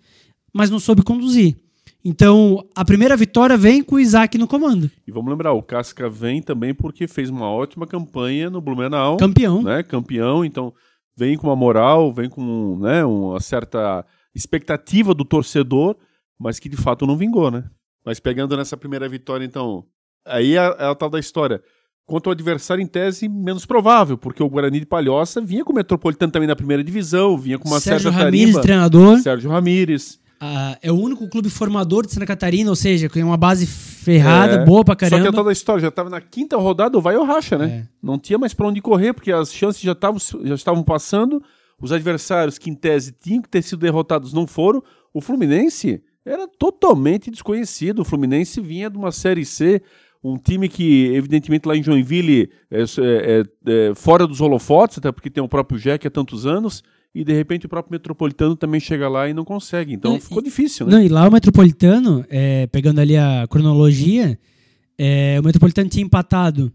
mas 0.53 0.69
não 0.69 0.81
soube 0.81 1.03
conduzir. 1.05 1.55
Então, 2.05 2.67
a 2.75 2.85
primeira 2.85 3.17
vitória 3.17 3.57
vem 3.57 3.83
com 3.83 3.97
o 3.97 4.01
Isaac 4.01 4.39
no 4.39 4.49
comando. 4.49 4.91
E 5.07 5.13
vamos 5.13 5.31
lembrar, 5.31 5.53
o 5.53 5.63
Casca 5.63 6.09
vem 6.09 6.41
também 6.41 6.75
porque 6.75 7.07
fez 7.07 7.29
uma 7.29 7.51
ótima 7.51 7.87
campanha 7.87 8.49
no 8.49 8.61
Blumenau. 8.61 9.19
Campeão. 9.19 9.63
Né? 9.63 9.83
Campeão, 9.83 10.45
então 10.45 10.73
vem 11.17 11.37
com 11.37 11.49
uma 11.49 11.57
moral, 11.57 12.13
vem 12.13 12.31
com 12.31 12.79
né, 12.81 13.05
uma 13.05 13.39
certa 13.41 14.05
expectativa 14.35 15.13
do 15.13 15.25
torcedor, 15.25 15.97
mas 16.39 16.59
que 16.59 16.69
de 16.69 16.77
fato 16.77 17.07
não 17.07 17.17
vingou, 17.17 17.51
né? 17.51 17.65
Mas 18.05 18.19
pegando 18.19 18.57
nessa 18.57 18.77
primeira 18.77 19.07
vitória, 19.07 19.45
então, 19.45 19.85
aí 20.27 20.57
é, 20.57 20.77
é 20.79 20.87
a 20.87 20.95
tal 20.95 21.11
da 21.11 21.19
história. 21.19 21.63
Quanto 22.07 22.29
ao 22.29 22.33
adversário, 22.33 22.83
em 22.83 22.87
tese, 22.87 23.29
menos 23.29 23.67
provável, 23.67 24.17
porque 24.17 24.43
o 24.43 24.49
Guarani 24.49 24.81
de 24.81 24.87
Palhoça 24.87 25.41
vinha 25.41 25.65
com 25.65 25.73
o 25.73 25.77
Metropolitano 25.77 26.33
também 26.33 26.49
na 26.49 26.57
primeira 26.57 26.83
divisão, 26.83 27.37
vinha 27.37 27.59
com 27.59 27.69
uma 27.69 27.79
Sérgio 27.79 28.11
certa 28.11 28.25
Ramírez, 28.25 28.47
tarimba. 28.47 28.63
treinador. 28.63 29.19
Sérgio 29.19 29.51
Ramírez. 29.51 30.19
Ah, 30.43 30.79
é 30.83 30.91
o 30.91 30.95
único 30.97 31.29
clube 31.29 31.51
formador 31.51 32.07
de 32.07 32.13
Santa 32.15 32.25
Catarina, 32.25 32.71
ou 32.71 32.77
seja, 32.77 33.11
tem 33.11 33.23
uma 33.23 33.37
base 33.37 33.67
ferrada, 33.67 34.55
É. 34.55 34.65
boa 34.65 34.83
pra 34.83 34.95
Só 34.95 34.99
que 34.99 35.05
a 35.05 35.11
caramba. 35.11 35.33
tal 35.33 35.45
da 35.45 35.53
história, 35.53 35.83
já 35.83 35.89
estava 35.89 36.09
na 36.09 36.21
quinta 36.21 36.57
rodada, 36.57 36.97
o 36.97 37.01
vai 37.03 37.15
ou 37.17 37.25
racha, 37.25 37.59
né? 37.59 37.67
É. 37.67 37.89
Não 38.03 38.19
tinha 38.19 38.39
mais 38.39 38.55
pra 38.55 38.67
onde 38.67 38.81
correr, 38.81 39.13
porque 39.13 39.31
as 39.31 39.53
chances 39.53 39.83
já 39.83 39.93
estavam 39.93 40.19
já 40.43 40.55
estavam 40.55 40.83
passando, 40.83 41.43
os 41.81 41.93
adversários 41.93 42.57
que 42.57 42.71
em 42.71 42.75
tese 42.75 43.13
tinham 43.21 43.43
que 43.43 43.49
ter 43.51 43.61
sido 43.63 43.81
derrotados 43.81 44.33
não 44.33 44.47
foram. 44.47 44.83
O 45.13 45.21
Fluminense 45.21 46.03
era 46.25 46.49
totalmente 46.49 47.31
desconhecido. 47.31 48.01
O 48.01 48.05
Fluminense 48.05 48.61
vinha 48.63 48.89
de 48.89 48.97
uma 48.97 49.13
Série 49.13 49.45
C, 49.45 49.83
um 50.25 50.37
time 50.39 50.69
que, 50.71 51.07
evidentemente, 51.15 51.67
lá 51.69 51.77
em 51.77 51.83
Joinville 51.83 52.51
é, 52.71 52.81
é- 52.83 52.85
é- 52.87 53.91
é 53.91 53.95
fora 53.95 54.27
dos 54.27 54.41
holofotes, 54.41 54.97
até 54.99 55.13
porque 55.13 55.29
tem 55.31 55.43
o 55.43 55.49
próprio 55.49 55.79
Jack 55.79 56.07
há 56.07 56.11
tantos 56.11 56.47
anos, 56.47 56.83
e 57.15 57.25
de 57.25 57.33
repente 57.33 57.67
o 57.67 57.69
próprio 57.69 57.93
Metropolitano 57.93 58.55
também 58.57 58.81
chega 58.81 59.09
lá 59.09 59.29
e 59.29 59.35
não 59.35 59.45
consegue. 59.45 59.95
Então 59.95 60.15
É, 60.17 60.21
ficou 60.21 60.43
difícil, 60.43 60.87
né? 60.87 60.93
Não, 60.93 61.03
e 61.03 61.09
lá 61.09 61.27
o 61.29 61.33
Metropolitano, 61.33 62.25
é, 62.29 62.67
pegando 62.69 63.01
ali 63.01 63.17
a 63.17 63.47
cronologia, 63.49 64.39
é, 64.99 65.39
o 65.41 65.45
Metropolitano 65.45 65.89
tinha 65.89 66.05
empatado 66.05 66.73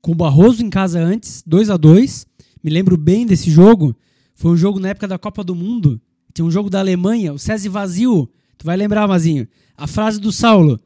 com 0.00 0.12
o 0.12 0.14
Barroso 0.14 0.62
em 0.64 0.70
casa 0.70 1.00
antes, 1.00 1.42
2 1.46 1.70
a 1.70 1.76
2 1.76 2.26
Me 2.62 2.70
lembro 2.70 2.96
bem 2.96 3.26
desse 3.26 3.50
jogo. 3.50 3.96
Foi 4.34 4.50
um 4.52 4.56
jogo 4.56 4.78
na 4.78 4.88
época 4.90 5.08
da 5.08 5.18
Copa 5.18 5.42
do 5.42 5.54
Mundo. 5.54 6.00
Tinha 6.34 6.44
um 6.44 6.50
jogo 6.50 6.70
da 6.70 6.78
Alemanha, 6.78 7.32
o 7.32 7.38
César 7.38 7.68
vazio. 7.70 8.28
Tu 8.56 8.64
vai 8.64 8.76
lembrar, 8.76 9.06
Mazinho. 9.08 9.46
A 9.76 9.86
frase 9.86 10.20
do 10.20 10.30
Saulo. 10.32 10.78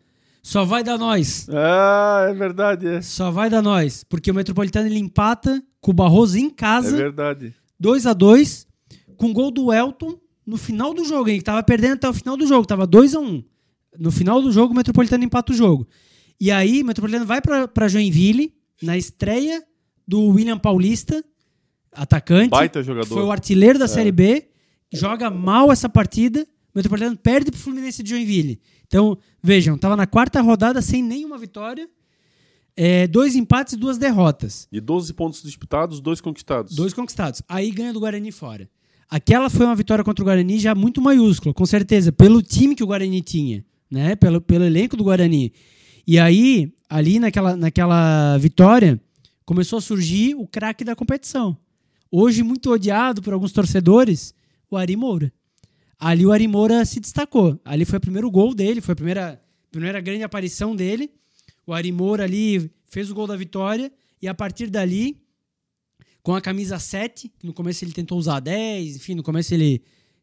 Só 0.43 0.65
vai 0.65 0.83
dar 0.83 0.97
nós. 0.97 1.47
Ah, 1.51 2.27
é 2.31 2.33
verdade, 2.35 2.87
é. 2.87 3.03
Só 3.03 3.31
vai 3.31 3.51
dar 3.51 3.61
nós. 3.63 4.05
Porque 4.09 4.31
o 4.31 4.35
Metropolitano 4.35 4.87
ele 4.87 4.99
empata 4.99 5.63
com 5.81 5.91
o 5.91 5.95
Barroso 5.95 6.39
em 6.39 6.47
É 6.47 6.51
casa, 6.51 6.97
verdade. 6.97 7.53
2 7.79 8.07
a 8.07 8.13
2 8.13 8.67
com 9.17 9.33
gol 9.33 9.51
do 9.51 9.73
Elton 9.73 10.19
no 10.47 10.57
final 10.57 10.95
do 10.95 11.05
jogo, 11.05 11.29
hein? 11.29 11.39
Que 11.39 11.45
tava 11.45 11.63
perdendo 11.63 11.95
até 11.95 12.09
o 12.09 12.15
final 12.15 12.37
do 12.37 12.47
jogo, 12.47 12.67
tava 12.67 12.87
2 12.87 13.15
a 13.15 13.21
1 13.21 13.45
No 13.99 14.13
final 14.13 14.41
do 14.41 14.53
jogo, 14.53 14.73
o 14.73 14.77
Metropolitano 14.77 15.25
empata 15.25 15.53
o 15.53 15.57
jogo. 15.57 15.87
E 16.41 16.51
aí, 16.51 16.83
o 16.83 16.87
Metropolitano 16.87 17.27
vai 17.27 17.41
pra, 17.41 17.67
pra 17.67 17.89
Joinville, 17.89 18.55
na 18.83 18.97
estreia 18.97 19.65
do 20.07 20.27
William 20.27 20.59
Paulista, 20.59 21.25
atacante. 21.91 22.51
Baita 22.51 22.83
jogador. 22.83 23.09
Foi 23.09 23.25
o 23.25 23.33
artilheiro 23.33 23.79
da 23.79 23.89
Série 23.89 24.13
B, 24.13 24.49
joga 24.93 25.31
mal 25.31 25.73
essa 25.73 25.89
partida, 25.89 26.43
o 26.43 26.77
Metropolitano 26.79 27.17
perde 27.17 27.51
pro 27.51 27.59
Fluminense 27.59 28.03
de 28.03 28.11
Joinville. 28.11 28.61
Então, 28.87 29.19
vejam, 29.43 29.77
tava 29.77 29.97
na 29.97 30.07
quarta 30.07 30.41
rodada 30.41 30.81
sem 30.81 31.03
nenhuma 31.03 31.39
vitória, 31.39 31.89
é, 32.77 33.07
dois 33.07 33.35
empates 33.35 33.73
e 33.73 33.77
duas 33.77 33.97
derrotas. 33.97 34.69
De 34.71 34.81
12 34.81 35.15
pontos 35.15 35.43
disputados, 35.43 36.01
dois 36.01 36.21
conquistados. 36.21 36.77
Dois 36.77 36.93
conquistados. 36.93 37.43
Aí 37.49 37.71
ganha 37.71 37.93
do 37.93 38.01
Guarani 38.01 38.31
fora. 38.31 38.69
Aquela 39.09 39.49
foi 39.49 39.65
uma 39.65 39.75
vitória 39.77 40.05
contra 40.05 40.23
o 40.23 40.27
Guarani 40.27 40.59
já 40.59 40.75
muito 40.75 41.01
maiúscula, 41.01 41.55
com 41.55 41.65
certeza, 41.65 42.11
pelo 42.11 42.43
time 42.43 42.75
que 42.75 42.83
o 42.83 42.87
Guarani 42.87 43.23
tinha, 43.23 43.65
né? 43.91 44.17
Pelo, 44.17 44.41
pelo 44.41 44.65
elenco 44.65 44.97
do 44.97 45.05
Guarani. 45.05 45.53
E 46.07 46.19
aí, 46.19 46.73
ali 46.89 47.19
naquela, 47.19 47.57
naquela 47.57 48.37
vitória, 48.39 49.01
começou 49.45 49.79
a 49.79 49.83
surgir 49.83 50.35
o 50.35 50.47
craque 50.47 50.85
da 50.85 50.97
competição. 50.97 51.57
Hoje, 52.11 52.43
muito 52.43 52.71
odiado 52.71 53.23
por 53.23 53.33
alguns 53.33 53.53
torcedores, 53.53 54.35
o 54.71 54.77
Ari 54.77 54.97
Moura. 54.97 55.33
Ali 55.99 56.27
o 56.27 56.33
Ari 56.33 56.47
Moura 56.47 56.85
se 56.85 57.01
destacou. 57.01 57.59
Ali 57.65 57.85
foi 57.85 57.99
o 57.99 58.01
primeiro 58.01 58.31
gol 58.31 58.55
dele, 58.55 58.81
foi 58.81 58.93
a 58.93 58.97
primeira, 58.97 59.41
primeira 59.71 60.01
grande 60.01 60.23
aparição 60.23 60.75
dele. 60.75 61.11
O 61.67 61.73
Ari 61.73 61.93
Moura 61.93 62.25
ali 62.25 62.71
fez 62.85 63.11
o 63.11 63.15
gol 63.15 63.27
da 63.27 63.37
vitória 63.37 63.91
e 64.21 64.29
a 64.29 64.35
partir 64.35 64.69
dali 64.69 65.17
com 66.27 66.35
a 66.35 66.41
camisa 66.41 66.77
7, 66.77 67.31
que 67.39 67.47
no 67.47 67.53
começo 67.53 67.85
ele 67.85 67.93
tentou 67.93 68.19
usar 68.19 68.41
10, 68.41 68.97
enfim, 68.97 69.15
no 69.15 69.23
começo 69.23 69.55
ele 69.55 69.81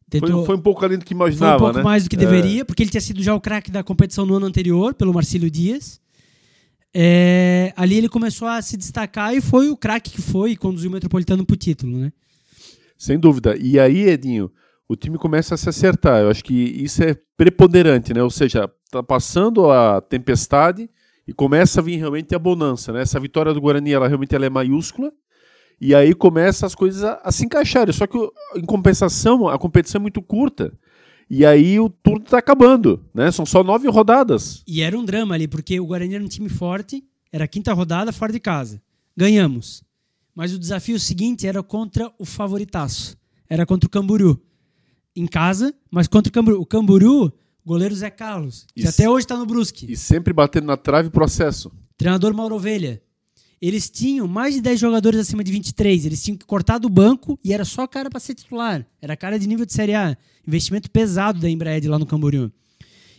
tentou 0.09 0.39
Foi, 0.39 0.45
foi 0.47 0.55
um 0.57 0.59
pouco 0.59 0.83
além 0.83 0.97
do 0.97 1.05
que 1.05 1.15
foi 1.15 1.15
imaginava, 1.15 1.55
um 1.55 1.59
pouco 1.59 1.77
né? 1.77 1.81
mais 1.81 2.03
do 2.03 2.09
que 2.09 2.17
É. 2.17 2.19
deveria, 2.19 2.65
porque 2.65 2.83
ele 2.83 2.89
tinha 2.89 2.99
sido 2.99 3.23
já 3.23 3.33
o 3.33 3.39
craque 3.39 3.71
da 3.71 3.81
competição 3.81 4.25
no 4.25 4.35
ano 4.35 4.45
anterior, 4.45 4.93
pelo 4.93 5.13
Marcílio 5.13 5.49
Dias. 5.49 6.01
É, 6.93 7.71
ali 7.77 7.99
ele 7.99 8.09
começou 8.09 8.49
a 8.49 8.61
se 8.61 8.75
destacar 8.75 9.33
e 9.33 9.39
foi 9.39 9.69
o 9.69 9.77
craque 9.77 10.11
que 10.11 10.21
foi 10.21 10.51
e 10.51 10.57
conduziu 10.57 10.89
o 10.89 10.93
Metropolitano 10.93 11.45
pro 11.45 11.55
título, 11.55 11.97
né? 11.97 12.11
Sem 12.97 13.17
dúvida. 13.17 13.55
E 13.55 13.79
aí, 13.79 14.09
Edinho, 14.09 14.51
o 14.89 14.97
time 14.97 15.17
começa 15.17 15.55
a 15.55 15.57
se 15.57 15.69
acertar. 15.69 16.19
Eu 16.21 16.29
acho 16.29 16.43
que 16.43 16.53
isso 16.53 17.01
é 17.01 17.15
preponderante, 17.37 18.13
né? 18.13 18.21
Ou 18.21 18.29
seja, 18.29 18.69
tá 18.91 19.01
passando 19.01 19.71
a 19.71 20.01
tempestade 20.01 20.89
e 21.25 21.31
começa 21.31 21.79
a 21.79 21.83
vir 21.83 21.95
realmente 21.95 22.35
a 22.35 22.39
bonança, 22.39 22.91
né? 22.91 23.03
Essa 23.03 23.21
vitória 23.21 23.53
do 23.53 23.61
Guarani, 23.61 23.93
ela 23.93 24.09
realmente 24.09 24.35
ela 24.35 24.45
é 24.45 24.49
maiúscula. 24.49 25.13
E 25.85 25.93
aí 25.93 26.15
começa 26.15 26.65
as 26.65 26.73
coisas 26.73 27.03
a, 27.03 27.19
a 27.25 27.29
se 27.29 27.43
encaixarem. 27.43 27.93
Só 27.93 28.07
que, 28.07 28.17
em 28.55 28.63
compensação, 28.63 29.49
a 29.49 29.59
competição 29.59 29.99
é 29.99 30.01
muito 30.01 30.21
curta. 30.21 30.71
E 31.29 31.45
aí 31.45 31.77
o 31.77 31.89
turno 31.89 32.23
tá 32.23 32.37
acabando, 32.37 33.03
né? 33.13 33.29
São 33.31 33.45
só 33.45 33.61
nove 33.65 33.89
rodadas. 33.89 34.63
E 34.65 34.81
era 34.81 34.97
um 34.97 35.03
drama 35.03 35.35
ali, 35.35 35.45
porque 35.45 35.77
o 35.81 35.85
Guarani 35.85 36.15
era 36.15 36.23
um 36.23 36.27
time 36.29 36.47
forte, 36.47 37.03
era 37.33 37.43
a 37.43 37.47
quinta 37.49 37.73
rodada 37.73 38.13
fora 38.13 38.31
de 38.31 38.39
casa. 38.39 38.81
Ganhamos. 39.15 39.83
Mas 40.33 40.53
o 40.53 40.59
desafio 40.59 40.97
seguinte 40.97 41.45
era 41.45 41.61
contra 41.61 42.09
o 42.17 42.23
favoritaço. 42.23 43.17
Era 43.49 43.65
contra 43.65 43.85
o 43.85 43.89
Camburu. 43.89 44.41
Em 45.13 45.27
casa, 45.27 45.75
mas 45.91 46.07
contra 46.07 46.29
o 46.29 46.33
Camburu. 46.33 46.61
O 46.61 46.65
Camburu, 46.65 47.33
goleiro 47.65 47.93
Zé 47.93 48.09
Carlos, 48.09 48.65
que 48.73 48.83
Isso. 48.83 48.89
até 48.89 49.09
hoje 49.09 49.25
está 49.25 49.35
no 49.35 49.45
Brusque. 49.45 49.91
E 49.91 49.97
sempre 49.97 50.31
batendo 50.31 50.67
na 50.67 50.77
trave 50.77 51.09
processo. 51.09 51.69
Treinador 51.97 52.33
Mauro 52.33 52.55
Ovelha. 52.55 53.01
Eles 53.65 53.89
tinham 53.89 54.27
mais 54.27 54.55
de 54.55 54.61
10 54.61 54.77
jogadores 54.77 55.17
acima 55.21 55.41
de 55.41 55.49
23. 55.49 56.05
Eles 56.05 56.21
tinham 56.21 56.35
que 56.37 56.45
cortar 56.45 56.77
do 56.79 56.89
banco 56.89 57.39
e 57.41 57.53
era 57.53 57.63
só 57.63 57.87
cara 57.87 58.09
para 58.09 58.19
ser 58.19 58.35
titular. 58.35 58.85
Era 59.01 59.15
cara 59.15 59.39
de 59.39 59.47
nível 59.47 59.65
de 59.65 59.71
Série 59.71 59.93
A. 59.93 60.17
Investimento 60.45 60.91
pesado 60.91 61.39
da 61.39 61.49
Embraed 61.49 61.87
lá 61.87 61.97
no 61.97 62.05
Camboriú. 62.05 62.51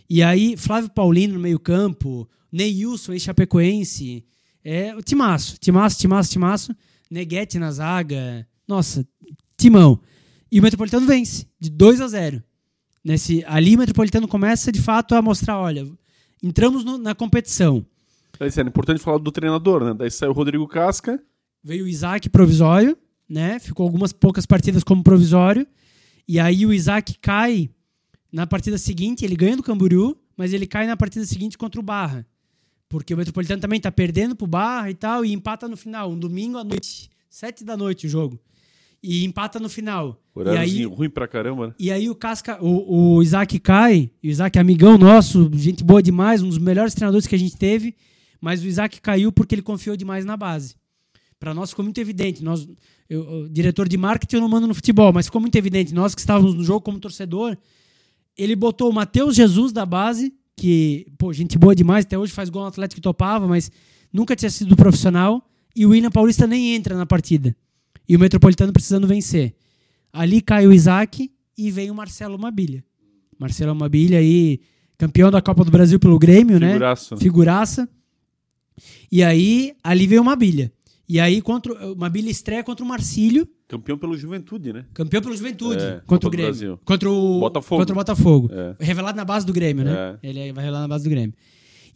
E 0.09 0.23
aí, 0.23 0.55
Flávio 0.55 0.91
Paulino 0.91 1.33
no 1.33 1.41
meio-campo, 1.41 2.29
Neilson, 2.53 3.15
ex-chapecoense. 3.15 4.23
É, 4.63 4.95
timaço, 5.03 5.57
timaço, 5.59 5.99
timaço, 5.99 6.31
timaço. 6.31 6.77
Neguete 7.11 7.59
na 7.59 7.71
zaga. 7.73 8.47
Nossa, 8.69 9.07
timão. 9.57 9.99
E 10.53 10.61
o 10.61 10.63
Metropolitano 10.63 11.07
vence, 11.07 11.47
de 11.59 11.71
2 11.71 12.03
a 12.03 12.09
0. 12.09 12.43
Nesse, 13.03 13.43
ali 13.47 13.77
o 13.77 13.79
Metropolitano 13.79 14.29
começa, 14.29 14.71
de 14.71 14.81
fato, 14.83 15.15
a 15.15 15.23
mostrar, 15.23 15.59
olha, 15.59 15.87
entramos 16.43 16.85
no- 16.85 16.99
na 16.99 17.15
competição. 17.15 17.85
Aí, 18.41 18.51
É 18.57 18.61
importante 18.63 19.01
falar 19.01 19.19
do 19.19 19.31
treinador, 19.31 19.85
né? 19.85 19.95
Daí 19.95 20.11
saiu 20.11 20.31
o 20.31 20.35
Rodrigo 20.35 20.67
Casca. 20.67 21.23
Veio 21.63 21.85
o 21.85 21.89
Isaac 21.89 22.29
provisório, 22.29 22.97
né? 23.29 23.59
Ficou 23.59 23.85
algumas 23.85 24.13
poucas 24.13 24.45
partidas 24.45 24.85
como 24.85 25.03
provisório. 25.03 25.67
E 26.27 26.41
aí 26.41 26.67
o 26.67 26.73
Isaac 26.73 27.19
cai 27.21 27.71
na 28.33 28.47
partida 28.47 28.77
seguinte, 28.77 29.25
ele 29.25 29.37
ganha 29.37 29.57
do 29.57 29.63
Camboriú, 29.63 30.17
mas 30.37 30.53
ele 30.53 30.67
cai 30.67 30.87
na 30.87 30.97
partida 30.97 31.25
seguinte 31.25 31.57
contra 31.57 31.81
o 31.81 31.85
Barra. 31.85 32.27
Porque 32.89 33.15
o 33.15 33.17
Metropolitano 33.17 33.61
também 33.61 33.81
tá 33.81 33.93
perdendo 33.93 34.35
pro 34.35 34.47
Barra 34.47 34.91
e 34.91 34.95
tal, 34.95 35.25
e 35.25 35.33
empata 35.33 35.69
no 35.69 35.77
final, 35.77 36.11
um 36.11 36.19
domingo 36.19 36.59
à 36.59 36.65
noite, 36.65 37.09
sete 37.31 37.65
da 37.65 37.77
noite 37.77 38.07
o 38.07 38.11
jogo. 38.11 38.39
E 39.03 39.25
empata 39.25 39.61
no 39.61 39.69
final. 39.69 40.21
Horáriozinho 40.35 40.91
ruim 40.91 41.11
pra 41.11 41.29
caramba, 41.29 41.69
né? 41.69 41.75
e 41.79 41.93
aí 41.93 42.11
o 42.11 42.15
Casca, 42.15 42.59
o, 42.61 43.17
o 43.17 43.23
Isaac 43.23 43.59
cai, 43.61 44.11
o 44.23 44.27
Isaac 44.27 44.59
é 44.59 44.61
amigão 44.61 44.99
nosso, 44.99 45.51
gente 45.55 45.85
boa 45.85 46.03
demais, 46.03 46.43
um 46.43 46.49
dos 46.49 46.59
melhores 46.59 46.95
treinadores 46.95 47.27
que 47.27 47.35
a 47.35 47.39
gente 47.39 47.57
teve, 47.57 47.95
mas 48.45 48.63
o 48.63 48.67
Isaac 48.67 49.01
caiu 49.01 49.33
porque 49.33 49.55
ele 49.55 49.63
confiou 49.63 49.97
demais 49.97 50.27
na 50.27 50.37
base. 50.37 50.77
Para 51.41 51.55
nós 51.55 51.71
ficou 51.71 51.83
muito 51.83 51.99
evidente, 51.99 52.45
nós, 52.45 52.69
eu, 53.09 53.49
diretor 53.49 53.89
de 53.89 53.97
marketing 53.97 54.37
eu 54.37 54.43
não 54.43 54.49
mando 54.51 54.67
no 54.67 54.75
futebol, 54.75 55.15
mas 55.15 55.25
ficou 55.25 55.41
muito 55.41 55.57
evidente, 55.57 55.95
nós 55.95 56.15
que 56.15 56.21
estávamos 56.21 56.55
no 56.55 56.63
jogo 56.63 56.83
como 56.83 57.01
torcedor, 57.01 57.57
ele 58.37 58.55
botou 58.55 58.91
o 58.91 58.93
Matheus 58.93 59.35
Jesus 59.35 59.73
da 59.73 59.87
base, 59.87 60.35
que, 60.55 61.07
pô, 61.17 61.33
gente 61.33 61.57
boa 61.59 61.75
demais, 61.75 62.05
até 62.05 62.19
hoje 62.19 62.33
faz 62.33 62.51
gol 62.51 62.63
no 62.63 62.69
Atlético 62.69 62.97
que 62.97 63.03
topava, 63.03 63.49
mas 63.49 63.71
nunca 64.13 64.37
tinha 64.37 64.51
sido 64.51 64.77
profissional, 64.77 65.49
e 65.75 65.87
o 65.87 65.91
William 65.91 66.11
Paulista 66.11 66.47
nem 66.47 66.75
entra 66.75 66.95
na 66.95 67.07
partida. 67.07 67.57
E 68.07 68.15
o 68.15 68.21
Metropolitano 68.21 68.75
precisando 68.75 69.09
vencer. 69.09 69.55
Ali 70.13 70.43
cai 70.43 70.67
o 70.67 70.73
Isaac 70.73 71.33
e 71.57 71.71
vem 71.71 71.91
o 71.91 71.95
Marcelo 71.95 72.39
Mabilha. 72.39 72.85
Marcelo 73.39 73.75
Mabilha 73.75 74.19
aí, 74.19 74.61
campeão 74.99 75.31
da 75.31 75.41
Copa 75.41 75.65
do 75.65 75.71
Brasil 75.71 75.99
pelo 75.99 76.19
Grêmio, 76.19 76.61
né? 76.61 76.73
Figuraço. 76.75 77.17
Figuraça. 77.17 77.89
E 79.11 79.23
aí, 79.23 79.75
ali 79.83 80.07
veio 80.07 80.23
o 80.23 80.25
Mabilha. 80.25 80.73
E 81.09 81.21
aí, 81.21 81.41
contra, 81.43 81.93
o 81.93 81.97
Mabilha 81.97 82.31
estreia 82.31 82.65
contra 82.65 82.85
o 82.85 82.89
Marcílio, 82.89 83.49
Campeão 83.67 83.97
pelo 83.97 84.17
Juventude, 84.17 84.73
né? 84.73 84.85
campeão 84.93 85.23
pelo 85.23 85.35
Juventude, 85.37 85.83
É, 85.83 86.03
contra 86.07 86.29
o 86.29 86.31
Grêmio. 86.31 86.53
Brasil. 86.53 86.81
Contra 86.85 87.11
o 87.11 87.41
Botafogo. 87.41 87.81
Contra 87.81 87.93
o 87.95 87.97
Botafogo. 87.97 88.51
É. 88.53 88.77
Revelado 88.79 89.17
na 89.17 89.25
base 89.25 89.45
do 89.47 89.53
Grêmio, 89.53 89.85
né? 89.85 90.19
É. 90.23 90.29
Ele 90.29 90.53
vai 90.53 90.65
revelar 90.65 90.81
na 90.81 90.89
base 90.89 91.05
do 91.05 91.11
Grêmio. 91.11 91.35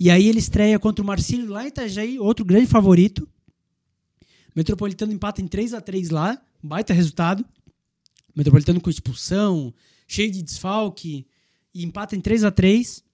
E 0.01 0.11
aí 0.11 0.27
ele 0.29 0.38
estreia 0.38 0.79
contra 0.79 1.03
o 1.03 1.07
Marcílio 1.07 1.49
lá 1.51 1.64
em 1.64 1.69
Itajaí, 1.69 2.19
outro 2.19 2.45
grande 2.45 2.67
favorito. 2.67 3.29
Metropolitano 4.57 5.12
empata 5.12 5.43
em 5.43 5.47
3 5.47 5.75
a 5.75 5.81
3 5.81 6.11
lá, 6.11 6.41
baita 6.62 6.93
resultado. 6.93 7.45
Metropolitano 8.35 8.81
com 8.81 8.88
expulsão, 8.88 9.75
cheio 10.07 10.31
de 10.31 10.43
desfalque, 10.43 11.27
e 11.75 11.85
empata 11.85 12.17
em 12.17 12.21
3 12.21 12.45
a 12.45 12.51
3 12.51 13.05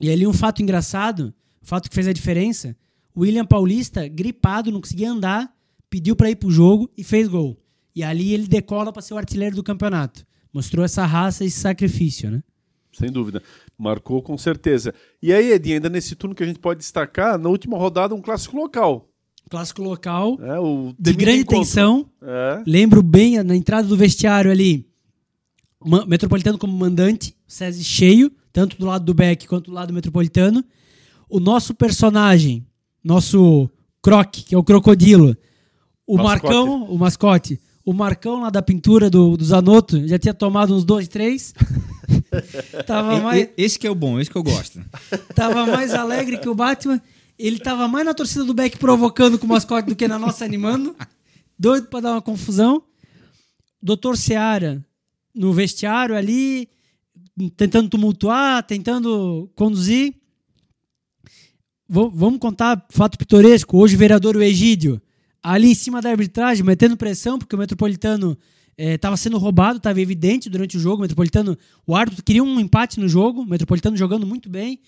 E 0.00 0.10
ali 0.10 0.26
um 0.26 0.32
fato 0.32 0.62
engraçado, 0.62 1.34
um 1.62 1.66
fato 1.66 1.88
que 1.88 1.94
fez 1.94 2.08
a 2.08 2.12
diferença, 2.12 2.76
o 3.14 3.20
William 3.20 3.44
Paulista, 3.44 4.08
gripado, 4.08 4.70
não 4.70 4.80
conseguia 4.80 5.10
andar, 5.10 5.54
pediu 5.88 6.16
para 6.16 6.30
ir 6.30 6.36
pro 6.36 6.50
jogo 6.50 6.90
e 6.96 7.04
fez 7.04 7.28
gol. 7.28 7.58
E 7.94 8.02
ali 8.02 8.32
ele 8.32 8.46
decola 8.46 8.92
para 8.92 9.02
ser 9.02 9.14
o 9.14 9.18
artilheiro 9.18 9.54
do 9.54 9.62
campeonato. 9.62 10.24
Mostrou 10.52 10.84
essa 10.84 11.04
raça 11.04 11.44
e 11.44 11.46
esse 11.46 11.60
sacrifício, 11.60 12.30
né? 12.30 12.42
Sem 12.92 13.10
dúvida. 13.10 13.42
Marcou 13.78 14.22
com 14.22 14.36
certeza. 14.36 14.94
E 15.22 15.32
aí, 15.32 15.52
Edinho, 15.52 15.76
ainda 15.76 15.88
nesse 15.88 16.14
turno 16.14 16.34
que 16.34 16.42
a 16.42 16.46
gente 16.46 16.58
pode 16.58 16.80
destacar, 16.80 17.38
na 17.38 17.48
última 17.48 17.76
rodada, 17.76 18.14
um 18.14 18.20
clássico 18.20 18.56
local. 18.56 19.08
Clássico 19.50 19.82
local, 19.82 20.38
né? 20.38 20.58
O 20.58 20.94
de 20.98 21.12
grande 21.12 21.40
encontro. 21.40 21.64
tensão. 21.64 22.10
É. 22.22 22.62
Lembro 22.66 23.02
bem 23.02 23.42
na 23.42 23.56
entrada 23.56 23.86
do 23.86 23.96
vestiário 23.96 24.50
ali, 24.50 24.86
Metropolitano 26.06 26.58
como 26.58 26.76
mandante, 26.76 27.36
SESI 27.46 27.84
cheio, 27.84 28.32
tanto 28.52 28.78
do 28.78 28.86
lado 28.86 29.04
do 29.04 29.12
Beck 29.12 29.46
quanto 29.46 29.70
do 29.70 29.74
lado 29.74 29.88
do 29.88 29.94
Metropolitano. 29.94 30.64
O 31.32 31.40
nosso 31.40 31.72
personagem, 31.72 32.66
nosso 33.02 33.70
croque, 34.02 34.42
que 34.42 34.54
é 34.54 34.58
o 34.58 34.62
crocodilo, 34.62 35.34
o 36.06 36.18
Mascote. 36.18 36.42
Marcão, 36.42 36.84
o 36.84 36.98
mascote, 36.98 37.60
o 37.86 37.94
Marcão 37.94 38.42
lá 38.42 38.50
da 38.50 38.60
pintura 38.60 39.08
do, 39.08 39.34
do 39.34 39.42
Zanotto, 39.42 40.06
já 40.06 40.18
tinha 40.18 40.34
tomado 40.34 40.76
uns 40.76 40.84
dois, 40.84 41.08
três. 41.08 41.54
tava, 42.86 43.18
mais, 43.18 43.48
Esse 43.56 43.78
que 43.78 43.86
é 43.86 43.90
o 43.90 43.94
bom, 43.94 44.20
esse 44.20 44.30
que 44.30 44.36
eu 44.36 44.42
gosto. 44.42 44.84
tava 45.34 45.64
mais 45.64 45.94
alegre 45.94 46.36
que 46.36 46.50
o 46.50 46.54
Batman. 46.54 47.00
Ele 47.38 47.58
tava 47.58 47.88
mais 47.88 48.04
na 48.04 48.12
torcida 48.12 48.44
do 48.44 48.52
Beck 48.52 48.76
provocando 48.76 49.38
com 49.38 49.46
o 49.46 49.48
mascote 49.48 49.88
do 49.88 49.96
que 49.96 50.06
na 50.06 50.18
nossa 50.18 50.44
animando. 50.44 50.94
Doido 51.58 51.86
pra 51.86 52.00
dar 52.00 52.12
uma 52.12 52.20
confusão. 52.20 52.82
Doutor 53.82 54.18
Seara 54.18 54.84
no 55.34 55.50
vestiário 55.54 56.14
ali, 56.14 56.68
tentando 57.56 57.88
tumultuar, 57.88 58.62
tentando 58.64 59.50
conduzir. 59.56 60.20
Vamos 61.92 62.38
contar 62.38 62.86
fato 62.90 63.18
pitoresco. 63.18 63.76
Hoje, 63.76 63.94
o 63.94 63.98
vereador 63.98 64.40
Egídio, 64.40 65.00
ali 65.42 65.72
em 65.72 65.74
cima 65.74 66.00
da 66.00 66.10
arbitragem, 66.10 66.64
metendo 66.64 66.96
pressão, 66.96 67.38
porque 67.38 67.54
o 67.54 67.58
Metropolitano 67.58 68.36
estava 68.78 69.14
sendo 69.16 69.36
roubado, 69.36 69.76
estava 69.76 70.00
evidente 70.00 70.48
durante 70.48 70.78
o 70.78 70.80
jogo. 70.80 70.96
O 70.96 71.00
Metropolitano, 71.02 71.56
o 71.86 71.94
árbitro 71.94 72.24
queria 72.24 72.42
um 72.42 72.58
empate 72.58 72.98
no 72.98 73.06
jogo, 73.08 73.42
o 73.42 73.46
Metropolitano 73.46 73.94
jogando 73.96 74.26
muito 74.26 74.48
bem. 74.48 74.80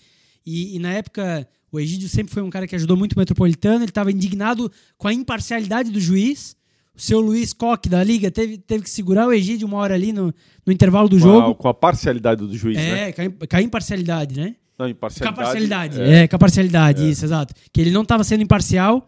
E, 0.43 0.75
e 0.75 0.79
na 0.79 0.93
época, 0.93 1.47
o 1.71 1.79
Egídio 1.79 2.09
sempre 2.09 2.33
foi 2.33 2.41
um 2.41 2.49
cara 2.49 2.65
que 2.67 2.75
ajudou 2.75 2.97
muito 2.97 3.13
o 3.13 3.19
Metropolitano. 3.19 3.83
Ele 3.83 3.91
estava 3.91 4.11
indignado 4.11 4.71
com 4.97 5.07
a 5.07 5.13
imparcialidade 5.13 5.91
do 5.91 5.99
juiz. 5.99 6.55
O 6.95 7.01
seu 7.01 7.19
Luiz 7.19 7.53
Coque 7.53 7.87
da 7.87 8.03
Liga 8.03 8.31
teve, 8.31 8.57
teve 8.57 8.83
que 8.83 8.89
segurar 8.89 9.27
o 9.27 9.33
Egídio 9.33 9.67
uma 9.67 9.77
hora 9.77 9.93
ali 9.93 10.11
no, 10.11 10.33
no 10.65 10.73
intervalo 10.73 11.07
do 11.07 11.17
Com 11.17 11.21
jogo. 11.21 11.51
a, 11.51 11.55
com 11.55 11.67
a 11.67 11.73
parcialidade 11.73 12.41
do 12.47 12.57
juiz, 12.57 12.77
né? 12.77 13.09
É, 13.09 13.15
a, 13.21 13.25
im- 13.25 13.31
com 13.31 13.55
a 13.57 13.61
imparcialidade, 13.61 14.39
né? 14.39 14.55
Não, 14.77 14.85
Com 14.85 14.87
a 14.87 14.89
imparcialidade. 14.89 15.35
parcialidade. 15.35 16.01
é. 16.01 16.23
É, 16.23 16.27
com 16.27 16.35
a 16.35 16.39
parcialidade, 16.39 17.09
isso, 17.09 17.23
exato. 17.25 17.53
Que 17.71 17.81
ele 17.81 17.91
não 17.91 18.01
estava 18.01 18.23
sendo 18.23 18.43
imparcial. 18.43 19.07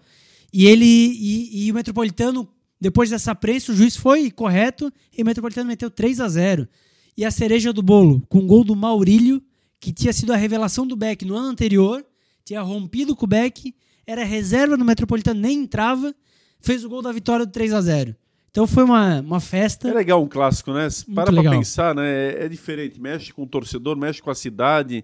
E 0.53 0.65
ele 0.65 0.85
e, 0.85 1.65
e 1.67 1.71
o 1.71 1.75
Metropolitano, 1.75 2.47
depois 2.79 3.09
dessa 3.09 3.35
prensa, 3.35 3.71
o 3.71 3.75
juiz 3.75 3.95
foi 3.97 4.31
correto 4.31 4.91
e 5.17 5.21
o 5.21 5.25
Metropolitano 5.25 5.67
meteu 5.67 5.89
3 5.89 6.21
a 6.21 6.27
0 6.29 6.67
E 7.17 7.25
a 7.25 7.31
cereja 7.31 7.73
do 7.73 7.81
bolo, 7.81 8.23
com 8.29 8.39
o 8.39 8.45
gol 8.45 8.63
do 8.63 8.75
Maurílio, 8.75 9.41
que 9.79 9.91
tinha 9.91 10.13
sido 10.13 10.31
a 10.31 10.35
revelação 10.37 10.87
do 10.87 10.95
Beck 10.95 11.25
no 11.25 11.35
ano 11.35 11.49
anterior, 11.49 12.03
tinha 12.45 12.61
rompido 12.61 13.15
com 13.15 13.25
o 13.25 13.27
Beck, 13.27 13.75
era 14.05 14.23
reserva 14.23 14.77
no 14.77 14.85
Metropolitano, 14.85 15.39
nem 15.41 15.59
entrava, 15.63 16.15
fez 16.61 16.85
o 16.85 16.89
gol 16.89 17.01
da 17.01 17.11
vitória 17.11 17.45
do 17.45 17.51
3 17.51 17.73
a 17.73 17.81
0 17.81 18.15
Então 18.49 18.65
foi 18.65 18.85
uma, 18.85 19.19
uma 19.19 19.39
festa. 19.41 19.89
É 19.89 19.93
legal 19.93 20.23
um 20.23 20.27
clássico, 20.27 20.71
né? 20.71 20.87
Para 21.13 21.25
pra 21.25 21.33
legal. 21.33 21.53
pensar, 21.53 21.93
né? 21.93 22.07
É, 22.07 22.45
é 22.45 22.49
diferente. 22.49 22.99
Mexe 23.01 23.33
com 23.33 23.43
o 23.43 23.47
torcedor, 23.47 23.97
mexe 23.97 24.21
com 24.21 24.31
a 24.31 24.35
cidade. 24.35 25.03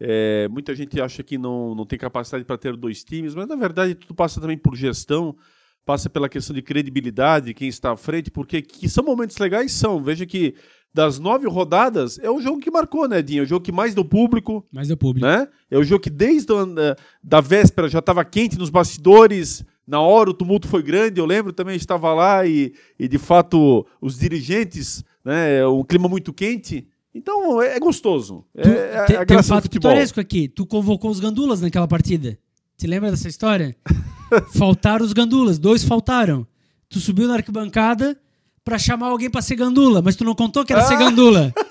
É, 0.00 0.48
muita 0.48 0.74
gente 0.74 1.00
acha 1.00 1.22
que 1.22 1.38
não, 1.38 1.74
não 1.74 1.86
tem 1.86 1.98
capacidade 1.98 2.44
para 2.44 2.58
ter 2.58 2.76
dois 2.76 3.04
times, 3.04 3.34
mas 3.34 3.46
na 3.46 3.56
verdade 3.56 3.94
tudo 3.94 4.14
passa 4.14 4.40
também 4.40 4.58
por 4.58 4.74
gestão, 4.74 5.36
passa 5.84 6.10
pela 6.10 6.28
questão 6.28 6.54
de 6.54 6.62
credibilidade, 6.62 7.54
quem 7.54 7.68
está 7.68 7.92
à 7.92 7.96
frente, 7.96 8.30
porque 8.30 8.60
que 8.62 8.88
são 8.88 9.04
momentos 9.04 9.36
legais, 9.38 9.72
são. 9.72 10.02
Veja 10.02 10.26
que 10.26 10.54
das 10.92 11.18
nove 11.18 11.48
rodadas 11.48 12.18
é 12.20 12.30
o 12.30 12.40
jogo 12.40 12.60
que 12.60 12.70
marcou, 12.70 13.08
né, 13.08 13.20
Dinho? 13.20 13.40
É 13.40 13.42
o 13.42 13.48
jogo 13.48 13.64
que 13.64 13.72
mais 13.72 13.94
deu 13.94 14.04
público, 14.04 14.64
Mas 14.72 14.88
deu 14.88 14.96
público. 14.96 15.26
né? 15.26 15.48
É 15.70 15.76
o 15.76 15.82
jogo 15.82 16.02
que 16.02 16.10
desde 16.10 16.52
a, 16.52 16.96
da 17.22 17.40
véspera 17.40 17.88
já 17.88 17.98
estava 17.98 18.24
quente 18.24 18.58
nos 18.58 18.70
bastidores. 18.70 19.64
Na 19.86 20.00
hora 20.00 20.30
o 20.30 20.34
tumulto 20.34 20.66
foi 20.66 20.82
grande, 20.82 21.20
eu 21.20 21.26
lembro 21.26 21.52
também 21.52 21.76
estava 21.76 22.14
lá 22.14 22.46
e, 22.46 22.72
e 22.98 23.06
de 23.06 23.18
fato 23.18 23.86
os 24.00 24.18
dirigentes, 24.18 25.04
né? 25.22 25.66
Um 25.66 25.84
clima 25.84 26.08
muito 26.08 26.32
quente. 26.32 26.88
Então 27.14 27.62
é, 27.62 27.76
é 27.76 27.80
gostoso. 27.80 28.44
É, 28.56 28.62
Tu- 28.62 28.68
é 28.70 29.04
te- 29.06 29.16
a 29.16 29.26
tem 29.26 29.36
um 29.38 29.42
fato 29.42 29.70
pitoresco 29.70 30.18
aqui. 30.20 30.48
Tu 30.48 30.66
convocou 30.66 31.10
os 31.10 31.20
gandulas 31.20 31.60
naquela 31.60 31.86
partida. 31.86 32.36
Te 32.76 32.86
lembra 32.86 33.10
dessa 33.10 33.28
história? 33.28 33.76
faltaram 34.56 35.04
os 35.04 35.12
gandulas. 35.12 35.58
Dois 35.58 35.84
faltaram. 35.84 36.46
tu 36.88 36.98
subiu 37.00 37.26
na 37.28 37.34
arquibancada 37.34 38.16
pra 38.64 38.78
chamar 38.78 39.08
alguém 39.08 39.28
pra 39.30 39.42
ser 39.42 39.56
gandula, 39.56 40.00
mas 40.02 40.16
tu 40.16 40.24
não 40.24 40.34
contou 40.34 40.64
que 40.64 40.72
era 40.72 40.82
Ah. 40.82 40.86
ser 40.86 40.96
gandula. 40.96 41.52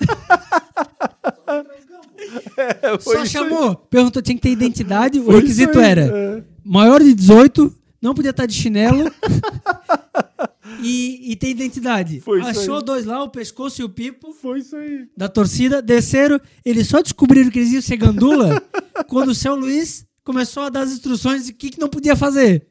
É, 2.56 2.98
Só 2.98 3.14
isso 3.22 3.26
chamou. 3.32 3.74
Perguntou, 3.76 4.20
tinha 4.22 4.34
que 4.34 4.40
ter 4.42 4.50
identidade. 4.50 5.20
O 5.20 5.24
Foi 5.24 5.36
requisito 5.36 5.70
isso 5.72 5.78
aí, 5.80 5.86
era 5.90 6.00
é. 6.02 6.42
maior 6.64 7.00
de 7.00 7.14
18, 7.14 7.72
não 8.02 8.14
podia 8.14 8.30
estar 8.30 8.46
de 8.46 8.54
chinelo 8.54 9.10
e, 10.82 11.32
e 11.32 11.36
ter 11.36 11.48
identidade. 11.50 12.20
Foi 12.20 12.40
isso 12.40 12.48
Achou 12.48 12.78
aí. 12.78 12.84
dois 12.84 13.04
lá, 13.04 13.22
o 13.22 13.28
pescoço 13.28 13.80
e 13.80 13.84
o 13.84 13.88
pipo 13.88 14.32
Foi 14.32 14.60
isso 14.60 14.76
aí. 14.76 15.06
da 15.16 15.28
torcida, 15.28 15.80
desceram. 15.82 16.40
Eles 16.64 16.86
só 16.88 17.00
descobriram 17.02 17.50
que 17.50 17.58
eles 17.58 17.72
iam 17.72 17.82
ser 17.82 17.96
gandula 17.96 18.62
quando 19.08 19.28
o 19.30 19.34
São 19.34 19.54
Luís 19.56 20.06
começou 20.24 20.62
a 20.64 20.68
dar 20.70 20.80
as 20.80 20.92
instruções 20.92 21.46
de 21.46 21.52
o 21.52 21.54
que, 21.54 21.70
que 21.70 21.80
não 21.80 21.88
podia 21.88 22.16
fazer. 22.16 22.66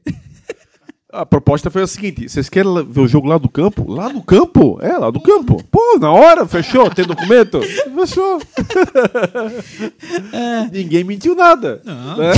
A 1.12 1.26
proposta 1.28 1.70
foi 1.70 1.84
a 1.84 1.88
seguinte: 1.88 2.28
vocês 2.28 2.50
querem 2.50 2.72
ver 2.89 3.02
o 3.02 3.08
jogo 3.08 3.28
lá 3.28 3.38
do 3.38 3.48
campo? 3.48 3.88
Lá 3.92 4.10
no 4.10 4.24
campo? 4.24 4.80
É, 4.82 4.98
lá 4.98 5.12
do 5.12 5.22
campo. 5.22 5.63
Pô, 5.70 6.00
na 6.00 6.12
hora, 6.12 6.48
fechou? 6.48 6.89
Tem 6.89 7.06
documento? 7.06 7.62
Fechou. 7.94 8.42
Ninguém 10.72 11.04
mentiu 11.04 11.36
nada. 11.36 11.82
Não. 11.84 12.18
Né? 12.18 12.32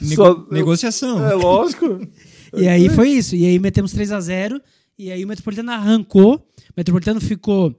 Nego- 0.00 0.16
Só- 0.24 0.46
negociação. 0.50 1.24
É 1.26 1.34
lógico. 1.34 2.00
E 2.56 2.66
aí 2.68 2.88
foi 2.88 3.10
isso. 3.10 3.36
E 3.36 3.44
aí 3.44 3.58
metemos 3.58 3.92
3 3.92 4.12
a 4.12 4.20
0 4.20 4.58
E 4.98 5.10
aí 5.10 5.24
o 5.24 5.28
Metropolitano 5.28 5.70
arrancou. 5.72 6.36
O 6.36 6.72
Metropolitano 6.76 7.20
ficou 7.20 7.74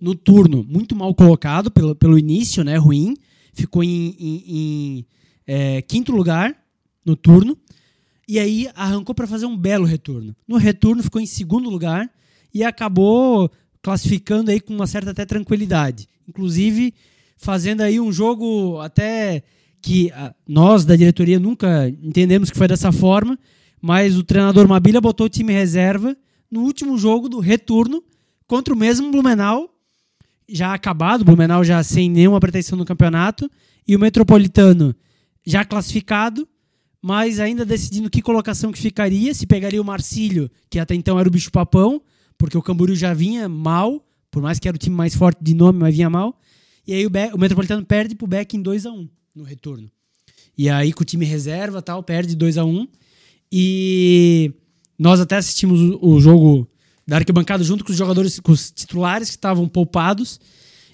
no 0.00 0.14
turno 0.14 0.64
muito 0.68 0.94
mal 0.94 1.14
colocado 1.14 1.70
pelo, 1.70 1.94
pelo 1.94 2.18
início, 2.18 2.64
né? 2.64 2.76
Ruim. 2.76 3.14
Ficou 3.52 3.82
em, 3.82 4.14
em- 4.18 4.44
em, 4.46 5.06
é, 5.46 5.82
quinto 5.82 6.12
lugar 6.12 6.56
no 7.04 7.16
turno. 7.16 7.56
E 8.28 8.38
aí 8.38 8.68
arrancou 8.74 9.14
para 9.14 9.26
fazer 9.26 9.46
um 9.46 9.56
belo 9.56 9.84
retorno. 9.86 10.36
No 10.46 10.56
retorno 10.56 11.02
ficou 11.02 11.20
em 11.20 11.26
segundo 11.26 11.70
lugar 11.70 12.10
e 12.52 12.62
acabou 12.62 13.50
classificando 13.80 14.50
aí 14.50 14.60
com 14.60 14.74
uma 14.74 14.86
certa 14.86 15.12
até 15.12 15.24
tranquilidade. 15.24 16.08
Inclusive 16.28 16.92
fazendo 17.36 17.80
aí 17.82 17.98
um 18.00 18.12
jogo 18.12 18.78
até 18.80 19.42
que 19.80 20.10
ah, 20.12 20.34
nós 20.46 20.84
da 20.84 20.96
diretoria 20.96 21.38
nunca 21.38 21.88
entendemos 21.88 22.50
que 22.50 22.58
foi 22.58 22.66
dessa 22.68 22.90
forma, 22.90 23.38
mas 23.80 24.16
o 24.16 24.22
treinador 24.24 24.66
Mabilha 24.68 25.00
botou 25.00 25.26
o 25.26 25.30
time 25.30 25.52
reserva 25.52 26.16
no 26.50 26.62
último 26.62 26.96
jogo 26.98 27.28
do 27.28 27.40
retorno 27.40 28.02
contra 28.46 28.72
o 28.72 28.76
mesmo 28.76 29.10
Blumenau, 29.10 29.68
já 30.48 30.72
acabado, 30.72 31.20
o 31.22 31.24
Blumenau 31.24 31.62
já 31.62 31.82
sem 31.82 32.08
nenhuma 32.10 32.40
pretensão 32.40 32.78
no 32.78 32.84
campeonato, 32.84 33.50
e 33.86 33.94
o 33.94 33.98
Metropolitano 33.98 34.94
já 35.46 35.64
classificado, 35.64 36.48
mas 37.00 37.38
ainda 37.38 37.64
decidindo 37.64 38.10
que 38.10 38.22
colocação 38.22 38.72
que 38.72 38.78
ficaria, 38.78 39.32
se 39.34 39.46
pegaria 39.46 39.80
o 39.80 39.84
Marcílio, 39.84 40.50
que 40.70 40.78
até 40.78 40.94
então 40.94 41.18
era 41.18 41.28
o 41.28 41.32
bicho 41.32 41.50
papão, 41.52 42.00
porque 42.36 42.56
o 42.56 42.62
Camboriú 42.62 42.96
já 42.96 43.12
vinha 43.12 43.48
mal, 43.48 44.04
por 44.30 44.42
mais 44.42 44.58
que 44.58 44.66
era 44.68 44.74
o 44.74 44.78
time 44.78 44.96
mais 44.96 45.14
forte 45.14 45.38
de 45.42 45.54
nome, 45.54 45.78
mas 45.78 45.94
vinha 45.94 46.08
mal. 46.08 46.38
E 46.86 46.94
aí 46.94 47.06
o, 47.06 47.10
Be- 47.10 47.30
o 47.34 47.38
Metropolitano 47.38 47.84
perde 47.84 48.14
pro 48.14 48.26
Beck 48.26 48.54
em 48.56 48.62
2 48.62 48.86
a 48.86 48.92
1 48.92 49.08
no 49.34 49.44
retorno. 49.44 49.90
E 50.56 50.68
aí 50.68 50.92
com 50.92 51.02
o 51.02 51.04
time 51.04 51.24
reserva 51.24 51.82
tal, 51.82 52.02
perde 52.02 52.34
2 52.34 52.58
a 52.58 52.64
1 52.64 52.88
E 53.50 54.52
nós 54.98 55.20
até 55.20 55.36
assistimos 55.36 55.80
o, 56.00 56.20
jogo 56.20 56.68
da 57.06 57.16
arquibancada 57.16 57.64
junto 57.64 57.84
com 57.84 57.92
os 57.92 57.96
jogadores, 57.96 58.38
com 58.40 58.52
os 58.52 58.70
titulares 58.70 59.28
que 59.28 59.36
estavam 59.36 59.68
poupados. 59.68 60.40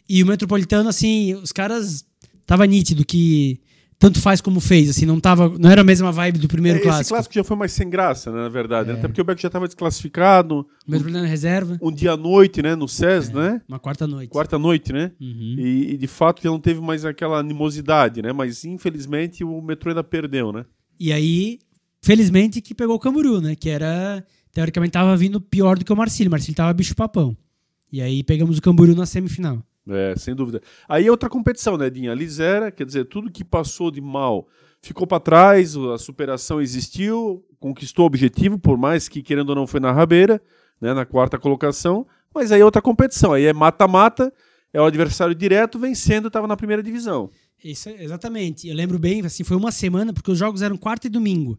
E 0.08 0.22
o 0.22 0.26
Metropolitano, 0.26 0.88
assim, 0.88 1.34
os 1.34 1.50
caras 1.50 2.04
tava 2.46 2.66
nítido 2.66 3.04
que 3.04 3.60
tanto 3.98 4.20
faz 4.20 4.40
como 4.40 4.60
fez, 4.60 4.90
assim, 4.90 5.06
não 5.06 5.18
tava, 5.18 5.48
não 5.58 5.70
era 5.70 5.80
a 5.80 5.84
mesma 5.84 6.12
vibe 6.12 6.38
do 6.38 6.48
primeiro 6.48 6.78
Esse 6.78 6.86
clássico. 6.86 7.08
clássico 7.14 7.34
já 7.34 7.44
foi 7.44 7.56
mais 7.56 7.72
sem 7.72 7.88
graça, 7.88 8.30
né, 8.30 8.42
na 8.42 8.48
verdade. 8.48 8.88
né? 8.88 8.98
Até 8.98 9.08
porque 9.08 9.20
o 9.20 9.24
Beck 9.24 9.40
já 9.40 9.46
estava 9.46 9.66
desclassificado. 9.66 10.66
O 10.86 10.90
Metropolitano 10.90 11.26
reserva, 11.26 11.78
Um 11.80 11.90
dia 11.90 12.12
à 12.12 12.16
noite, 12.16 12.60
né, 12.60 12.74
no 12.74 12.86
SES, 12.86 13.30
né? 13.30 13.62
uma 13.66 13.78
quarta 13.78 14.06
noite. 14.06 14.28
Quarta 14.28 14.58
noite, 14.58 14.92
né? 14.92 15.12
Uhum. 15.18 15.56
E, 15.58 15.94
e, 15.94 15.96
de 15.96 16.06
fato 16.06 16.42
já 16.42 16.50
não 16.50 16.60
teve 16.60 16.80
mais 16.80 17.04
aquela 17.04 17.38
animosidade, 17.38 18.20
né? 18.20 18.32
Mas 18.32 18.64
infelizmente 18.64 19.42
o 19.42 19.62
metrô 19.62 19.90
ainda 19.90 20.04
perdeu, 20.04 20.52
né? 20.52 20.66
E 20.98 21.12
aí, 21.12 21.58
felizmente, 22.04 22.60
que 22.60 22.74
pegou 22.74 22.96
o 22.96 22.98
Camboriú, 22.98 23.40
né? 23.40 23.56
Que 23.56 23.70
era, 23.70 24.24
teoricamente, 24.52 24.92
tava 24.92 25.16
vindo 25.16 25.40
pior 25.40 25.78
do 25.78 25.84
que 25.84 25.92
o 25.92 25.96
Marcílio. 25.96 26.28
O 26.28 26.30
Marcílio 26.30 26.54
tava 26.54 26.72
bicho 26.72 26.94
papão. 26.94 27.36
E 27.90 28.02
aí 28.02 28.22
pegamos 28.22 28.58
o 28.58 28.62
Camboriú 28.62 28.94
na 28.94 29.06
semifinal. 29.06 29.62
É, 29.88 30.14
sem 30.16 30.34
dúvida. 30.34 30.60
Aí 30.88 31.06
é 31.06 31.10
outra 31.10 31.28
competição, 31.28 31.76
né, 31.76 31.88
Dinha? 31.88 32.12
Ali 32.12 32.28
zera, 32.28 32.70
quer 32.70 32.84
dizer, 32.84 33.06
tudo 33.06 33.30
que 33.30 33.42
passou 33.42 33.90
de 33.90 34.00
mal 34.00 34.46
ficou 34.82 35.06
para 35.06 35.18
trás, 35.18 35.76
a 35.76 35.96
superação 35.96 36.60
existiu, 36.60 37.42
conquistou 37.58 38.04
o 38.04 38.06
objetivo, 38.06 38.58
por 38.58 38.76
mais 38.76 39.08
que, 39.08 39.22
querendo 39.22 39.50
ou 39.50 39.54
não, 39.54 39.66
foi 39.66 39.80
na 39.80 39.92
rabeira, 39.92 40.42
né, 40.78 40.92
na 40.92 41.06
quarta 41.06 41.38
colocação. 41.38 42.06
Mas 42.34 42.52
aí 42.52 42.60
é 42.60 42.64
outra 42.64 42.82
competição, 42.82 43.32
aí 43.32 43.46
é 43.46 43.52
mata-mata, 43.52 44.32
é 44.72 44.80
o 44.80 44.84
adversário 44.84 45.34
direto 45.34 45.78
vencendo, 45.78 46.26
estava 46.26 46.46
na 46.46 46.56
primeira 46.56 46.82
divisão. 46.82 47.30
Isso, 47.62 47.88
exatamente. 47.88 48.68
Eu 48.68 48.74
lembro 48.74 48.98
bem, 48.98 49.24
assim, 49.24 49.42
foi 49.42 49.56
uma 49.56 49.72
semana, 49.72 50.12
porque 50.12 50.30
os 50.30 50.38
jogos 50.38 50.60
eram 50.60 50.76
quarta 50.76 51.06
e 51.06 51.10
domingo. 51.10 51.58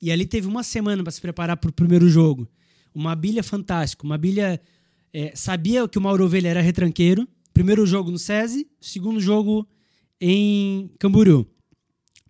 E 0.00 0.10
ali 0.10 0.26
teve 0.26 0.46
uma 0.46 0.62
semana 0.62 1.02
para 1.02 1.12
se 1.12 1.20
preparar 1.20 1.56
para 1.56 1.70
o 1.70 1.72
primeiro 1.72 2.08
jogo. 2.08 2.48
Uma 2.94 3.14
bilha 3.14 3.42
fantástica. 3.42 4.04
Uma 4.04 4.18
bilha 4.18 4.60
é, 5.12 5.32
sabia 5.34 5.88
que 5.88 5.98
o 5.98 6.00
Mauro 6.00 6.24
Ovelha 6.24 6.48
era 6.48 6.60
retranqueiro. 6.60 7.26
Primeiro 7.52 7.86
jogo 7.86 8.10
no 8.10 8.18
SESI, 8.18 8.68
segundo 8.80 9.18
jogo 9.20 9.66
em 10.20 10.90
Camboriú. 10.98 11.46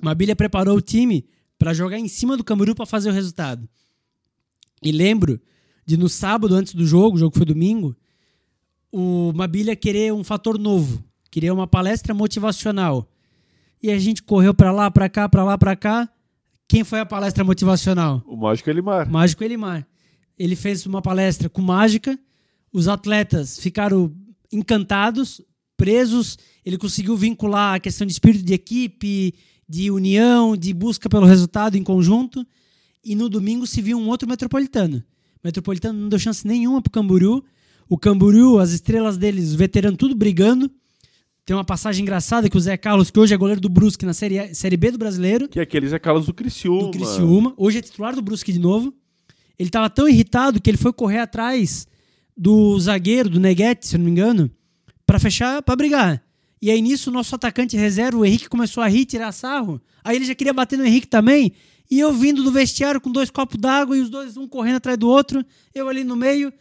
Uma 0.00 0.14
bilha 0.14 0.36
preparou 0.36 0.76
o 0.76 0.80
time 0.80 1.26
para 1.58 1.74
jogar 1.74 1.98
em 1.98 2.08
cima 2.08 2.36
do 2.36 2.44
Camboriú 2.44 2.74
para 2.74 2.86
fazer 2.86 3.10
o 3.10 3.12
resultado. 3.12 3.68
E 4.82 4.92
lembro 4.92 5.40
de 5.84 5.96
no 5.96 6.08
sábado, 6.08 6.54
antes 6.54 6.74
do 6.74 6.86
jogo, 6.86 7.16
o 7.16 7.18
jogo 7.18 7.36
foi 7.36 7.46
domingo, 7.46 7.96
o 8.92 9.32
Mabilha 9.34 9.76
querer 9.76 10.12
um 10.12 10.24
fator 10.24 10.58
novo, 10.58 11.02
queria 11.30 11.54
uma 11.54 11.66
palestra 11.66 12.12
motivacional. 12.12 13.08
E 13.82 13.90
a 13.90 13.98
gente 13.98 14.22
correu 14.22 14.54
para 14.54 14.72
lá, 14.72 14.90
para 14.90 15.08
cá, 15.08 15.28
para 15.28 15.44
lá, 15.44 15.56
para 15.56 15.76
cá. 15.76 16.08
Quem 16.68 16.82
foi 16.82 17.00
a 17.00 17.06
palestra 17.06 17.44
motivacional? 17.44 18.22
O 18.26 18.36
Mágico 18.36 18.68
Elimar. 18.68 19.08
Mágico 19.08 19.44
Elimar. 19.44 19.86
Ele 20.38 20.56
fez 20.56 20.84
uma 20.84 21.00
palestra 21.00 21.48
com 21.48 21.62
mágica. 21.62 22.18
Os 22.72 22.88
atletas 22.88 23.58
ficaram 23.58 24.12
encantados, 24.52 25.40
presos. 25.76 26.36
Ele 26.64 26.76
conseguiu 26.76 27.16
vincular 27.16 27.74
a 27.74 27.80
questão 27.80 28.06
de 28.06 28.12
espírito 28.12 28.44
de 28.44 28.52
equipe, 28.52 29.34
de 29.68 29.90
união, 29.90 30.56
de 30.56 30.74
busca 30.74 31.08
pelo 31.08 31.24
resultado 31.24 31.76
em 31.76 31.84
conjunto. 31.84 32.44
E 33.02 33.14
no 33.14 33.28
domingo 33.28 33.66
se 33.66 33.80
viu 33.80 33.96
um 33.96 34.08
outro 34.08 34.28
metropolitano. 34.28 34.98
O 35.36 35.40
metropolitano 35.44 35.98
não 35.98 36.08
deu 36.08 36.18
chance 36.18 36.46
nenhuma 36.46 36.82
pro 36.82 36.90
Camboriú. 36.90 37.44
O 37.88 37.96
Camboriú, 37.96 38.58
as 38.58 38.72
estrelas 38.72 39.16
deles, 39.16 39.50
os 39.50 39.54
veteranos, 39.54 39.98
tudo 39.98 40.16
brigando. 40.16 40.68
Tem 41.46 41.54
uma 41.56 41.64
passagem 41.64 42.02
engraçada 42.02 42.50
que 42.50 42.56
o 42.56 42.60
Zé 42.60 42.76
Carlos, 42.76 43.08
que 43.08 43.20
hoje 43.20 43.32
é 43.32 43.36
goleiro 43.36 43.60
do 43.60 43.68
Brusque 43.68 44.04
na 44.04 44.12
Série, 44.12 44.36
A- 44.36 44.52
série 44.52 44.76
B 44.76 44.90
do 44.90 44.98
Brasileiro, 44.98 45.48
Que 45.48 45.60
é 45.60 45.62
aqueles 45.62 45.92
é 45.92 45.98
Carlos 45.98 46.26
do 46.26 46.34
Criciúma. 46.34 46.82
do 46.82 46.90
Criciúma. 46.90 47.54
Hoje 47.56 47.78
é 47.78 47.80
titular 47.82 48.16
do 48.16 48.20
Brusque 48.20 48.52
de 48.52 48.58
novo. 48.58 48.92
Ele 49.56 49.70
tava 49.70 49.88
tão 49.88 50.08
irritado 50.08 50.60
que 50.60 50.68
ele 50.68 50.76
foi 50.76 50.92
correr 50.92 51.18
atrás 51.20 51.86
do 52.36 52.76
zagueiro, 52.80 53.30
do 53.30 53.38
Neguete, 53.38 53.86
se 53.86 53.94
eu 53.94 53.98
não 53.98 54.06
me 54.06 54.10
engano, 54.10 54.50
pra 55.06 55.20
fechar, 55.20 55.62
pra 55.62 55.76
brigar. 55.76 56.20
E 56.60 56.68
aí 56.68 56.82
nisso 56.82 57.10
o 57.10 57.12
nosso 57.12 57.32
atacante 57.36 57.76
reserva, 57.76 58.18
o 58.18 58.24
Henrique, 58.24 58.48
começou 58.48 58.82
a 58.82 58.88
rir, 58.88 59.04
tirar 59.04 59.30
sarro. 59.30 59.80
Aí 60.02 60.16
ele 60.16 60.24
já 60.24 60.34
queria 60.34 60.52
bater 60.52 60.76
no 60.76 60.84
Henrique 60.84 61.06
também. 61.06 61.52
E 61.88 62.00
eu 62.00 62.12
vindo 62.12 62.42
do 62.42 62.50
vestiário 62.50 63.00
com 63.00 63.12
dois 63.12 63.30
copos 63.30 63.56
d'água 63.60 63.96
e 63.96 64.00
os 64.00 64.10
dois, 64.10 64.36
um 64.36 64.48
correndo 64.48 64.76
atrás 64.78 64.98
do 64.98 65.08
outro, 65.08 65.44
eu 65.72 65.88
ali 65.88 66.02
no 66.02 66.16
meio. 66.16 66.52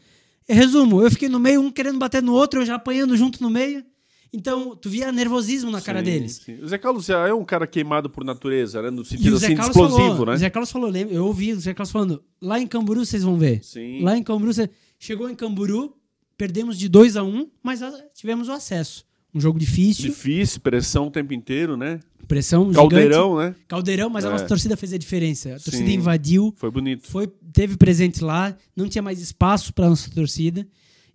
Resumo, 0.47 1.01
eu 1.01 1.09
fiquei 1.09 1.27
no 1.27 1.39
meio, 1.39 1.59
um 1.59 1.71
querendo 1.71 1.97
bater 1.97 2.21
no 2.21 2.33
outro, 2.33 2.61
eu 2.61 2.65
já 2.67 2.75
apanhando 2.75 3.17
junto 3.17 3.41
no 3.41 3.49
meio. 3.49 3.83
Então, 4.33 4.75
tu 4.75 4.89
via 4.89 5.11
nervosismo 5.11 5.71
na 5.71 5.81
cara 5.81 5.99
Sim, 5.99 6.05
deles. 6.05 6.41
sim. 6.45 6.59
O 6.61 6.67
Zé 6.67 6.77
Carlos 6.77 7.05
já 7.05 7.27
é 7.27 7.33
um 7.33 7.45
cara 7.45 7.65
queimado 7.65 8.09
por 8.09 8.23
natureza, 8.23 8.81
né? 8.81 8.89
No 8.89 9.05
sentido 9.05 9.37
assim, 9.37 9.55
Carlos 9.55 9.75
explosivo, 9.75 10.09
falou, 10.09 10.25
né? 10.25 10.33
o 10.33 10.37
Zé 10.37 10.49
Carlos 10.49 10.71
falou, 10.71 10.95
eu 10.95 11.25
ouvi 11.25 11.53
o 11.53 11.59
Zé 11.59 11.73
Carlos 11.73 11.91
falando, 11.91 12.23
lá 12.41 12.59
em 12.59 12.67
Camburu 12.67 13.05
vocês 13.05 13.23
vão 13.23 13.37
ver. 13.37 13.63
Sim. 13.63 14.01
Lá 14.01 14.17
em 14.17 14.23
Camburu, 14.23 14.53
cê- 14.53 14.69
chegou 14.99 15.29
em 15.29 15.35
Camburu, 15.35 15.95
perdemos 16.37 16.77
de 16.77 16.89
2 16.89 17.15
a 17.15 17.23
1 17.23 17.27
um, 17.27 17.49
mas 17.63 17.81
a- 17.81 17.91
tivemos 18.13 18.49
o 18.49 18.51
acesso. 18.51 19.05
Um 19.33 19.39
jogo 19.39 19.59
difícil, 19.59 20.05
Difícil, 20.05 20.61
pressão 20.61 21.07
o 21.07 21.11
tempo 21.11 21.33
inteiro, 21.33 21.75
né? 21.77 21.99
pressão 22.27 22.71
Caldeirão, 22.71 23.37
né? 23.37 23.43
gigante. 23.49 23.65
Caldeirão, 23.67 24.09
mas 24.09 24.25
a 24.25 24.29
É. 24.29 24.31
nossa 24.31 24.45
torcida 24.47 24.75
fez 24.75 24.91
a 24.93 24.97
diferença. 24.97 25.49
A 25.55 25.59
torcida 25.59 25.85
Sim. 25.85 25.93
invadiu, 25.93 26.53
Foi 26.57 26.71
bonito. 26.71 27.05
foi, 27.07 27.27
teve 27.53 27.77
presente 27.77 28.23
lá, 28.23 28.55
não 28.75 28.89
tinha 28.89 29.01
mais 29.01 29.21
espaço 29.21 29.71
para 29.73 29.87
nossa 29.89 30.09
torcida 30.09 30.65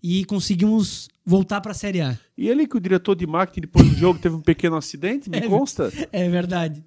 e 0.03 0.25
conseguimos 0.25 1.09
voltar 1.25 1.61
para 1.61 1.73
a 1.73 1.75
Série 1.75 2.01
A. 2.01 2.19
E 2.37 2.49
ele 2.49 2.67
que 2.67 2.77
o 2.77 2.81
diretor 2.81 3.15
de 3.15 3.27
marketing 3.27 3.61
depois 3.63 3.89
do 3.89 3.97
jogo 3.97 4.19
teve 4.19 4.35
um 4.35 4.41
pequeno 4.41 4.77
acidente, 4.77 5.29
me 5.29 5.37
É, 5.39 5.49
consta? 5.49 5.93
É 6.13 6.29
verdade. 6.29 6.83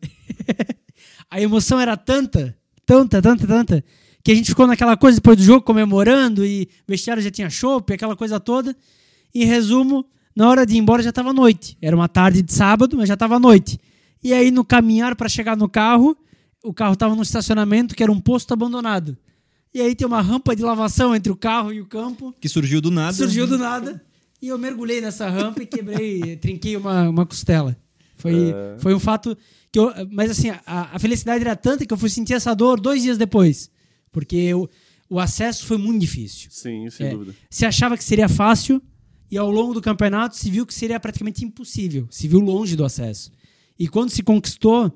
a 1.29 1.39
emoção 1.39 1.79
era 1.79 1.95
tanta, 1.95 2.55
tanta, 2.85 3.21
tanta, 3.21 3.47
tanta, 3.47 3.83
que 4.23 4.31
a 4.31 4.35
gente 4.35 4.47
ficou 4.47 4.65
naquela 4.65 4.97
coisa 4.97 5.17
depois 5.17 5.37
do 5.37 5.43
jogo 5.43 5.61
comemorando 5.61 6.45
e 6.45 6.63
o 6.87 6.91
vestiário 6.91 7.21
já 7.21 7.29
tinha 7.29 7.49
chopp, 7.49 7.93
aquela 7.93 8.15
coisa 8.15 8.39
toda. 8.39 8.75
Em 9.33 9.45
resumo, 9.45 10.05
na 10.35 10.49
hora 10.49 10.65
de 10.65 10.75
ir 10.75 10.77
embora 10.77 11.03
já 11.03 11.09
estava 11.09 11.33
noite. 11.33 11.77
Era 11.81 11.95
uma 11.95 12.07
tarde 12.07 12.41
de 12.41 12.53
sábado, 12.53 12.97
mas 12.97 13.07
já 13.07 13.13
estava 13.13 13.39
noite. 13.39 13.79
E 14.23 14.33
aí 14.33 14.49
no 14.51 14.63
caminhar 14.63 15.15
para 15.15 15.27
chegar 15.27 15.57
no 15.57 15.67
carro, 15.67 16.17
o 16.63 16.73
carro 16.73 16.93
estava 16.93 17.15
no 17.15 17.21
estacionamento 17.21 17.95
que 17.95 18.01
era 18.01 18.11
um 18.11 18.19
posto 18.19 18.53
abandonado. 18.53 19.17
E 19.73 19.81
aí 19.81 19.95
tem 19.95 20.05
uma 20.05 20.21
rampa 20.21 20.55
de 20.55 20.61
lavação 20.61 21.15
entre 21.15 21.31
o 21.31 21.35
carro 21.35 21.73
e 21.73 21.81
o 21.81 21.85
campo. 21.85 22.33
Que 22.39 22.47
surgiu 22.47 22.79
do 22.79 22.91
nada. 22.91 23.13
Surgiu 23.13 23.47
do 23.47 23.57
nada. 23.57 24.01
E 24.41 24.47
eu 24.49 24.57
mergulhei 24.57 25.01
nessa 25.01 25.29
rampa 25.29 25.63
e 25.63 25.65
quebrei, 25.65 26.35
trinquei 26.37 26.75
uma, 26.77 27.09
uma 27.09 27.25
costela. 27.25 27.75
Foi, 28.17 28.33
É. 28.51 28.75
foi 28.79 28.93
um 28.93 28.99
fato 28.99 29.35
que 29.71 29.79
eu. 29.79 29.91
Mas 30.11 30.29
assim, 30.31 30.49
a, 30.49 30.61
a 30.95 30.99
felicidade 30.99 31.43
era 31.43 31.55
tanta 31.55 31.85
que 31.85 31.93
eu 31.93 31.97
fui 31.97 32.09
sentir 32.09 32.33
essa 32.33 32.53
dor 32.53 32.79
dois 32.79 33.01
dias 33.01 33.17
depois. 33.17 33.69
Porque 34.11 34.53
o, 34.53 34.69
o 35.09 35.19
acesso 35.19 35.65
foi 35.65 35.77
muito 35.77 35.99
difícil. 35.99 36.49
Sim, 36.51 36.89
sem 36.89 37.07
É, 37.07 37.09
dúvida. 37.11 37.35
Se 37.49 37.65
achava 37.65 37.97
que 37.97 38.03
seria 38.03 38.29
fácil 38.29 38.81
e 39.31 39.37
ao 39.37 39.49
longo 39.49 39.73
do 39.73 39.81
campeonato 39.81 40.35
se 40.37 40.51
viu 40.51 40.65
que 40.67 40.73
seria 40.73 40.99
praticamente 40.99 41.43
impossível. 41.43 42.07
Se 42.11 42.27
viu 42.27 42.39
longe 42.39 42.75
do 42.75 42.85
acesso. 42.85 43.31
E 43.79 43.87
quando 43.87 44.11
se 44.11 44.21
conquistou, 44.21 44.95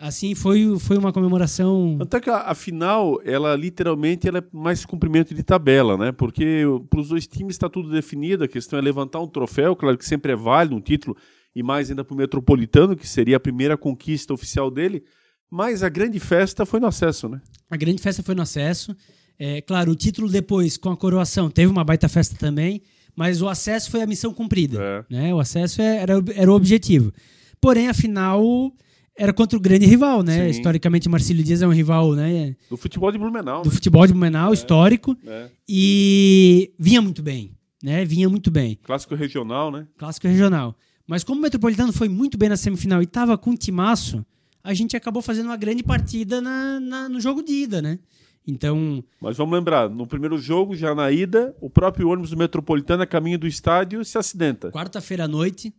assim, 0.00 0.34
foi, 0.34 0.78
foi 0.78 0.96
uma 0.96 1.12
comemoração. 1.12 1.98
Até 2.00 2.18
que 2.18 2.30
a, 2.30 2.38
a 2.38 2.54
final, 2.54 3.20
ela 3.24 3.54
literalmente 3.54 4.26
ela 4.26 4.38
é 4.38 4.44
mais 4.52 4.84
cumprimento 4.86 5.34
de 5.34 5.42
tabela, 5.42 5.96
né? 5.96 6.10
Porque 6.10 6.64
para 6.88 7.00
os 7.00 7.08
dois 7.10 7.26
times 7.26 7.54
está 7.54 7.68
tudo 7.68 7.90
definido, 7.90 8.42
a 8.42 8.48
questão 8.48 8.78
é 8.78 8.82
levantar 8.82 9.20
um 9.20 9.28
troféu, 9.28 9.76
claro 9.76 9.98
que 9.98 10.04
sempre 10.04 10.32
é 10.32 10.36
válido, 10.36 10.74
um 10.74 10.80
título, 10.80 11.16
e 11.54 11.62
mais 11.62 11.90
ainda 11.90 12.02
para 12.02 12.14
o 12.14 12.16
Metropolitano, 12.16 12.96
que 12.96 13.06
seria 13.06 13.36
a 13.36 13.40
primeira 13.40 13.76
conquista 13.76 14.32
oficial 14.32 14.70
dele. 14.70 15.04
Mas 15.50 15.82
a 15.82 15.88
grande 15.88 16.18
festa 16.18 16.64
foi 16.64 16.80
no 16.80 16.86
acesso, 16.86 17.28
né? 17.28 17.40
A 17.68 17.76
grande 17.76 18.00
festa 18.00 18.22
foi 18.22 18.34
no 18.34 18.42
acesso. 18.42 18.96
É, 19.38 19.60
claro, 19.60 19.90
o 19.92 19.96
título 19.96 20.28
depois, 20.28 20.76
com 20.76 20.90
a 20.90 20.96
coroação, 20.96 21.50
teve 21.50 21.70
uma 21.70 21.82
baita 21.82 22.08
festa 22.08 22.36
também, 22.36 22.82
mas 23.16 23.42
o 23.42 23.48
acesso 23.48 23.90
foi 23.90 24.02
a 24.02 24.06
missão 24.06 24.32
cumprida. 24.32 25.04
Né? 25.10 25.34
O 25.34 25.40
acesso 25.40 25.82
é- 25.82 25.96
era, 25.96 26.14
era 26.34 26.50
o 26.50 26.54
objetivo. 26.54 27.12
Porém, 27.60 27.88
a 27.88 27.94
final 27.94 28.72
era 29.22 29.32
contra 29.32 29.56
o 29.56 29.60
grande 29.60 29.84
rival, 29.86 30.22
né? 30.22 30.44
Sim. 30.44 30.50
Historicamente, 30.58 31.08
Marcílio 31.08 31.44
Dias 31.44 31.60
é 31.62 31.66
um 31.66 31.72
rival 31.72 32.14
né? 32.14 32.56
Do 32.70 32.76
futebol 32.76 33.12
de 33.12 33.18
Blumenau. 33.18 33.62
do 33.62 33.68
né? 33.68 33.74
futebol 33.74 34.06
de 34.06 34.12
Blumenau, 34.12 34.52
histórico, 34.54 35.16
É. 35.26 35.50
e 35.68 36.72
vinha 36.78 37.00
muito 37.02 37.22
bem. 37.22 37.52
Né? 37.82 38.04
Vinha 38.04 38.28
muito 38.28 38.50
bem. 38.50 38.78
Clássico 38.82 39.14
regional, 39.14 39.70
né? 39.70 39.86
Clássico 39.96 40.26
regional. 40.26 40.74
Mas 41.06 41.24
como 41.24 41.38
o 41.38 41.42
Metropolitano 41.42 41.92
foi 41.92 42.08
muito 42.08 42.36
bem 42.38 42.48
na 42.48 42.56
semifinal 42.56 43.00
e 43.00 43.04
estava 43.04 43.36
com 43.38 43.50
um 43.50 43.56
timaço, 43.56 44.24
a 44.62 44.72
gente 44.74 44.96
acabou 44.96 45.22
fazendo 45.22 45.46
uma 45.46 45.56
grande 45.56 45.82
partida 45.82 46.40
na, 46.40 46.78
na- 46.78 47.08
no 47.08 47.20
jogo 47.20 47.42
de 47.42 47.52
ida, 47.52 47.80
né? 47.82 47.98
Então, 48.46 49.04
Mas 49.20 49.36
vamos 49.36 49.54
lembrar, 49.54 49.88
no 49.88 50.06
primeiro 50.06 50.38
jogo, 50.38 50.74
já 50.74 50.94
na 50.94 51.10
ida, 51.10 51.54
o 51.60 51.68
próprio 51.70 52.08
ônibus 52.08 52.30
do 52.30 52.36
Metropolitano, 52.36 53.02
a 53.02 53.06
caminho 53.06 53.38
do 53.38 53.46
estádio, 53.46 54.04
se 54.04 54.16
acidenta. 54.18 54.70
quarta-feira 54.70 55.24
à 55.24 55.28
noite, 55.28 55.72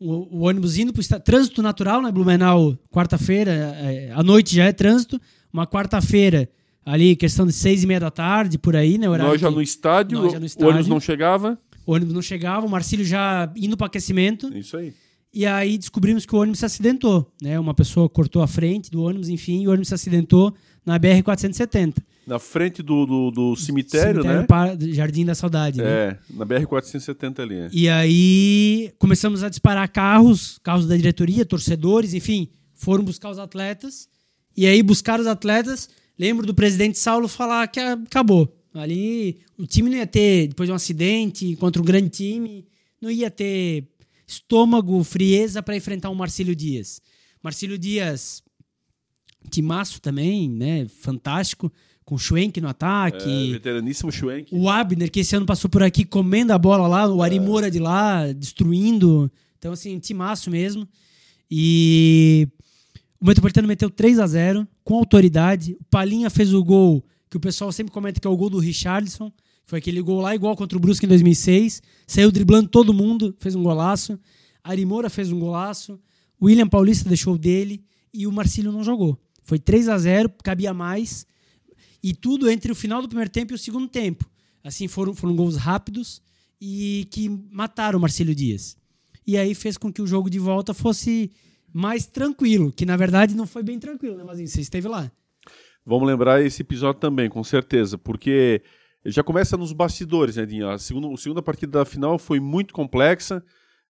o, 0.00 0.38
o 0.38 0.40
ônibus 0.42 0.76
indo 0.78 0.92
para 0.92 1.00
o. 1.00 1.20
Trânsito 1.20 1.62
natural, 1.62 2.02
né? 2.02 2.10
Blumenau, 2.12 2.76
quarta-feira, 2.90 3.50
é, 3.50 4.12
à 4.14 4.22
noite 4.22 4.54
já 4.54 4.64
é 4.64 4.72
trânsito. 4.72 5.20
Uma 5.52 5.66
quarta-feira, 5.66 6.48
ali, 6.84 7.16
questão 7.16 7.46
de 7.46 7.52
seis 7.52 7.82
e 7.82 7.86
meia 7.86 8.00
da 8.00 8.10
tarde, 8.10 8.58
por 8.58 8.76
aí, 8.76 8.98
né? 8.98 9.08
Horário 9.08 9.32
Nós 9.32 9.40
já 9.40 9.48
que 9.48 9.54
no 9.54 9.62
estádio, 9.62 10.18
nós 10.18 10.32
já 10.32 10.38
no 10.38 10.44
o 10.44 10.46
estádio. 10.46 10.68
ônibus 10.68 10.88
não 10.88 11.00
chegava. 11.00 11.58
O 11.86 11.92
ônibus 11.92 12.14
não 12.14 12.22
chegava, 12.22 12.66
o 12.66 12.70
Marcílio 12.70 13.04
já 13.04 13.50
indo 13.56 13.76
para 13.76 13.86
aquecimento. 13.86 14.54
Isso 14.56 14.76
aí. 14.76 14.92
E 15.32 15.44
aí 15.46 15.76
descobrimos 15.78 16.24
que 16.24 16.34
o 16.34 16.38
ônibus 16.38 16.58
se 16.60 16.66
acidentou, 16.66 17.30
né? 17.42 17.58
Uma 17.58 17.74
pessoa 17.74 18.08
cortou 18.08 18.42
a 18.42 18.46
frente 18.46 18.90
do 18.90 19.02
ônibus, 19.02 19.28
enfim, 19.28 19.62
e 19.62 19.68
o 19.68 19.70
ônibus 19.70 19.88
se 19.88 19.94
acidentou 19.94 20.54
na 20.84 20.98
BR-470. 20.98 21.96
Na 22.28 22.38
frente 22.38 22.82
do, 22.82 23.06
do, 23.06 23.30
do 23.30 23.56
cemitério, 23.56 24.22
né? 24.22 24.42
Pa- 24.42 24.76
Jardim 24.92 25.24
da 25.24 25.34
Saudade, 25.34 25.78
né? 25.78 25.84
É, 25.88 26.18
na 26.30 26.44
BR-470 26.44 27.38
ali. 27.40 27.54
é. 27.54 27.68
E 27.72 27.88
aí 27.88 28.92
começamos 28.98 29.42
a 29.42 29.48
disparar 29.48 29.88
carros, 29.90 30.58
carros 30.62 30.86
da 30.86 30.94
diretoria, 30.96 31.46
torcedores, 31.46 32.12
enfim, 32.12 32.48
foram 32.74 33.02
buscar 33.02 33.30
os 33.30 33.38
atletas. 33.38 34.08
E 34.56 34.66
aí 34.66 34.82
buscar 34.82 35.18
os 35.18 35.26
atletas, 35.26 35.88
lembro 36.18 36.46
do 36.46 36.54
presidente 36.54 36.98
Saulo 36.98 37.28
falar 37.28 37.66
que 37.68 37.80
acabou. 37.80 38.54
Ali 38.74 39.38
o 39.56 39.66
time 39.66 39.88
não 39.88 39.96
ia 39.96 40.06
ter, 40.06 40.48
depois 40.48 40.66
de 40.68 40.72
um 40.72 40.76
acidente 40.76 41.56
contra 41.56 41.80
um 41.80 41.84
grande 41.84 42.10
time, 42.10 42.66
não 43.00 43.10
ia 43.10 43.30
ter 43.30 43.88
estômago, 44.26 45.02
frieza 45.02 45.62
para 45.62 45.76
enfrentar 45.76 46.10
o 46.10 46.14
Marcílio 46.14 46.54
Dias. 46.54 47.00
Marcílio 47.42 47.78
Dias, 47.78 48.42
timaço 49.50 50.00
também, 50.00 50.48
né? 50.50 50.86
Fantástico, 51.00 51.72
com 52.08 52.14
o 52.14 52.18
Schwenk 52.18 52.58
no 52.58 52.68
ataque. 52.68 53.50
É, 53.50 53.52
veteraníssimo 53.52 54.10
Schwenk. 54.10 54.48
O 54.50 54.70
Abner, 54.70 55.10
que 55.10 55.20
esse 55.20 55.36
ano 55.36 55.44
passou 55.44 55.68
por 55.68 55.82
aqui 55.82 56.06
comendo 56.06 56.54
a 56.54 56.58
bola 56.58 56.88
lá, 56.88 57.06
o 57.06 57.22
Ari 57.22 57.38
Moura 57.38 57.70
de 57.70 57.78
lá, 57.78 58.32
destruindo. 58.32 59.30
Então, 59.58 59.72
assim, 59.72 59.98
timaço 59.98 60.50
mesmo. 60.50 60.88
E 61.50 62.48
o 63.20 63.26
Metropolitano 63.26 63.68
meteu 63.68 63.90
3 63.90 64.20
a 64.20 64.26
0 64.26 64.66
com 64.82 64.94
autoridade. 64.94 65.76
O 65.78 65.84
Palinha 65.90 66.30
fez 66.30 66.54
o 66.54 66.64
gol, 66.64 67.04
que 67.28 67.36
o 67.36 67.40
pessoal 67.40 67.70
sempre 67.72 67.92
comenta 67.92 68.18
que 68.18 68.26
é 68.26 68.30
o 68.30 68.36
gol 68.38 68.48
do 68.48 68.58
Richardson. 68.58 69.30
Foi 69.66 69.78
aquele 69.78 70.00
gol 70.00 70.22
lá 70.22 70.34
igual 70.34 70.56
contra 70.56 70.78
o 70.78 70.80
Brusque 70.80 71.04
em 71.04 71.10
2006. 71.10 71.82
Saiu 72.06 72.32
driblando 72.32 72.70
todo 72.70 72.94
mundo, 72.94 73.36
fez 73.38 73.54
um 73.54 73.62
golaço. 73.62 74.18
Ari 74.64 74.86
Moura 74.86 75.10
fez 75.10 75.30
um 75.30 75.38
golaço. 75.38 76.00
O 76.40 76.46
William 76.46 76.68
Paulista 76.68 77.06
deixou 77.06 77.34
o 77.34 77.38
dele. 77.38 77.84
E 78.14 78.26
o 78.26 78.32
Marcílio 78.32 78.72
não 78.72 78.82
jogou. 78.82 79.20
Foi 79.44 79.58
3 79.58 79.90
a 79.90 79.98
0 79.98 80.32
cabia 80.42 80.72
mais. 80.72 81.26
E 82.02 82.14
tudo 82.14 82.50
entre 82.50 82.70
o 82.70 82.74
final 82.74 83.02
do 83.02 83.08
primeiro 83.08 83.30
tempo 83.30 83.52
e 83.52 83.56
o 83.56 83.58
segundo 83.58 83.88
tempo. 83.88 84.28
Assim, 84.62 84.88
foram, 84.88 85.14
foram 85.14 85.34
gols 85.34 85.56
rápidos 85.56 86.22
e 86.60 87.06
que 87.10 87.28
mataram 87.50 87.98
o 87.98 88.02
Marcílio 88.02 88.34
Dias. 88.34 88.76
E 89.26 89.36
aí 89.36 89.54
fez 89.54 89.76
com 89.76 89.92
que 89.92 90.02
o 90.02 90.06
jogo 90.06 90.30
de 90.30 90.38
volta 90.38 90.72
fosse 90.72 91.30
mais 91.72 92.06
tranquilo, 92.06 92.72
que 92.72 92.86
na 92.86 92.96
verdade 92.96 93.34
não 93.34 93.46
foi 93.46 93.62
bem 93.62 93.78
tranquilo, 93.78 94.16
né, 94.16 94.24
Mazinho? 94.24 94.48
Você 94.48 94.60
esteve 94.60 94.88
lá. 94.88 95.10
Vamos 95.84 96.06
lembrar 96.06 96.42
esse 96.42 96.62
episódio 96.62 97.00
também, 97.00 97.28
com 97.28 97.42
certeza, 97.44 97.96
porque 97.96 98.62
já 99.04 99.22
começa 99.22 99.56
nos 99.56 99.72
bastidores, 99.72 100.36
né, 100.36 100.44
Dinho? 100.44 100.68
A 100.68 100.78
segunda, 100.78 101.12
a 101.12 101.16
segunda 101.16 101.42
partida 101.42 101.78
da 101.78 101.84
final 101.84 102.18
foi 102.18 102.40
muito 102.40 102.74
complexa. 102.74 103.42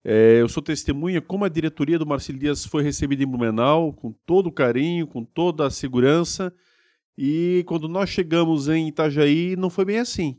É, 0.04 0.40
eu 0.40 0.48
sou 0.48 0.62
testemunha 0.62 1.20
como 1.20 1.44
a 1.44 1.48
diretoria 1.48 1.98
do 1.98 2.06
Marcelo 2.06 2.38
Dias 2.38 2.64
foi 2.64 2.82
recebida 2.82 3.22
em 3.22 3.26
Blumenau, 3.26 3.92
com 3.92 4.12
todo 4.24 4.46
o 4.46 4.52
carinho, 4.52 5.06
com 5.06 5.24
toda 5.24 5.66
a 5.66 5.70
segurança. 5.70 6.52
E 7.18 7.64
quando 7.66 7.88
nós 7.88 8.08
chegamos 8.08 8.68
em 8.68 8.88
Itajaí, 8.88 9.56
não 9.56 9.68
foi 9.68 9.84
bem 9.84 9.98
assim. 9.98 10.36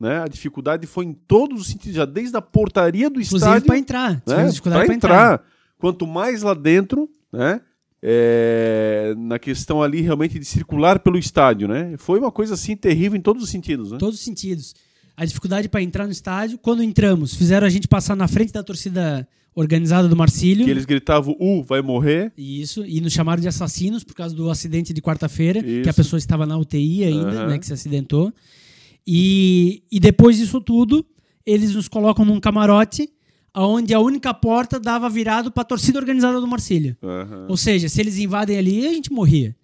Né? 0.00 0.20
A 0.22 0.26
dificuldade 0.26 0.86
foi 0.86 1.04
em 1.04 1.12
todos 1.12 1.60
os 1.60 1.66
sentidos, 1.68 1.96
já 1.96 2.06
desde 2.06 2.36
a 2.36 2.42
portaria 2.42 3.10
do 3.10 3.20
Inclusive 3.20 3.36
estádio 3.36 3.66
para 3.66 3.78
entrar. 3.78 4.22
né? 4.26 4.50
Para 4.62 4.84
entrar. 4.84 4.94
entrar. 4.94 5.44
Quanto 5.78 6.06
mais 6.06 6.42
lá 6.42 6.54
dentro, 6.54 7.08
né? 7.30 7.60
é, 8.02 9.14
na 9.16 9.38
questão 9.38 9.80
ali 9.80 10.00
realmente 10.00 10.38
de 10.38 10.44
circular 10.44 10.98
pelo 10.98 11.16
estádio, 11.16 11.68
né? 11.68 11.94
Foi 11.96 12.18
uma 12.18 12.32
coisa 12.32 12.54
assim 12.54 12.76
terrível 12.76 13.16
em 13.16 13.22
todos 13.22 13.44
os 13.44 13.50
sentidos, 13.50 13.92
né? 13.92 13.98
Todos 13.98 14.16
os 14.18 14.24
sentidos. 14.24 14.74
A 15.16 15.24
dificuldade 15.24 15.68
para 15.68 15.82
entrar 15.82 16.06
no 16.06 16.12
estádio. 16.12 16.58
Quando 16.58 16.82
entramos, 16.82 17.34
fizeram 17.34 17.66
a 17.66 17.70
gente 17.70 17.86
passar 17.86 18.16
na 18.16 18.26
frente 18.26 18.52
da 18.52 18.62
torcida 18.62 19.28
organizada 19.54 20.08
do 20.08 20.16
Marcílio. 20.16 20.64
Que 20.64 20.70
eles 20.70 20.84
gritavam, 20.84 21.36
uh, 21.38 21.62
vai 21.62 21.82
morrer. 21.82 22.32
Isso, 22.36 22.84
e 22.86 23.00
nos 23.00 23.12
chamaram 23.12 23.40
de 23.40 23.48
assassinos 23.48 24.02
por 24.02 24.14
causa 24.14 24.34
do 24.34 24.50
acidente 24.50 24.92
de 24.92 25.02
quarta-feira, 25.02 25.62
que 25.62 25.88
a 25.88 25.94
pessoa 25.94 26.18
estava 26.18 26.46
na 26.46 26.56
UTI 26.56 27.04
ainda, 27.04 27.30
Aham. 27.30 27.46
né, 27.48 27.58
que 27.58 27.66
se 27.66 27.72
acidentou. 27.72 28.32
E, 29.06 29.82
e 29.90 30.00
depois 30.00 30.38
disso 30.38 30.60
tudo, 30.60 31.04
eles 31.44 31.74
nos 31.74 31.88
colocam 31.88 32.24
num 32.24 32.40
camarote, 32.40 33.08
onde 33.54 33.92
a 33.92 34.00
única 34.00 34.32
porta 34.32 34.80
dava 34.80 35.08
virado 35.10 35.50
para 35.50 35.62
a 35.62 35.66
torcida 35.66 35.98
organizada 35.98 36.40
do 36.40 36.46
Marcílio. 36.46 36.96
Aham. 37.02 37.46
Ou 37.48 37.56
seja, 37.56 37.88
se 37.88 38.00
eles 38.00 38.18
invadem 38.18 38.56
ali, 38.56 38.86
a 38.86 38.92
gente 38.92 39.12
morria. 39.12 39.54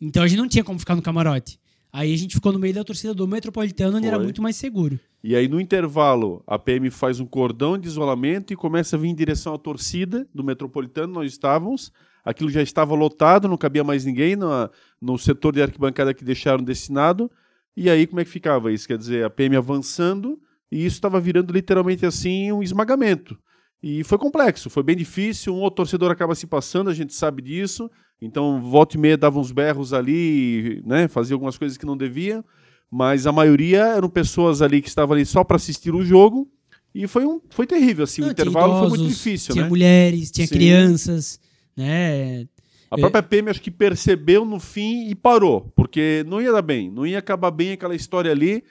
Então 0.00 0.22
a 0.22 0.28
gente 0.28 0.38
não 0.38 0.48
tinha 0.48 0.64
como 0.64 0.78
ficar 0.78 0.96
no 0.96 1.02
camarote. 1.02 1.58
Aí 1.92 2.14
a 2.14 2.16
gente 2.16 2.34
ficou 2.34 2.52
no 2.52 2.58
meio 2.58 2.74
da 2.74 2.84
torcida 2.84 3.12
do 3.12 3.26
Metropolitano, 3.26 3.96
onde 3.98 4.06
era 4.06 4.16
Foi. 4.16 4.24
muito 4.24 4.40
mais 4.42 4.56
seguro. 4.56 4.98
E 5.22 5.34
aí, 5.36 5.48
no 5.48 5.60
intervalo, 5.60 6.42
a 6.46 6.58
PM 6.58 6.88
faz 6.90 7.20
um 7.20 7.26
cordão 7.26 7.76
de 7.76 7.88
isolamento 7.88 8.52
e 8.52 8.56
começa 8.56 8.96
a 8.96 8.98
vir 8.98 9.08
em 9.08 9.14
direção 9.14 9.52
à 9.54 9.58
torcida 9.58 10.26
do 10.34 10.42
metropolitano. 10.42 11.12
Nós 11.12 11.30
estávamos, 11.32 11.92
aquilo 12.24 12.48
já 12.48 12.62
estava 12.62 12.94
lotado, 12.94 13.48
não 13.48 13.56
cabia 13.56 13.84
mais 13.84 14.04
ninguém 14.04 14.36
na- 14.36 14.70
no 15.00 15.18
setor 15.18 15.52
de 15.52 15.60
arquibancada 15.62 16.14
que 16.14 16.24
deixaram 16.24 16.62
destinado. 16.64 17.30
E 17.76 17.90
aí, 17.90 18.06
como 18.06 18.20
é 18.20 18.24
que 18.24 18.30
ficava 18.30 18.72
isso? 18.72 18.86
Quer 18.86 18.96
dizer, 18.96 19.24
a 19.24 19.30
PM 19.30 19.56
avançando 19.56 20.38
e 20.72 20.86
isso 20.86 20.96
estava 20.96 21.20
virando 21.20 21.52
literalmente 21.52 22.06
assim 22.06 22.50
um 22.52 22.62
esmagamento. 22.62 23.38
E 23.82 24.04
foi 24.04 24.18
complexo, 24.18 24.70
foi 24.70 24.82
bem 24.82 24.96
difícil. 24.96 25.54
Um 25.54 25.60
outro 25.60 25.76
torcedor 25.78 26.10
acaba 26.10 26.34
se 26.34 26.46
passando, 26.46 26.88
a 26.90 26.94
gente 26.94 27.14
sabe 27.14 27.42
disso. 27.42 27.90
Então, 28.20 28.60
volta 28.62 28.96
e 28.96 29.00
meia 29.00 29.16
dava 29.16 29.38
uns 29.38 29.50
berros 29.50 29.92
ali, 29.92 30.82
né? 30.84 31.08
Fazia 31.08 31.34
algumas 31.34 31.56
coisas 31.56 31.78
que 31.78 31.86
não 31.86 31.96
devia 31.96 32.44
mas 32.90 33.26
a 33.26 33.32
maioria 33.32 33.84
eram 33.84 34.08
pessoas 34.08 34.60
ali 34.60 34.82
que 34.82 34.88
estavam 34.88 35.14
ali 35.14 35.24
só 35.24 35.44
para 35.44 35.56
assistir 35.56 35.94
o 35.94 36.04
jogo 36.04 36.50
e 36.92 37.06
foi 37.06 37.24
um 37.24 37.40
foi 37.50 37.66
terrível 37.66 38.02
assim, 38.02 38.20
o 38.20 38.26
Não, 38.26 38.34
tinha 38.34 38.42
intervalo 38.42 38.72
foi 38.72 38.88
muito 38.88 39.02
idosos, 39.02 39.16
difícil, 39.16 39.52
Tinha 39.52 39.64
né? 39.64 39.68
mulheres, 39.68 40.30
tinha 40.30 40.46
Sim. 40.46 40.54
crianças, 40.54 41.40
né? 41.76 42.48
A 42.90 42.98
própria 42.98 43.22
PM 43.22 43.48
acho 43.48 43.62
que 43.62 43.70
percebeu 43.70 44.44
no 44.44 44.58
fim 44.58 45.08
e 45.08 45.14
parou, 45.14 45.72
porque 45.76 46.24
não 46.26 46.42
ia 46.42 46.50
dar 46.50 46.62
bem, 46.62 46.90
não 46.90 47.06
ia 47.06 47.20
acabar 47.20 47.52
bem 47.52 47.70
aquela 47.70 47.94
história 47.94 48.32
ali. 48.32 48.64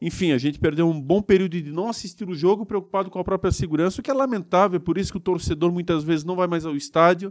Enfim, 0.00 0.32
a 0.32 0.38
gente 0.38 0.58
perdeu 0.58 0.88
um 0.88 0.98
bom 0.98 1.20
período 1.20 1.60
de 1.60 1.70
não 1.70 1.90
assistir 1.90 2.26
o 2.26 2.34
jogo, 2.34 2.64
preocupado 2.64 3.10
com 3.10 3.18
a 3.18 3.24
própria 3.24 3.52
segurança, 3.52 4.00
o 4.00 4.02
que 4.02 4.10
é 4.10 4.14
lamentável, 4.14 4.76
é 4.76 4.80
por 4.80 4.96
isso 4.96 5.12
que 5.12 5.18
o 5.18 5.20
torcedor 5.20 5.70
muitas 5.70 6.02
vezes 6.04 6.24
não 6.24 6.36
vai 6.36 6.46
mais 6.46 6.64
ao 6.64 6.74
estádio, 6.74 7.30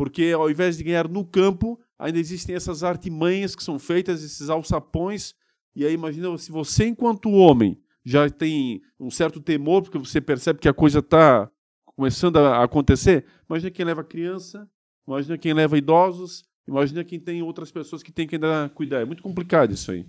porque 0.00 0.32
ao 0.34 0.50
invés 0.50 0.78
de 0.78 0.84
ganhar 0.84 1.06
no 1.06 1.22
campo, 1.22 1.78
ainda 1.98 2.18
existem 2.18 2.54
essas 2.54 2.82
artimanhas 2.82 3.54
que 3.54 3.62
são 3.62 3.78
feitas, 3.78 4.24
esses 4.24 4.48
alçapões 4.48 5.34
E 5.76 5.84
aí 5.84 5.92
imagina 5.92 6.38
se 6.38 6.50
você, 6.50 6.86
enquanto 6.86 7.28
homem, 7.30 7.78
já 8.02 8.30
tem 8.30 8.80
um 8.98 9.10
certo 9.10 9.42
temor, 9.42 9.82
porque 9.82 9.98
você 9.98 10.18
percebe 10.18 10.58
que 10.58 10.70
a 10.70 10.72
coisa 10.72 11.00
está 11.00 11.50
começando 11.84 12.38
a 12.38 12.64
acontecer. 12.64 13.26
Imagina 13.46 13.70
quem 13.70 13.84
leva 13.84 14.02
criança, 14.02 14.66
imagina 15.06 15.36
quem 15.36 15.52
leva 15.52 15.76
idosos, 15.76 16.44
imagina 16.66 17.04
quem 17.04 17.20
tem 17.20 17.42
outras 17.42 17.70
pessoas 17.70 18.02
que 18.02 18.10
tem 18.10 18.26
que 18.26 18.36
ainda 18.36 18.70
cuidar. 18.70 19.02
É 19.02 19.04
muito 19.04 19.22
complicado 19.22 19.74
isso 19.74 19.90
aí. 19.90 20.06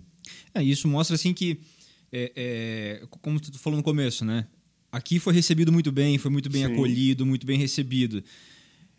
É, 0.54 0.64
isso 0.64 0.88
mostra 0.88 1.16
assim 1.16 1.34
que, 1.34 1.60
é, 2.14 2.32
é, 2.34 3.08
como 3.20 3.42
tu 3.42 3.60
falou 3.60 3.76
no 3.76 3.84
começo, 3.84 4.24
né? 4.24 4.48
Aqui 4.90 5.20
foi 5.20 5.34
recebido 5.34 5.70
muito 5.70 5.92
bem, 5.92 6.18
foi 6.18 6.32
muito 6.32 6.50
bem 6.50 6.66
Sim. 6.66 6.72
acolhido, 6.72 7.26
muito 7.26 7.46
bem 7.46 7.60
recebido. 7.60 8.24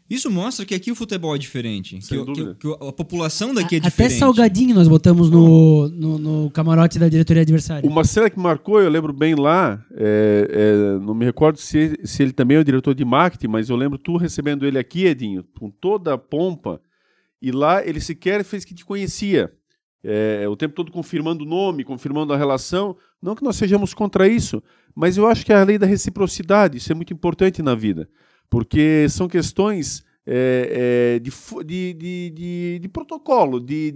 Isso 0.08 0.30
mostra 0.30 0.66
que 0.66 0.74
aqui 0.74 0.90
o 0.90 0.94
futebol 0.94 1.34
é 1.34 1.38
diferente. 1.38 1.98
Que, 1.98 2.24
que, 2.24 2.54
que, 2.54 2.68
a 2.68 2.92
população 2.92 3.54
daqui 3.54 3.76
é 3.76 3.80
diferente. 3.80 4.14
Até 4.14 4.20
salgadinho 4.20 4.74
nós 4.74 4.88
botamos 4.88 5.30
no, 5.30 5.88
no, 5.88 6.18
no, 6.18 6.50
camarote 6.50 6.98
da 6.98 7.08
diretoria 7.08 7.42
adversária. 7.42 7.88
Uma 7.88 8.04
cena 8.04 8.28
que 8.28 8.38
marcou, 8.38 8.80
eu 8.80 8.90
lembro 8.90 9.12
bem 9.12 9.34
lá, 9.34 9.82
é, 9.92 10.48
é, 10.50 10.98
não 11.04 11.14
me 11.14 11.24
recordo 11.24 11.58
se, 11.58 11.98
se 12.04 12.22
ele 12.22 12.32
também 12.32 12.56
é 12.56 12.60
o 12.60 12.64
diretor 12.64 12.94
de 12.94 13.04
marketing, 13.04 13.48
mas 13.48 13.70
eu 13.70 13.76
lembro 13.76 13.96
tu 13.96 14.16
recebendo 14.16 14.66
ele 14.66 14.78
aqui, 14.78 15.06
Edinho, 15.06 15.44
com 15.58 15.70
toda 15.70 16.14
a 16.14 16.18
pompa, 16.18 16.80
e 17.40 17.50
lá 17.50 17.84
ele 17.86 18.00
sequer 18.00 18.44
fez 18.44 18.64
que 18.64 18.74
te 18.74 18.84
conhecia. 18.84 19.52
É, 20.04 20.46
o 20.48 20.56
tempo 20.56 20.74
todo 20.74 20.90
confirmando 20.90 21.44
o 21.44 21.46
nome, 21.46 21.84
confirmando 21.84 22.32
a 22.32 22.36
relação. 22.36 22.96
Não 23.22 23.36
que 23.36 23.44
nós 23.44 23.54
sejamos 23.54 23.94
contra 23.94 24.26
isso, 24.26 24.60
mas 24.96 25.16
eu 25.16 25.28
acho 25.28 25.46
que 25.46 25.52
é 25.52 25.56
a 25.56 25.64
lei 25.64 25.78
da 25.78 25.86
reciprocidade, 25.86 26.78
isso 26.78 26.90
é 26.90 26.94
muito 26.94 27.12
importante 27.12 27.62
na 27.62 27.74
vida 27.74 28.08
porque 28.52 29.06
são 29.08 29.28
questões 29.28 30.04
é, 30.26 31.14
é, 31.16 31.18
de, 31.18 31.30
de, 31.64 32.30
de, 32.30 32.78
de, 32.82 32.88
protocolo, 32.90 33.58
de, 33.58 33.90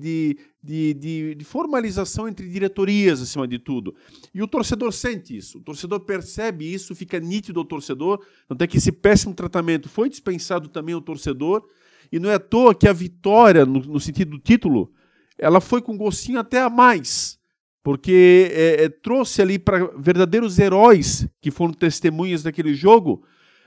de, 0.62 1.44
formalização 1.44 2.26
entre 2.26 2.48
diretorias, 2.48 3.20
acima 3.20 3.46
de 3.46 3.58
tudo. 3.58 3.94
E 4.32 4.42
o 4.42 4.48
torcedor 4.48 4.94
sente 4.94 5.36
isso, 5.36 5.58
o 5.58 5.60
torcedor 5.60 6.00
percebe 6.00 6.72
isso, 6.72 6.94
fica 6.94 7.20
nítido 7.20 7.60
ao 7.60 7.66
torcedor, 7.66 8.24
até 8.48 8.66
que 8.66 8.78
esse 8.78 8.90
péssimo 8.90 9.34
tratamento 9.34 9.90
foi 9.90 10.08
dispensado 10.08 10.70
também 10.70 10.94
ao 10.94 11.02
torcedor, 11.02 11.62
e 12.10 12.18
não 12.18 12.30
é 12.30 12.36
à 12.36 12.40
toa 12.40 12.74
que 12.74 12.88
a 12.88 12.94
vitória, 12.94 13.66
no, 13.66 13.80
no 13.80 14.00
sentido 14.00 14.30
do 14.30 14.38
título, 14.38 14.90
ela 15.36 15.60
foi 15.60 15.82
com 15.82 15.98
gostinho 15.98 16.38
até 16.38 16.62
a 16.62 16.70
mais, 16.70 17.38
porque 17.82 18.50
é, 18.54 18.84
é 18.84 18.88
trouxe 18.88 19.42
ali 19.42 19.58
para 19.58 19.90
verdadeiros 19.98 20.58
heróis 20.58 21.28
que 21.42 21.50
foram 21.50 21.74
testemunhas 21.74 22.42
daquele 22.42 22.74
jogo, 22.74 23.22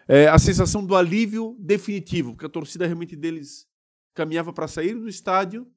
é, 0.10 0.28
a 0.28 0.39
sensação 0.39 0.84
do 0.84 0.95
alívio 0.95 1.55
definitivo, 1.60 2.32
porque 2.32 2.47
a 2.47 2.49
torcida 2.49 2.88
realmente 2.88 3.16
deles 3.16 3.68
caminhava 4.16 4.51
para 4.51 4.68
sair 4.68 4.95
do 4.95 5.07
estádio 5.07 5.68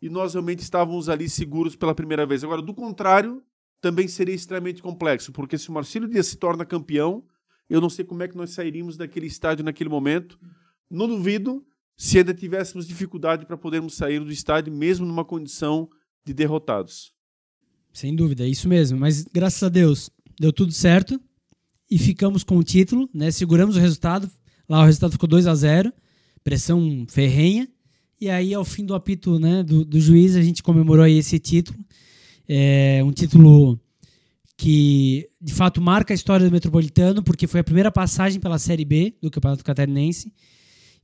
e 0.00 0.08
nós 0.08 0.32
realmente 0.32 0.60
estávamos 0.60 1.10
ali 1.10 1.28
seguros 1.28 1.76
pela 1.76 1.94
primeira 1.94 2.24
vez. 2.24 2.42
Agora, 2.42 2.62
do 2.62 2.72
contrário, 2.72 3.42
também 3.82 4.08
seria 4.08 4.34
extremamente 4.34 4.80
complexo, 4.80 5.30
porque 5.30 5.58
se 5.58 5.68
o 5.68 5.72
Marcelo 5.72 6.08
Dias 6.08 6.26
se 6.26 6.36
torna 6.36 6.64
campeão, 6.64 7.22
eu 7.68 7.82
não 7.82 7.90
sei 7.90 8.02
como 8.02 8.22
é 8.22 8.28
que 8.28 8.36
nós 8.36 8.50
sairíamos 8.50 8.96
daquele 8.96 9.26
estádio 9.26 9.62
naquele 9.62 9.90
momento. 9.90 10.40
Não 10.90 11.06
duvido 11.06 11.62
se 11.94 12.16
ainda 12.16 12.32
tivéssemos 12.32 12.88
dificuldade 12.88 13.44
para 13.44 13.58
podermos 13.58 13.94
sair 13.94 14.20
do 14.20 14.32
estádio, 14.32 14.72
mesmo 14.72 15.04
numa 15.04 15.24
condição 15.24 15.90
de 16.24 16.32
derrotados. 16.32 17.12
Sem 17.92 18.16
dúvida, 18.16 18.42
é 18.42 18.48
isso 18.48 18.70
mesmo. 18.70 18.98
Mas 18.98 19.22
graças 19.24 19.62
a 19.62 19.68
Deus 19.68 20.08
deu 20.40 20.50
tudo 20.50 20.72
certo 20.72 21.20
e 21.92 21.98
ficamos 21.98 22.42
com 22.42 22.56
o 22.56 22.64
título, 22.64 23.06
né? 23.12 23.30
Seguramos 23.30 23.76
o 23.76 23.78
resultado. 23.78 24.30
Lá 24.66 24.80
o 24.80 24.86
resultado 24.86 25.12
ficou 25.12 25.28
2 25.28 25.46
a 25.46 25.54
0 25.54 25.92
pressão 26.42 27.04
ferrenha. 27.06 27.68
E 28.18 28.30
aí, 28.30 28.54
ao 28.54 28.64
fim 28.64 28.82
do 28.86 28.94
apito 28.94 29.38
né, 29.38 29.62
do, 29.62 29.84
do 29.84 30.00
juiz, 30.00 30.34
a 30.34 30.40
gente 30.40 30.62
comemorou 30.62 31.06
esse 31.06 31.38
título. 31.38 31.78
É 32.48 33.02
um 33.04 33.12
título 33.12 33.78
que, 34.56 35.28
de 35.38 35.52
fato, 35.52 35.82
marca 35.82 36.14
a 36.14 36.16
história 36.16 36.46
do 36.46 36.50
Metropolitano, 36.50 37.22
porque 37.22 37.46
foi 37.46 37.60
a 37.60 37.64
primeira 37.64 37.92
passagem 37.92 38.40
pela 38.40 38.58
Série 38.58 38.86
B 38.86 39.14
do 39.20 39.30
Campeonato 39.30 39.62
Catarinense. 39.62 40.32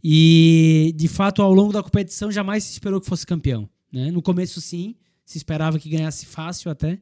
E, 0.02 0.94
de 0.96 1.06
fato, 1.06 1.42
ao 1.42 1.52
longo 1.52 1.70
da 1.70 1.82
competição, 1.82 2.32
jamais 2.32 2.64
se 2.64 2.72
esperou 2.72 2.98
que 2.98 3.06
fosse 3.06 3.26
campeão. 3.26 3.68
Né? 3.92 4.10
No 4.10 4.22
começo, 4.22 4.58
sim, 4.58 4.96
se 5.22 5.36
esperava 5.36 5.78
que 5.78 5.90
ganhasse 5.90 6.24
fácil 6.24 6.70
até. 6.70 6.98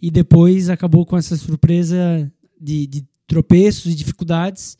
E 0.00 0.10
depois 0.10 0.70
acabou 0.70 1.04
com 1.04 1.18
essa 1.18 1.36
surpresa 1.36 2.32
de, 2.60 2.86
de 2.86 3.04
tropeços 3.26 3.92
e 3.92 3.94
dificuldades. 3.94 4.76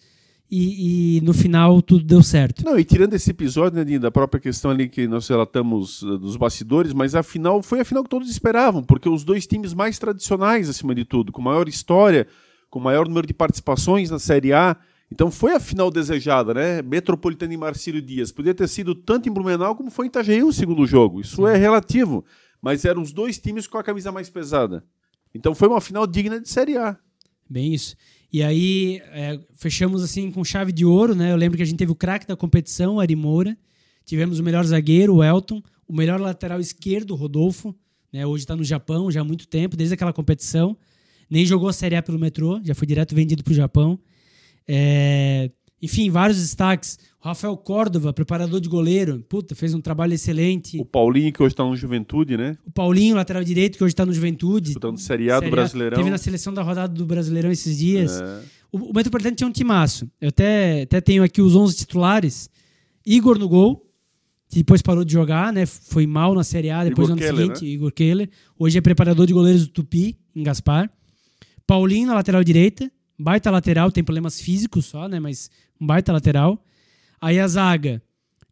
E, 0.51 1.19
e, 1.19 1.21
no 1.21 1.33
final 1.33 1.81
tudo 1.81 2.03
deu 2.03 2.25
certo. 2.25 2.65
Não, 2.65 2.77
e 2.77 2.85
tirando 2.85 3.15
esse 3.15 3.31
episódio 3.31 3.85
né, 3.85 3.99
da 4.01 4.11
própria 4.11 4.41
questão 4.41 4.73
ali 4.73 4.89
que 4.89 5.07
nós 5.07 5.29
relatamos 5.29 6.03
uh, 6.03 6.19
dos 6.19 6.35
bastidores, 6.35 6.93
mas 6.93 7.15
a 7.15 7.23
final 7.23 7.63
foi 7.63 7.79
a 7.79 7.85
final 7.85 8.03
que 8.03 8.11
todos 8.11 8.29
esperavam, 8.29 8.83
porque 8.83 9.09
os 9.09 9.23
dois 9.23 9.47
times 9.47 9.73
mais 9.73 9.97
tradicionais, 9.97 10.69
acima 10.69 10.93
de 10.93 11.05
tudo, 11.05 11.31
com 11.31 11.41
maior 11.41 11.69
história, 11.69 12.27
com 12.69 12.81
maior 12.81 13.07
número 13.07 13.29
de 13.29 13.33
participações 13.33 14.11
na 14.11 14.19
Série 14.19 14.53
A. 14.53 14.77
Então 15.13 15.31
foi 15.31 15.55
a 15.55 15.61
final 15.61 15.89
desejada, 15.89 16.53
né? 16.53 16.83
Metropolitano 16.83 17.53
e 17.53 17.57
Marcílio 17.57 18.03
Dias. 18.03 18.33
Podia 18.33 18.55
ter 18.55 18.69
sido 18.69 18.93
tanto 18.93 19.29
em 19.29 19.33
Blumenau 19.33 19.77
como 19.77 19.91
foi 19.91 20.07
em 20.07 20.09
Itajaí 20.09 20.43
o 20.43 20.53
segundo 20.53 20.85
jogo. 20.85 21.21
Isso 21.21 21.37
Sim. 21.37 21.47
é 21.47 21.57
relativo. 21.57 22.25
Mas 22.61 22.85
eram 22.85 23.03
os 23.03 23.13
dois 23.13 23.39
times 23.39 23.69
com 23.69 23.79
a 23.79 23.85
camisa 23.85 24.11
mais 24.11 24.29
pesada. 24.29 24.85
Então 25.35 25.55
foi 25.55 25.69
uma 25.69 25.81
final 25.81 26.07
digna 26.07 26.41
de 26.41 26.49
Série 26.49 26.77
A. 26.77 26.97
Bem 27.51 27.75
isso. 27.75 27.97
E 28.33 28.45
aí 28.45 29.03
é, 29.07 29.41
fechamos 29.55 30.05
assim 30.05 30.31
com 30.31 30.45
chave 30.45 30.71
de 30.71 30.85
ouro, 30.85 31.17
né? 31.17 31.33
Eu 31.33 31.37
lembro 31.37 31.57
que 31.57 31.63
a 31.65 31.67
gente 31.67 31.79
teve 31.79 31.91
o 31.91 31.97
craque 31.97 32.29
da 32.29 32.37
competição, 32.37 33.01
Ari 33.01 33.17
Moura. 33.17 33.59
Tivemos 34.05 34.39
o 34.39 34.43
melhor 34.45 34.65
zagueiro, 34.65 35.17
o 35.17 35.25
Elton. 35.25 35.61
O 35.89 35.93
melhor 35.93 36.21
lateral 36.21 36.61
esquerdo, 36.61 37.11
o 37.11 37.17
Rodolfo. 37.17 37.75
Né? 38.13 38.25
Hoje 38.25 38.45
está 38.45 38.55
no 38.55 38.63
Japão 38.63 39.11
já 39.11 39.23
há 39.23 39.25
muito 39.25 39.49
tempo, 39.49 39.77
desde 39.77 39.95
aquela 39.95 40.13
competição. 40.13 40.77
Nem 41.29 41.45
jogou 41.45 41.69
a 41.69 41.73
Série 41.73 41.97
A 41.97 42.03
pelo 42.03 42.19
metrô, 42.19 42.61
já 42.65 42.75
foi 42.75 42.87
direto 42.87 43.15
vendido 43.15 43.43
para 43.43 43.51
o 43.51 43.55
Japão. 43.55 43.99
É, 44.67 45.51
enfim, 45.83 46.11
vários 46.11 46.39
destaques. 46.39 46.99
Rafael 47.21 47.57
Córdova, 47.57 48.13
preparador 48.13 48.61
de 48.61 48.69
goleiro, 48.69 49.21
puta, 49.29 49.55
fez 49.55 49.75
um 49.75 49.81
trabalho 49.81 50.15
excelente. 50.15 50.79
O 50.81 50.85
Paulinho, 50.87 51.33
que 51.33 51.43
hoje 51.43 51.53
está 51.53 51.65
no 51.65 51.77
Juventude, 51.77 52.37
né? 52.37 52.57
O 52.67 52.71
Paulinho, 52.71 53.15
lateral 53.15 53.45
direito, 53.45 53.77
que 53.77 53.85
hoje 53.85 53.93
está 53.93 54.07
no 54.07 54.13
Juventude. 54.13 54.67
Disputando 54.69 54.99
Série 54.99 55.31
A 55.31 55.39
do 55.39 55.51
Brasileirão. 55.51 55.99
Teve 55.99 56.11
na 56.11 56.17
seleção 56.17 56.55
da 56.55 56.63
rodada 56.63 56.95
do 56.95 57.05
Brasileirão 57.05 57.51
esses 57.51 57.79
dias. 57.79 58.21
É. 58.21 58.43
O, 58.73 58.91
o 58.91 58.95
Metropolitano 58.95 59.37
tinha 59.37 59.47
um 59.47 59.53
timaço. 59.53 60.11
Eu 60.21 60.29
até, 60.31 60.83
até 60.83 61.01
tenho 61.01 61.23
aqui 61.23 61.43
os 61.43 61.55
11 61.55 61.77
titulares. 61.77 62.49
Igor 63.05 63.39
no 63.39 63.49
gol, 63.49 63.87
que 64.49 64.57
depois 64.57 64.81
parou 64.81 65.05
de 65.05 65.13
jogar, 65.13 65.53
né? 65.53 65.67
Foi 65.67 66.07
mal 66.07 66.35
na 66.35 66.43
Série 66.43 66.71
A, 66.71 66.85
depois 66.85 67.07
Igor 67.07 67.17
no 67.17 67.23
ano 67.23 67.33
Keller, 67.33 67.47
seguinte, 67.47 67.65
né? 67.67 67.71
Igor 67.71 67.93
Keller. 67.93 68.31
Hoje 68.59 68.79
é 68.79 68.81
preparador 68.81 69.27
de 69.27 69.35
goleiros 69.35 69.67
do 69.67 69.73
Tupi, 69.73 70.19
em 70.35 70.43
Gaspar. 70.43 70.91
Paulinho 71.67 72.09
na 72.09 72.15
lateral 72.15 72.43
direita 72.43 72.91
baita 73.21 73.51
lateral, 73.51 73.93
tem 73.93 74.03
problemas 74.03 74.41
físicos 74.41 74.87
só, 74.87 75.07
né? 75.07 75.21
Mas 75.21 75.51
um 75.79 75.87
baita 75.87 76.13
lateral. 76.13 76.65
Aí 77.21 77.39
a 77.39 77.47
zaga 77.47 78.03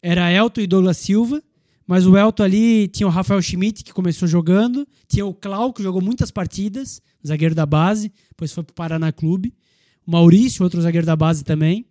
era 0.02 0.30
Elton 0.30 0.60
e 0.60 0.66
Douglas 0.66 0.98
Silva, 0.98 1.42
mas 1.86 2.06
o 2.06 2.16
Elton 2.16 2.42
ali 2.42 2.88
tinha 2.88 3.06
o 3.06 3.10
Rafael 3.10 3.40
Schmidt, 3.40 3.82
que 3.82 3.92
começou 3.92 4.28
jogando, 4.28 4.86
tinha 5.06 5.24
o 5.24 5.32
Clau, 5.32 5.72
que 5.72 5.82
jogou 5.82 6.02
muitas 6.02 6.30
partidas, 6.30 7.00
zagueiro 7.26 7.54
da 7.54 7.64
base, 7.64 8.12
depois 8.28 8.52
foi 8.52 8.62
para 8.62 8.72
o 8.72 8.74
Paraná 8.74 9.10
Clube. 9.10 9.54
O 10.06 10.10
Maurício, 10.10 10.62
outro 10.62 10.80
zagueiro 10.82 11.06
da 11.06 11.16
base 11.16 11.42
também. 11.44 11.86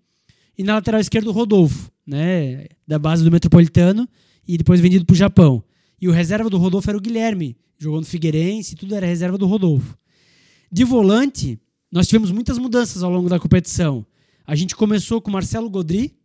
E 0.58 0.64
na 0.64 0.76
lateral 0.76 1.02
esquerda 1.02 1.30
o 1.30 1.34
Rodolfo, 1.34 1.92
né? 2.06 2.66
Da 2.88 3.00
base 3.00 3.24
do 3.24 3.32
Metropolitano, 3.32 4.08
e 4.48 4.58
depois 4.58 4.80
vendido 4.80 5.06
para 5.06 5.14
o 5.14 5.18
Japão. 5.18 5.64
E 6.00 6.08
o 6.08 6.12
reserva 6.12 6.50
do 6.50 6.58
Rodolfo 6.58 6.90
era 6.90 6.98
o 6.98 7.02
Guilherme, 7.02 7.58
jogou 7.78 8.00
no 8.00 8.06
Figueirense, 8.06 8.76
tudo 8.76 8.96
era 8.96 9.06
reserva 9.06 9.38
do 9.38 9.46
Rodolfo. 9.46 9.98
De 10.72 10.84
volante, 10.84 11.60
nós 11.92 12.08
tivemos 12.08 12.32
muitas 12.32 12.58
mudanças 12.58 13.04
ao 13.04 13.12
longo 13.12 13.30
da 13.30 13.40
competição. 13.40 14.06
A 14.46 14.56
gente 14.56 14.76
começou 14.76 15.22
com 15.22 15.32
Marcelo 15.32 15.70
Godri, 15.70 16.17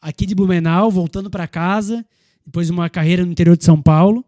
aqui 0.00 0.26
de 0.26 0.34
Blumenau, 0.34 0.90
voltando 0.90 1.30
para 1.30 1.46
casa, 1.46 2.04
depois 2.44 2.68
de 2.68 2.72
uma 2.72 2.88
carreira 2.88 3.24
no 3.24 3.32
interior 3.32 3.56
de 3.56 3.64
São 3.64 3.80
Paulo. 3.80 4.24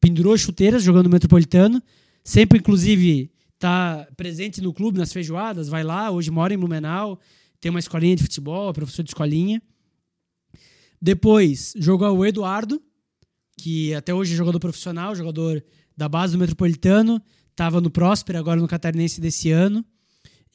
Pendurou 0.00 0.36
chuteiras 0.38 0.82
jogando 0.82 1.06
no 1.06 1.12
Metropolitano. 1.12 1.82
Sempre, 2.22 2.58
inclusive, 2.58 3.30
está 3.54 4.06
presente 4.16 4.60
no 4.60 4.72
clube, 4.72 4.98
nas 4.98 5.12
feijoadas, 5.12 5.68
vai 5.68 5.82
lá. 5.82 6.10
Hoje 6.10 6.30
mora 6.30 6.54
em 6.54 6.58
Blumenau, 6.58 7.18
tem 7.60 7.70
uma 7.70 7.80
escolinha 7.80 8.14
de 8.14 8.22
futebol, 8.22 8.70
é 8.70 8.72
professor 8.72 9.02
de 9.02 9.10
escolinha. 9.10 9.60
Depois 11.00 11.72
jogou 11.76 12.16
o 12.16 12.24
Eduardo, 12.24 12.80
que 13.56 13.92
até 13.94 14.14
hoje 14.14 14.34
é 14.34 14.36
jogador 14.36 14.60
profissional, 14.60 15.14
jogador 15.14 15.62
da 15.96 16.08
base 16.08 16.34
do 16.34 16.38
Metropolitano. 16.38 17.20
Estava 17.50 17.80
no 17.80 17.90
Próspero, 17.90 18.38
agora 18.38 18.60
no 18.60 18.68
Catarinense 18.68 19.20
desse 19.20 19.50
ano. 19.50 19.84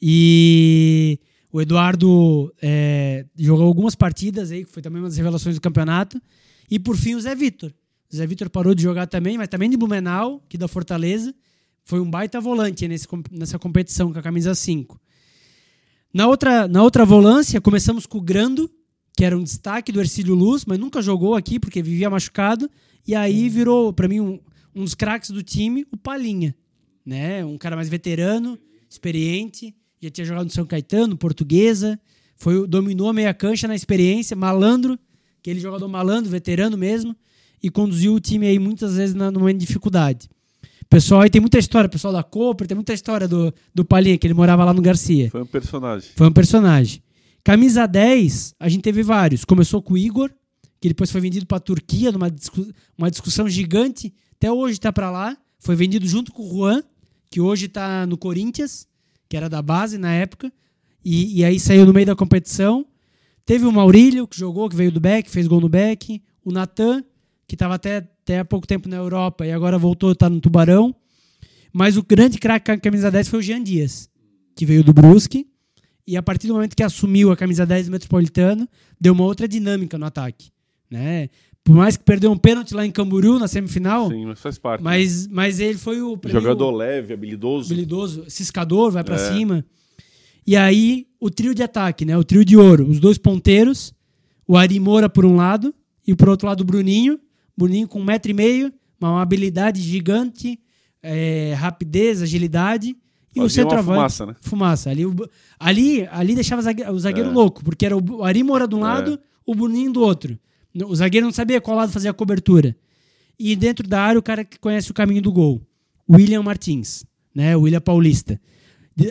E 0.00 1.20
o 1.54 1.62
Eduardo 1.62 2.52
é, 2.60 3.26
jogou 3.38 3.64
algumas 3.64 3.94
partidas 3.94 4.50
aí, 4.50 4.64
que 4.64 4.72
foi 4.72 4.82
também 4.82 5.00
uma 5.00 5.06
das 5.06 5.16
revelações 5.16 5.54
do 5.54 5.60
campeonato. 5.60 6.20
E 6.68 6.80
por 6.80 6.96
fim 6.96 7.14
o 7.14 7.20
Zé 7.20 7.32
Vitor. 7.32 7.72
O 8.12 8.16
Zé 8.16 8.26
Vitor 8.26 8.50
parou 8.50 8.74
de 8.74 8.82
jogar 8.82 9.06
também, 9.06 9.38
mas 9.38 9.46
também 9.46 9.70
de 9.70 9.76
Blumenau, 9.76 10.42
que 10.48 10.58
da 10.58 10.66
Fortaleza. 10.66 11.32
Foi 11.84 12.00
um 12.00 12.10
baita 12.10 12.40
volante 12.40 12.88
nesse, 12.88 13.06
nessa 13.30 13.56
competição 13.56 14.12
com 14.12 14.18
a 14.18 14.22
camisa 14.22 14.52
5. 14.52 15.00
Na 16.12 16.26
outra, 16.26 16.66
na 16.66 16.82
outra 16.82 17.04
volância, 17.04 17.60
começamos 17.60 18.04
com 18.04 18.18
o 18.18 18.20
Grando, 18.20 18.68
que 19.16 19.24
era 19.24 19.38
um 19.38 19.44
destaque 19.44 19.92
do 19.92 20.00
Ercílio 20.00 20.34
Luz, 20.34 20.64
mas 20.64 20.76
nunca 20.76 21.00
jogou 21.00 21.36
aqui 21.36 21.60
porque 21.60 21.80
vivia 21.80 22.10
machucado. 22.10 22.68
E 23.06 23.14
aí 23.14 23.48
virou, 23.48 23.92
para 23.92 24.08
mim, 24.08 24.18
um, 24.18 24.40
um 24.74 24.82
dos 24.82 24.96
craques 24.96 25.30
do 25.30 25.40
time, 25.40 25.86
o 25.92 25.96
Palinha. 25.96 26.52
né? 27.06 27.44
Um 27.44 27.56
cara 27.56 27.76
mais 27.76 27.88
veterano, 27.88 28.58
experiente, 28.90 29.72
já 30.00 30.10
tinha 30.10 30.24
jogado 30.24 30.44
no 30.44 30.50
São 30.50 30.66
Caetano, 30.66 31.16
Portuguesa, 31.16 31.98
foi 32.36 32.66
dominou 32.66 33.08
a 33.08 33.12
meia 33.12 33.32
cancha 33.32 33.68
na 33.68 33.74
experiência, 33.74 34.36
malandro, 34.36 34.98
aquele 35.40 35.60
jogador 35.60 35.88
malandro, 35.88 36.30
veterano 36.30 36.76
mesmo, 36.76 37.16
e 37.62 37.70
conduziu 37.70 38.14
o 38.14 38.20
time 38.20 38.46
aí 38.46 38.58
muitas 38.58 38.96
vezes 38.96 39.14
na, 39.14 39.30
de 39.30 39.54
dificuldade. 39.54 40.28
Pessoal 40.88 41.22
aí 41.22 41.30
tem 41.30 41.40
muita 41.40 41.58
história, 41.58 41.88
pessoal 41.88 42.12
da 42.12 42.22
Cooper, 42.22 42.66
tem 42.66 42.74
muita 42.74 42.92
história 42.92 43.26
do, 43.26 43.52
do 43.74 43.84
Palinha, 43.84 44.18
que 44.18 44.26
ele 44.26 44.34
morava 44.34 44.64
lá 44.64 44.72
no 44.72 44.82
Garcia. 44.82 45.30
Foi 45.30 45.42
um 45.42 45.46
personagem. 45.46 46.10
Foi 46.14 46.28
um 46.28 46.32
personagem. 46.32 47.02
Camisa 47.42 47.86
10, 47.86 48.54
a 48.60 48.68
gente 48.68 48.82
teve 48.82 49.02
vários. 49.02 49.44
Começou 49.44 49.82
com 49.82 49.94
o 49.94 49.98
Igor, 49.98 50.30
que 50.80 50.88
depois 50.88 51.10
foi 51.10 51.20
vendido 51.20 51.46
para 51.46 51.56
a 51.56 51.60
Turquia, 51.60 52.12
numa 52.12 52.30
discu 52.30 52.66
uma 52.96 53.10
discussão 53.10 53.48
gigante. 53.48 54.14
Até 54.36 54.52
hoje 54.52 54.74
está 54.74 54.92
para 54.92 55.10
lá. 55.10 55.36
Foi 55.58 55.74
vendido 55.74 56.06
junto 56.06 56.32
com 56.32 56.42
o 56.42 56.48
Juan, 56.48 56.82
que 57.30 57.40
hoje 57.40 57.66
está 57.66 58.06
no 58.06 58.16
Corinthians, 58.16 58.86
que 59.34 59.36
era 59.36 59.48
da 59.48 59.60
base 59.60 59.98
na 59.98 60.12
época. 60.14 60.52
E, 61.04 61.40
e, 61.40 61.44
aí 61.44 61.58
saiu 61.58 61.84
no 61.84 61.92
meio 61.92 62.06
da 62.06 62.14
competição. 62.14 62.86
Teve 63.44 63.66
o 63.66 63.72
Maurílio, 63.72 64.28
que 64.28 64.38
jogou, 64.38 64.68
que 64.68 64.76
veio 64.76 64.92
do 64.92 65.00
Beck, 65.00 65.28
fez 65.28 65.48
gol 65.48 65.60
no 65.60 65.68
Beck. 65.68 66.22
O 66.44 66.52
Natan, 66.52 67.02
que 67.48 67.56
estava 67.56 67.74
até, 67.74 67.96
até 67.96 68.38
há 68.38 68.44
pouco 68.44 68.64
tempo 68.64 68.88
na 68.88 68.94
Europa 68.94 69.44
e 69.44 69.50
agora 69.50 69.76
voltou, 69.76 70.12
está 70.12 70.30
no 70.30 70.40
Tubarão. 70.40 70.94
Mas 71.72 71.96
o 71.96 72.02
grande 72.04 72.38
craque 72.38 72.66
com 72.66 72.72
a 72.72 72.78
camisa 72.78 73.10
10 73.10 73.26
foi 73.26 73.40
o 73.40 73.42
Jean 73.42 73.60
Dias, 73.60 74.08
que 74.54 74.64
veio 74.64 74.84
do 74.84 74.92
Brusque. 74.92 75.48
E 76.06 76.16
a 76.16 76.22
partir 76.22 76.46
do 76.46 76.54
momento 76.54 76.76
que 76.76 76.84
assumiu 76.84 77.32
a 77.32 77.36
camisa 77.36 77.66
10 77.66 77.86
do 77.86 77.90
Metropolitano, 77.90 78.68
deu 79.00 79.14
uma 79.14 79.24
outra 79.24 79.48
dinâmica 79.48 79.98
no 79.98 80.06
ataque. 80.06 80.52
Né? 80.88 81.28
Por 81.64 81.74
mais 81.74 81.96
que 81.96 82.04
perdeu 82.04 82.30
um 82.30 82.36
pênalti 82.36 82.74
lá 82.74 82.84
em 82.84 82.90
Camboriú, 82.90 83.38
na 83.38 83.48
semifinal. 83.48 84.10
Sim, 84.10 84.26
mas 84.26 84.38
faz 84.38 84.58
parte. 84.58 84.84
Mas, 84.84 85.26
né? 85.26 85.32
mas 85.34 85.60
ele 85.60 85.78
foi 85.78 86.02
o. 86.02 86.20
Jogador 86.26 86.70
o, 86.70 86.76
leve, 86.76 87.14
habilidoso. 87.14 87.72
Habilidoso, 87.72 88.24
ciscador, 88.28 88.92
vai 88.92 89.02
para 89.02 89.14
é. 89.14 89.32
cima. 89.32 89.64
E 90.46 90.56
aí, 90.56 91.06
o 91.18 91.30
trio 91.30 91.54
de 91.54 91.62
ataque, 91.62 92.04
né? 92.04 92.18
O 92.18 92.22
trio 92.22 92.44
de 92.44 92.54
ouro. 92.54 92.86
Os 92.86 93.00
dois 93.00 93.16
ponteiros, 93.16 93.94
o 94.46 94.58
Ari 94.58 94.78
Moura 94.78 95.08
por 95.08 95.24
um 95.24 95.36
lado, 95.36 95.74
e 96.06 96.14
por 96.14 96.28
outro 96.28 96.46
lado 96.46 96.60
o 96.60 96.64
Bruninho. 96.64 97.18
Bruninho 97.56 97.88
com 97.88 98.00
um 98.00 98.04
metro 98.04 98.30
e 98.30 98.34
meio, 98.34 98.72
uma 99.00 99.22
habilidade 99.22 99.80
gigante, 99.80 100.58
é, 101.02 101.54
rapidez, 101.56 102.20
agilidade. 102.20 102.88
E 103.34 103.40
Fazia 103.40 103.46
o 103.46 103.50
centroavante. 103.50 103.96
Fumaça, 103.96 104.26
né? 104.26 104.36
Fumaça. 104.42 104.90
Ali, 104.90 105.04
ali, 105.58 106.08
ali 106.10 106.34
deixava 106.34 106.60
o 106.90 106.98
zagueiro 106.98 107.30
é. 107.30 107.32
louco, 107.32 107.64
porque 107.64 107.86
era 107.86 107.96
o 107.96 108.22
Ari 108.22 108.42
Moura 108.42 108.68
de 108.68 108.74
um 108.74 108.80
é. 108.80 108.82
lado, 108.82 109.18
o 109.46 109.54
Bruninho 109.54 109.92
do 109.92 110.02
outro. 110.02 110.38
O 110.82 110.94
zagueiro 110.94 111.26
não 111.26 111.32
sabia 111.32 111.60
qual 111.60 111.76
lado 111.76 111.92
fazer 111.92 112.08
a 112.08 112.12
cobertura. 112.12 112.76
E 113.38 113.54
dentro 113.54 113.86
da 113.86 114.00
área, 114.00 114.18
o 114.18 114.22
cara 114.22 114.44
que 114.44 114.58
conhece 114.58 114.90
o 114.90 114.94
caminho 114.94 115.22
do 115.22 115.32
gol. 115.32 115.62
William 116.10 116.42
Martins, 116.42 117.04
né? 117.34 117.56
O 117.56 117.62
William 117.62 117.80
Paulista. 117.80 118.40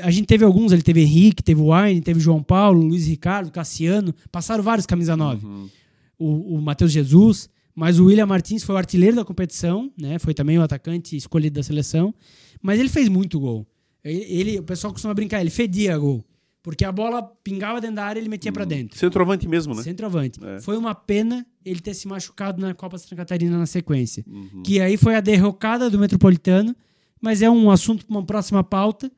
A 0.02 0.12
gente 0.12 0.26
teve 0.26 0.46
alguns, 0.46 0.72
ele 0.72 0.82
teve 0.82 1.02
Henrique, 1.02 1.44
teve 1.44 1.62
Wine, 1.62 2.02
teve 2.02 2.20
João 2.20 2.42
Paulo, 2.42 2.82
Luiz 2.82 3.06
Ricardo, 3.06 3.52
Cassiano, 3.52 4.16
passaram 4.32 4.64
vários 4.64 4.86
camisa 4.86 5.18
9. 5.18 5.46
Uhum. 5.46 5.70
O, 6.18 6.56
o 6.56 6.62
Matheus 6.62 6.92
Jesus, 6.92 7.50
mas 7.76 8.00
o 8.00 8.06
William 8.06 8.26
Martins 8.26 8.64
foi 8.64 8.76
o 8.76 8.78
artilheiro 8.78 9.16
da 9.16 9.26
competição, 9.26 9.92
né? 10.00 10.20
Foi 10.20 10.34
também 10.34 10.58
o 10.58 10.62
atacante 10.62 11.18
escolhido 11.18 11.56
da 11.56 11.64
seleção, 11.64 12.14
mas 12.62 12.80
ele 12.80 12.88
fez 12.88 13.10
muito 13.10 13.40
gol. 13.40 13.68
Ele, 14.04 14.22
ele 14.30 14.60
o 14.60 14.64
pessoal 14.64 14.94
costuma 14.94 15.14
brincar, 15.14 15.42
ele 15.42 15.50
fedia 15.50 15.98
gol. 15.98 16.24
Porque 16.64 16.86
a 16.86 16.92
bola 16.94 17.22
pingava 17.44 17.82
dentro 17.82 17.98
da 17.98 18.06
área 18.06 18.20
e 18.20 18.24
ele 18.24 18.30
metia 18.30 18.50
hum. 18.50 18.54
para 18.54 18.64
dentro. 18.64 18.98
Centroavante 18.98 19.48
mesmo, 19.48 19.76
né? 19.76 19.84
Centroavante. 19.84 20.40
É. 20.44 20.62
Foi 20.62 20.78
uma 20.78 20.96
pena 20.96 21.46
ele 21.66 21.82
ter 21.82 21.94
se 21.94 22.08
machucado 22.08 22.62
na 22.62 22.74
Copa 22.74 22.98
Santa 22.98 23.18
Catarina 23.18 23.58
na 23.58 23.66
sequência. 23.66 24.24
Uhum. 24.26 24.64
Que 24.64 24.80
aí 24.80 24.96
foi 24.96 25.16
a 25.16 25.20
derrocada 25.20 25.90
do 25.90 26.00
Metropolitano, 26.00 26.74
mas 27.22 27.42
é 27.42 27.50
um 27.50 27.70
assunto 27.70 28.06
para 28.06 28.16
uma 28.16 28.26
próxima 28.26 28.64
pauta. 28.64 29.12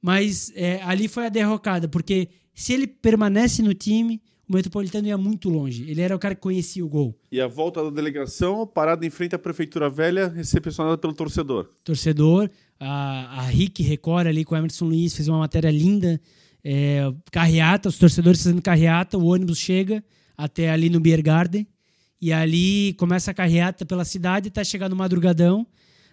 Mas 0.00 0.50
é, 0.54 0.80
ali 0.84 1.06
foi 1.06 1.26
a 1.26 1.28
derrocada, 1.28 1.86
porque 1.88 2.28
se 2.54 2.72
ele 2.72 2.86
permanece 2.86 3.62
no 3.62 3.74
time, 3.74 4.22
o 4.48 4.54
Metropolitano 4.54 5.06
ia 5.06 5.18
muito 5.18 5.50
longe. 5.50 5.90
Ele 5.90 6.00
era 6.00 6.16
o 6.16 6.18
cara 6.18 6.34
que 6.34 6.40
conhecia 6.40 6.84
o 6.84 6.88
gol. 6.88 7.18
E 7.30 7.40
a 7.40 7.46
volta 7.46 7.82
da 7.82 7.90
delegação, 7.90 8.66
parada 8.66 9.04
em 9.04 9.10
frente 9.10 9.34
à 9.34 9.38
Prefeitura 9.38 9.90
Velha, 9.90 10.28
recepcionada 10.28 10.96
pelo 10.96 11.12
torcedor. 11.12 11.68
Torcedor. 11.84 12.48
A, 12.78 13.40
a 13.40 13.42
Rick 13.42 13.82
Record 13.82 14.26
ali 14.28 14.44
com 14.44 14.54
o 14.54 14.58
Emerson 14.58 14.86
Luiz 14.86 15.14
fez 15.14 15.28
uma 15.28 15.38
matéria 15.38 15.70
linda 15.70 16.20
é, 16.68 17.12
carreata, 17.30 17.88
os 17.88 17.96
torcedores 17.96 18.42
fazendo 18.42 18.60
carreata, 18.60 19.16
o 19.16 19.26
ônibus 19.26 19.56
chega 19.56 20.02
até 20.36 20.68
ali 20.68 20.90
no 20.90 20.98
Beer 20.98 21.22
Garden 21.22 21.64
e 22.20 22.32
ali 22.32 22.92
começa 22.94 23.30
a 23.30 23.34
carreata 23.34 23.86
pela 23.86 24.04
cidade 24.04 24.48
até 24.48 24.64
chegar 24.64 24.88
no 24.88 24.96
madrugadão, 24.96 25.64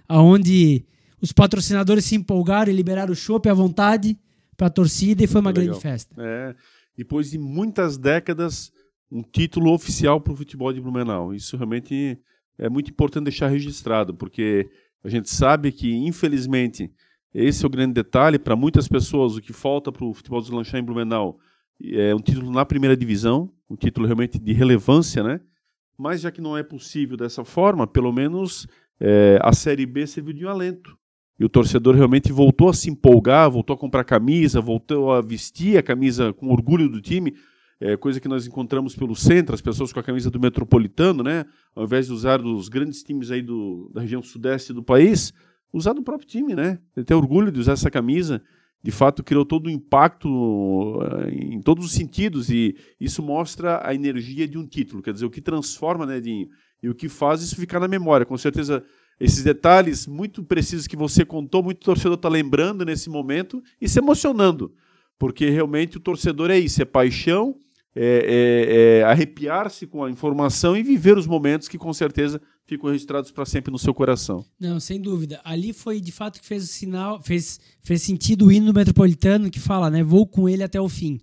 aonde 0.08 0.86
os 1.20 1.32
patrocinadores 1.32 2.06
se 2.06 2.16
empolgaram 2.16 2.72
e 2.72 2.76
liberaram 2.76 3.14
o 3.14 3.16
chopp 3.16 3.50
à 3.50 3.54
vontade 3.54 4.16
para 4.56 4.68
a 4.68 4.70
torcida 4.70 5.24
e 5.24 5.28
foi 5.28 5.42
uma 5.42 5.50
Legal. 5.50 5.66
grande 5.66 5.82
festa. 5.82 6.16
É, 6.20 6.56
depois 6.96 7.32
de 7.32 7.40
muitas 7.40 7.98
décadas, 7.98 8.72
um 9.12 9.24
título 9.24 9.74
oficial 9.74 10.22
para 10.22 10.34
o 10.34 10.38
futebol 10.38 10.72
de 10.72 10.80
Blumenau. 10.80 11.34
Isso 11.34 11.58
realmente 11.58 12.20
é 12.60 12.70
muito 12.70 12.92
importante 12.92 13.24
deixar 13.24 13.48
registrado, 13.48 14.14
porque 14.14 14.70
a 15.04 15.10
gente 15.10 15.32
sabe 15.32 15.72
que, 15.72 15.92
infelizmente, 15.92 16.92
esse 17.34 17.64
é 17.64 17.68
o 17.68 17.70
grande 17.70 17.94
detalhe. 17.94 18.38
Para 18.38 18.56
muitas 18.56 18.88
pessoas, 18.88 19.36
o 19.36 19.42
que 19.42 19.54
falta 19.54 19.92
para 19.92 20.06
o 20.06 20.14
futebol 20.14 20.42
deslanchar 20.42 20.80
em 20.80 20.84
Blumenau 20.84 21.40
é 21.82 22.14
um 22.14 22.20
título 22.20 22.52
na 22.52 22.66
primeira 22.66 22.96
divisão, 22.96 23.52
um 23.70 23.76
título 23.76 24.06
realmente 24.06 24.40
de 24.40 24.54
relevância, 24.54 25.24
né? 25.24 25.42
Mas 25.98 26.22
já 26.22 26.32
que 26.32 26.42
não 26.42 26.58
é 26.58 26.64
possível 26.64 27.18
dessa 27.18 27.44
forma, 27.44 27.88
pelo 27.88 28.12
menos 28.12 28.68
é, 29.00 29.40
a 29.42 29.54
Série 29.54 29.86
B 29.86 30.06
serviu 30.08 30.34
de 30.34 30.46
um 30.46 30.50
alento. 30.50 30.98
E 31.40 31.44
o 31.44 31.50
torcedor 31.50 31.96
realmente 31.96 32.32
voltou 32.32 32.70
a 32.70 32.74
se 32.74 32.90
empolgar, 32.90 33.50
voltou 33.50 33.74
a 33.74 33.78
comprar 33.78 34.04
camisa, 34.04 34.62
voltou 34.62 35.12
a 35.12 35.22
vestir 35.22 35.78
a 35.78 35.84
camisa 35.84 36.32
com 36.32 36.50
orgulho 36.50 36.88
do 36.88 37.02
time, 37.02 37.34
é, 37.82 37.98
coisa 37.98 38.20
que 38.20 38.28
nós 38.28 38.48
encontramos 38.48 38.96
pelo 38.96 39.16
centro, 39.16 39.54
as 39.54 39.62
pessoas 39.62 39.92
com 39.92 40.00
a 40.00 40.04
camisa 40.04 40.30
do 40.30 40.40
Metropolitano, 40.40 41.24
né? 41.24 41.46
Ao 41.76 41.84
invés 41.84 42.06
de 42.08 42.14
usar 42.14 42.40
os 42.42 42.70
grandes 42.70 43.04
times 43.04 43.32
aí 43.32 43.42
do, 43.42 43.92
da 43.94 44.02
região 44.02 44.22
sudeste 44.22 44.72
do 44.72 44.84
país, 44.84 45.34
usar 45.74 45.94
do 45.94 46.04
próprio 46.04 46.30
time, 46.30 46.56
né? 46.56 46.80
Ele 46.96 47.04
tem 47.04 47.18
orgulho 47.18 47.52
de 47.52 47.60
usar 47.60 47.74
essa 47.74 47.90
camisa. 47.90 48.42
De 48.82 48.92
fato, 48.92 49.24
criou 49.24 49.46
todo 49.46 49.68
um 49.68 49.72
impacto 49.72 51.00
eh, 51.02 51.32
em 51.32 51.62
todos 51.62 51.86
os 51.86 51.94
sentidos 51.94 52.50
e 52.50 52.76
isso 53.00 53.24
mostra 53.24 53.82
a 53.84 53.96
energia 53.96 54.48
de 54.48 54.58
um 54.58 54.68
título. 54.68 55.02
Quer 55.02 55.14
dizer, 55.14 55.26
o 55.26 55.32
que 55.32 55.42
transforma, 55.42 56.06
né, 56.06 56.18
Edinho? 56.18 56.48
E 56.82 56.90
o 56.90 56.94
que 56.94 57.08
faz 57.10 57.42
isso 57.42 57.56
ficar 57.56 57.80
na 57.80 57.88
memória. 57.88 58.26
Com 58.26 58.38
certeza, 58.38 58.84
esses 59.20 59.42
detalhes 59.42 60.06
muito 60.06 60.44
precisos 60.44 60.86
que 60.86 60.98
você 60.98 61.24
contou, 61.24 61.64
muito 61.64 61.80
torcedor 61.80 62.16
está 62.16 62.28
lembrando 62.28 62.84
nesse 62.84 63.10
momento 63.10 63.64
e 63.80 63.88
se 63.88 64.00
emocionando. 64.00 64.74
Porque 65.18 65.50
realmente 65.50 65.98
o 65.98 66.02
torcedor 66.02 66.52
é 66.52 66.60
isso, 66.60 66.82
é 66.82 66.86
paixão, 66.86 67.56
é, 67.96 68.04
é, 68.06 69.00
é 69.00 69.04
arrepiar-se 69.04 69.88
com 69.88 70.04
a 70.04 70.12
informação 70.12 70.76
e 70.76 70.84
viver 70.84 71.18
os 71.18 71.26
momentos 71.26 71.70
que 71.70 71.78
com 71.78 71.94
certeza 71.94 72.42
ficam 72.74 72.90
registrados 72.90 73.32
para 73.32 73.46
sempre 73.46 73.72
no 73.72 73.78
seu 73.78 73.94
coração. 73.94 74.46
Não, 74.60 74.80
sem 74.80 75.00
dúvida. 75.00 75.40
Ali 75.44 75.74
foi 75.74 76.00
de 76.02 76.12
fato 76.12 76.40
que 76.40 76.46
fez 76.46 76.64
o 76.64 76.68
sinal, 76.68 77.22
fez, 77.22 77.60
fez 77.82 78.02
sentido 78.02 78.46
o 78.46 78.52
hino 78.52 78.74
metropolitano 78.74 79.50
que 79.50 79.60
fala, 79.60 79.90
né? 79.90 80.04
Vou 80.04 80.26
com 80.26 80.48
ele 80.50 80.64
até 80.64 80.80
o 80.80 80.90
fim. 80.90 81.20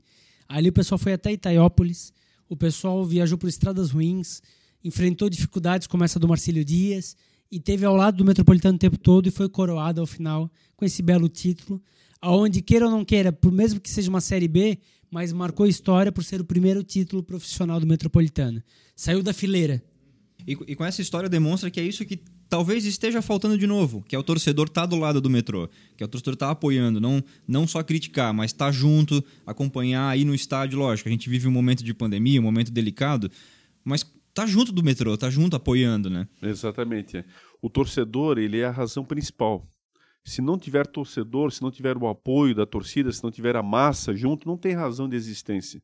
Ali 0.49 0.69
o 0.69 0.73
pessoal 0.73 0.99
foi 0.99 1.13
até 1.13 1.33
Itaiópolis, 1.33 2.13
o 2.49 2.57
pessoal 2.57 3.05
viajou 3.05 3.39
por 3.39 3.49
estradas 3.49 3.91
ruins, 3.91 4.43
enfrentou 4.83 5.29
dificuldades 5.29 5.87
como 5.87 6.03
essa 6.03 6.19
do 6.19 6.27
Marcílio 6.27 6.65
Dias 6.65 7.17
e 7.51 7.61
teve 7.61 7.85
ao 7.85 7.95
lado 7.95 8.17
do 8.17 8.25
metropolitano 8.25 8.77
o 8.77 8.79
tempo 8.79 8.99
todo 8.99 9.29
e 9.29 9.31
foi 9.31 9.49
coroado 9.49 10.01
ao 10.01 10.07
final 10.07 10.51
com 10.77 10.85
esse 10.85 11.03
belo 11.03 11.29
título, 11.29 11.81
aonde 12.21 12.63
queira 12.63 12.87
ou 12.87 12.91
não 12.91 13.05
queira, 13.05 13.33
por 13.33 13.53
mesmo 13.53 13.81
que 13.81 13.91
seja 13.91 14.09
uma 14.09 14.21
série 14.21 14.49
B, 14.49 14.79
mas 15.11 15.33
marcou 15.33 15.67
história 15.67 16.13
por 16.13 16.25
ser 16.25 16.41
o 16.41 16.45
primeiro 16.45 16.83
título 16.83 17.23
profissional 17.23 17.81
do 17.81 17.87
metropolitano. 17.87 18.63
Saiu 18.95 19.23
da 19.23 19.33
fileira 19.33 19.83
e, 20.47 20.53
e, 20.53 20.77
com 20.77 20.85
essa 20.85 21.01
história 21.01 21.29
demonstra 21.29 21.71
que 21.71 21.81
é 21.81 21.83
isso 21.83 22.05
que 22.05 22.21
talvez 22.49 22.85
esteja 22.85 23.23
faltando 23.23 23.57
de 23.57 23.67
novo, 23.67 24.03
que 24.03 24.17
é 24.17 24.19
o 24.19 24.23
torcedor 24.23 24.69
tá 24.69 24.85
do 24.85 24.97
lado 24.97 25.21
do 25.21 25.31
metrô, 25.31 25.69
que 25.97 26.03
é 26.03 26.07
o 26.07 26.09
torcedor 26.09 26.37
tá 26.37 26.51
apoiando, 26.51 27.01
não, 27.01 27.23
não 27.47 27.67
só 27.67 27.83
criticar, 27.83 28.35
mas 28.35 28.53
tá 28.53 28.71
junto, 28.71 29.25
acompanhar 29.47 30.09
aí 30.09 30.25
no 30.25 30.35
estádio, 30.35 30.79
lógico. 30.79 31.09
A 31.09 31.13
gente 31.13 31.29
vive 31.29 31.47
um 31.47 31.53
momento 31.53 31.85
de 31.85 31.95
pandemia, 31.95 32.41
um 32.41 32.45
momento 32.45 32.71
delicado, 32.71 33.31
mas 33.85 34.05
tá 34.35 34.47
junto 34.47 34.73
do 34.73 34.83
metrô, 34.83 35.17
tá 35.17 35.31
junto 35.31 35.57
apoiando, 35.57 36.11
né? 36.11 36.27
Exatamente. 36.43 37.25
O 37.61 37.69
torcedor, 37.69 38.39
ele 38.39 38.61
é 38.61 38.67
a 38.67 38.71
razão 38.71 39.05
principal. 39.05 39.67
Se 40.25 40.43
não 40.43 40.59
tiver 40.59 40.87
torcedor, 40.87 41.51
se 41.53 41.63
não 41.63 41.71
tiver 41.71 41.97
o 41.97 42.07
apoio 42.07 42.55
da 42.55 42.67
torcida, 42.67 43.11
se 43.13 43.23
não 43.23 43.31
tiver 43.31 43.57
a 43.57 43.63
massa 43.63 44.15
junto, 44.15 44.47
não 44.47 44.57
tem 44.57 44.75
razão 44.75 45.09
de 45.09 45.17
existência. 45.17 45.83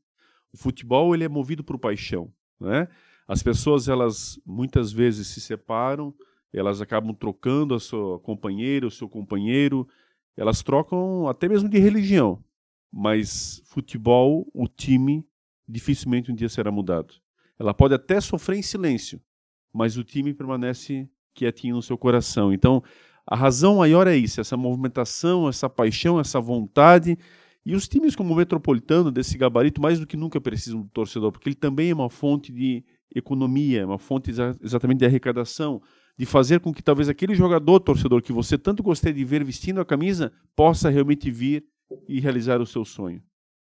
O 0.52 0.57
futebol 0.57 1.14
ele 1.14 1.24
é 1.24 1.28
movido 1.28 1.64
por 1.64 1.78
paixão, 1.78 2.32
né? 2.61 2.88
As 3.28 3.42
pessoas, 3.42 3.88
elas 3.88 4.40
muitas 4.46 4.92
vezes 4.92 5.26
se 5.28 5.40
separam, 5.40 6.14
elas 6.52 6.80
acabam 6.80 7.14
trocando 7.14 7.74
a 7.74 7.80
sua 7.80 8.18
companheira, 8.20 8.86
o 8.86 8.90
seu 8.90 9.08
companheiro, 9.08 9.86
elas 10.36 10.62
trocam 10.62 11.28
até 11.28 11.48
mesmo 11.48 11.68
de 11.68 11.78
religião. 11.78 12.42
Mas 12.92 13.60
futebol, 13.66 14.46
o 14.54 14.68
time, 14.68 15.26
dificilmente 15.68 16.30
um 16.30 16.34
dia 16.34 16.48
será 16.48 16.70
mudado. 16.70 17.14
Ela 17.58 17.74
pode 17.74 17.94
até 17.94 18.20
sofrer 18.20 18.58
em 18.58 18.62
silêncio, 18.62 19.20
mas 19.72 19.96
o 19.96 20.04
time 20.04 20.32
permanece 20.32 21.08
quietinho 21.34 21.76
no 21.76 21.82
seu 21.82 21.98
coração. 21.98 22.52
Então, 22.52 22.82
A 23.28 23.34
razão 23.34 23.76
maior 23.78 24.06
é 24.06 24.16
isso, 24.16 24.40
essa 24.40 24.56
movimentação, 24.56 25.48
essa 25.48 25.68
paixão, 25.68 26.20
essa 26.20 26.40
vontade. 26.40 27.18
E 27.64 27.74
os 27.74 27.88
times 27.88 28.14
como 28.14 28.32
o 28.32 28.36
Metropolitano, 28.36 29.10
desse 29.10 29.36
gabarito, 29.36 29.80
mais 29.80 29.98
do 29.98 30.06
que 30.06 30.16
nunca 30.16 30.40
precisam 30.40 30.82
do 30.82 30.88
torcedor, 30.88 31.32
porque 31.32 31.48
ele 31.48 31.56
também 31.56 31.90
é 31.90 31.94
uma 31.94 32.08
fonte 32.08 32.52
de 32.52 32.84
economia, 33.14 33.86
uma 33.86 33.98
fonte 33.98 34.30
exa 34.30 34.57
exatamente 34.62 34.98
de 34.98 35.07
arrecadação, 35.07 35.80
de 36.18 36.24
fazer 36.24 36.61
com 36.61 36.72
que 36.72 36.82
talvez 36.82 37.09
aquele 37.09 37.34
jogador, 37.34 37.80
torcedor, 37.80 38.22
que 38.22 38.32
você 38.32 38.57
tanto 38.57 38.82
gostaria 38.82 39.14
de 39.14 39.24
ver 39.24 39.44
vestindo 39.44 39.80
a 39.80 39.84
camisa, 39.84 40.32
possa 40.54 40.88
realmente 40.88 41.30
vir 41.30 41.64
e 42.09 42.20
realizar 42.20 42.61
o 42.61 42.66
seu 42.66 42.84
sonho. 42.84 43.22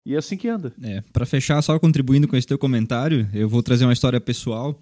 E 0.04 0.14
é 0.14 0.18
assim 0.18 0.36
que 0.36 0.48
anda. 0.48 0.72
É, 0.82 1.02
para 1.12 1.26
fechar, 1.26 1.60
só 1.62 1.78
contribuindo 1.78 2.26
com 2.26 2.36
esse 2.36 2.46
teu 2.46 2.58
comentário, 2.58 3.28
eu 3.34 3.48
vou 3.48 3.62
trazer 3.62 3.84
uma 3.84 3.92
história 3.92 4.20
pessoal. 4.20 4.80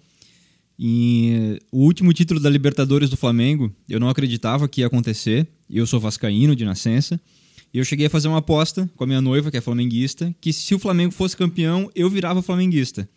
E 0.81 1.59
o 1.71 1.83
último 1.83 2.13
título 2.13 2.39
da 2.39 2.49
Libertadores 2.49 3.09
do 3.09 3.17
Flamengo, 3.17 3.69
eu 3.87 3.99
não 3.99 4.07
acreditava 4.07 4.67
que 4.67 4.79
ia 4.79 4.87
acontecer. 4.87 5.45
Eu 5.69 5.85
sou 5.85 5.99
vascaíno 5.99 6.55
de 6.55 6.63
nascença. 6.63 7.19
E 7.73 7.77
eu 7.77 7.83
cheguei 7.83 8.07
a 8.07 8.09
fazer 8.09 8.29
uma 8.29 8.37
aposta 8.37 8.89
com 8.95 9.03
a 9.03 9.07
minha 9.07 9.21
noiva, 9.21 9.51
que 9.51 9.57
é 9.57 9.61
flamenguista, 9.61 10.33
que 10.39 10.53
se 10.53 10.73
o 10.73 10.79
Flamengo 10.79 11.11
fosse 11.11 11.35
campeão, 11.35 11.91
eu 11.93 12.09
virava 12.09 12.41
flamenguista. 12.41 13.07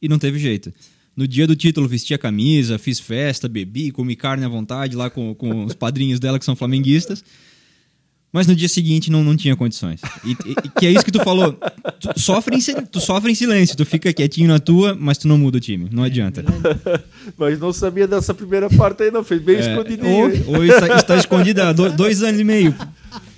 E 0.00 0.08
não 0.08 0.18
teve 0.18 0.38
jeito. 0.38 0.72
No 1.16 1.26
dia 1.26 1.46
do 1.46 1.56
título, 1.56 1.88
vesti 1.88 2.12
a 2.12 2.18
camisa, 2.18 2.78
fiz 2.78 3.00
festa, 3.00 3.48
bebi, 3.48 3.90
comi 3.90 4.14
carne 4.14 4.44
à 4.44 4.48
vontade 4.48 4.94
lá 4.94 5.08
com, 5.08 5.34
com 5.34 5.64
os 5.64 5.74
padrinhos 5.74 6.20
dela 6.20 6.38
que 6.38 6.44
são 6.44 6.54
flamenguistas. 6.54 7.24
Mas 8.36 8.46
no 8.46 8.54
dia 8.54 8.68
seguinte 8.68 9.10
não, 9.10 9.24
não 9.24 9.34
tinha 9.34 9.56
condições. 9.56 9.98
E, 10.22 10.32
e, 10.32 10.68
que 10.78 10.86
é 10.86 10.90
isso 10.90 11.02
que 11.02 11.10
tu 11.10 11.22
falou. 11.22 11.58
Tu 11.98 12.20
sofre, 12.20 12.54
em, 12.54 12.60
tu 12.84 13.00
sofre 13.00 13.32
em 13.32 13.34
silêncio, 13.34 13.74
tu 13.74 13.86
fica 13.86 14.12
quietinho 14.12 14.48
na 14.48 14.58
tua, 14.58 14.94
mas 14.94 15.16
tu 15.16 15.26
não 15.26 15.38
muda 15.38 15.56
o 15.56 15.60
time. 15.60 15.88
Não 15.90 16.02
adianta. 16.02 16.44
mas 17.38 17.58
não 17.58 17.72
sabia 17.72 18.06
dessa 18.06 18.34
primeira 18.34 18.68
parte 18.68 19.04
aí, 19.04 19.10
não. 19.10 19.24
Fez 19.24 19.40
bem 19.40 19.56
é, 19.56 19.60
escondidinho. 19.60 20.44
Ou, 20.48 20.56
ou 20.56 20.64
está, 20.66 20.96
está 20.96 21.16
escondida 21.16 21.70
há 21.70 21.72
dois 21.72 22.22
anos 22.22 22.38
e 22.38 22.44
meio. 22.44 22.74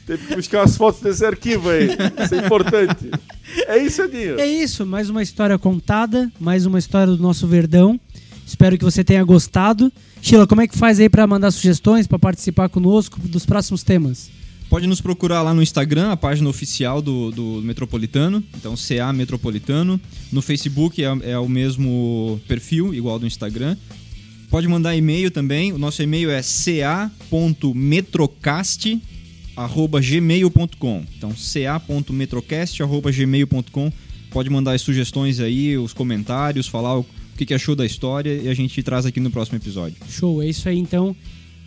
Tem 0.05 0.17
que 0.17 0.35
buscar 0.35 0.63
as 0.63 0.77
fotos 0.77 1.01
desse 1.01 1.25
arquivo 1.25 1.69
aí. 1.71 1.91
Isso 2.25 2.35
é 2.35 2.39
importante. 2.39 3.11
É 3.67 3.79
isso, 3.79 4.03
Edinho. 4.03 4.39
É 4.39 4.47
isso. 4.47 4.85
Mais 4.85 5.09
uma 5.09 5.23
história 5.23 5.59
contada, 5.59 6.31
mais 6.39 6.67
uma 6.67 6.79
história 6.79 7.15
do 7.15 7.23
nosso 7.23 7.47
Verdão. 7.47 7.99
Espero 8.47 8.79
que 8.79 8.85
você 8.85 9.05
tenha 9.05 9.23
gostado. 9.25 9.93
Sheila, 10.23 10.47
como 10.47 10.61
é 10.61 10.67
que 10.67 10.77
faz 10.77 10.99
aí 10.99 11.09
para 11.09 11.27
mandar 11.27 11.51
sugestões, 11.51 12.07
para 12.07 12.19
participar 12.19 12.69
conosco 12.69 13.21
dos 13.21 13.45
próximos 13.45 13.83
temas? 13.83 14.31
Pode 14.69 14.87
nos 14.87 15.01
procurar 15.01 15.41
lá 15.43 15.55
no 15.55 15.63
Instagram, 15.63 16.13
a 16.13 16.17
página 16.17 16.49
oficial 16.49 17.01
do, 17.01 17.31
do 17.31 17.63
Metropolitano, 17.63 18.45
então 18.55 18.75
CA 18.75 19.13
Metropolitano. 19.15 19.99
No 20.31 20.43
Facebook 20.43 21.03
é, 21.03 21.07
é 21.23 21.39
o 21.39 21.49
mesmo 21.49 22.39
perfil, 22.47 22.95
igual 22.95 23.19
do 23.19 23.27
Instagram. 23.27 23.77
Pode 24.51 24.69
mandar 24.69 24.95
e-mail 24.95 25.31
também, 25.31 25.73
o 25.73 25.79
nosso 25.79 26.03
e-mail 26.03 26.31
é 26.31 26.43
ca.metrocast.gmail.com. 29.59 31.05
Então, 31.17 31.33
ca.metrocast.gmail.com. 31.33 33.93
Pode 34.31 34.49
mandar 34.51 34.73
as 34.73 34.83
sugestões 34.83 35.41
aí, 35.41 35.77
os 35.77 35.93
comentários, 35.93 36.69
falar 36.69 36.97
o 36.99 37.07
que 37.37 37.53
achou 37.55 37.75
da 37.75 37.85
história 37.87 38.35
e 38.35 38.49
a 38.49 38.55
gente 38.55 38.81
traz 38.83 39.07
aqui 39.07 39.19
no 39.21 39.31
próximo 39.31 39.57
episódio. 39.59 39.97
Show, 40.09 40.43
é 40.43 40.47
isso 40.47 40.69
aí 40.69 40.79
então. 40.79 41.17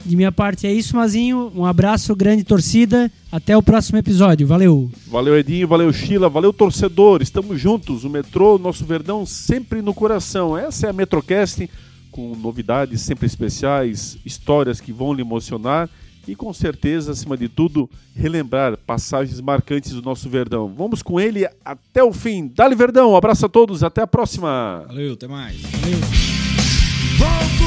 De 0.06 0.16
minha 0.16 0.32
parte 0.32 0.68
é 0.68 0.74
isso, 0.74 0.96
Mazinho. 0.96 1.52
Um 1.56 1.66
abraço, 1.66 2.16
grande 2.16 2.44
torcida. 2.44 3.12
Até 3.32 3.56
o 3.56 3.64
próximo 3.64 4.00
episódio. 4.00 4.48
Valeu. 4.48 4.92
Valeu, 5.08 5.38
Edinho. 5.38 5.68
Valeu, 5.68 5.94
Sheila. 5.94 6.28
Valeu, 6.28 6.52
torcedor. 6.52 7.22
Estamos 7.22 7.62
juntos. 7.62 8.04
O 8.04 8.10
metrô, 8.10 8.58
nosso 8.58 8.84
Verdão, 8.84 9.24
sempre 9.26 9.82
no 9.82 9.94
coração. 9.94 10.58
Essa 10.58 10.88
é 10.88 10.90
a 10.90 10.94
Metrocast, 10.94 11.70
com 12.12 12.36
novidades 12.36 13.02
sempre 13.02 13.28
especiais, 13.28 14.18
histórias 14.26 14.82
que 14.82 14.92
vão 14.92 15.14
lhe 15.14 15.22
emocionar 15.22 15.88
e, 16.28 16.36
com 16.36 16.54
certeza, 16.54 17.12
acima 17.12 17.36
de 17.36 17.50
tudo, 17.50 17.90
relembrar 18.16 18.78
passagens 18.78 19.42
marcantes 19.42 19.92
do 19.92 20.02
nosso 20.02 20.30
Verdão. 20.30 20.68
Vamos 20.68 21.02
com 21.02 21.20
ele 21.20 21.48
até 21.66 22.04
o 22.04 22.14
fim. 22.14 22.52
Dale, 22.54 22.76
Verdão. 22.76 23.12
Um 23.12 23.16
abraço 23.16 23.46
a 23.46 23.50
todos. 23.50 23.84
Até 23.84 24.02
a 24.02 24.08
próxima. 24.08 24.86
Valeu, 24.88 25.14
até 25.14 25.28
mais. 25.28 25.60
Valeu. 25.62 27.61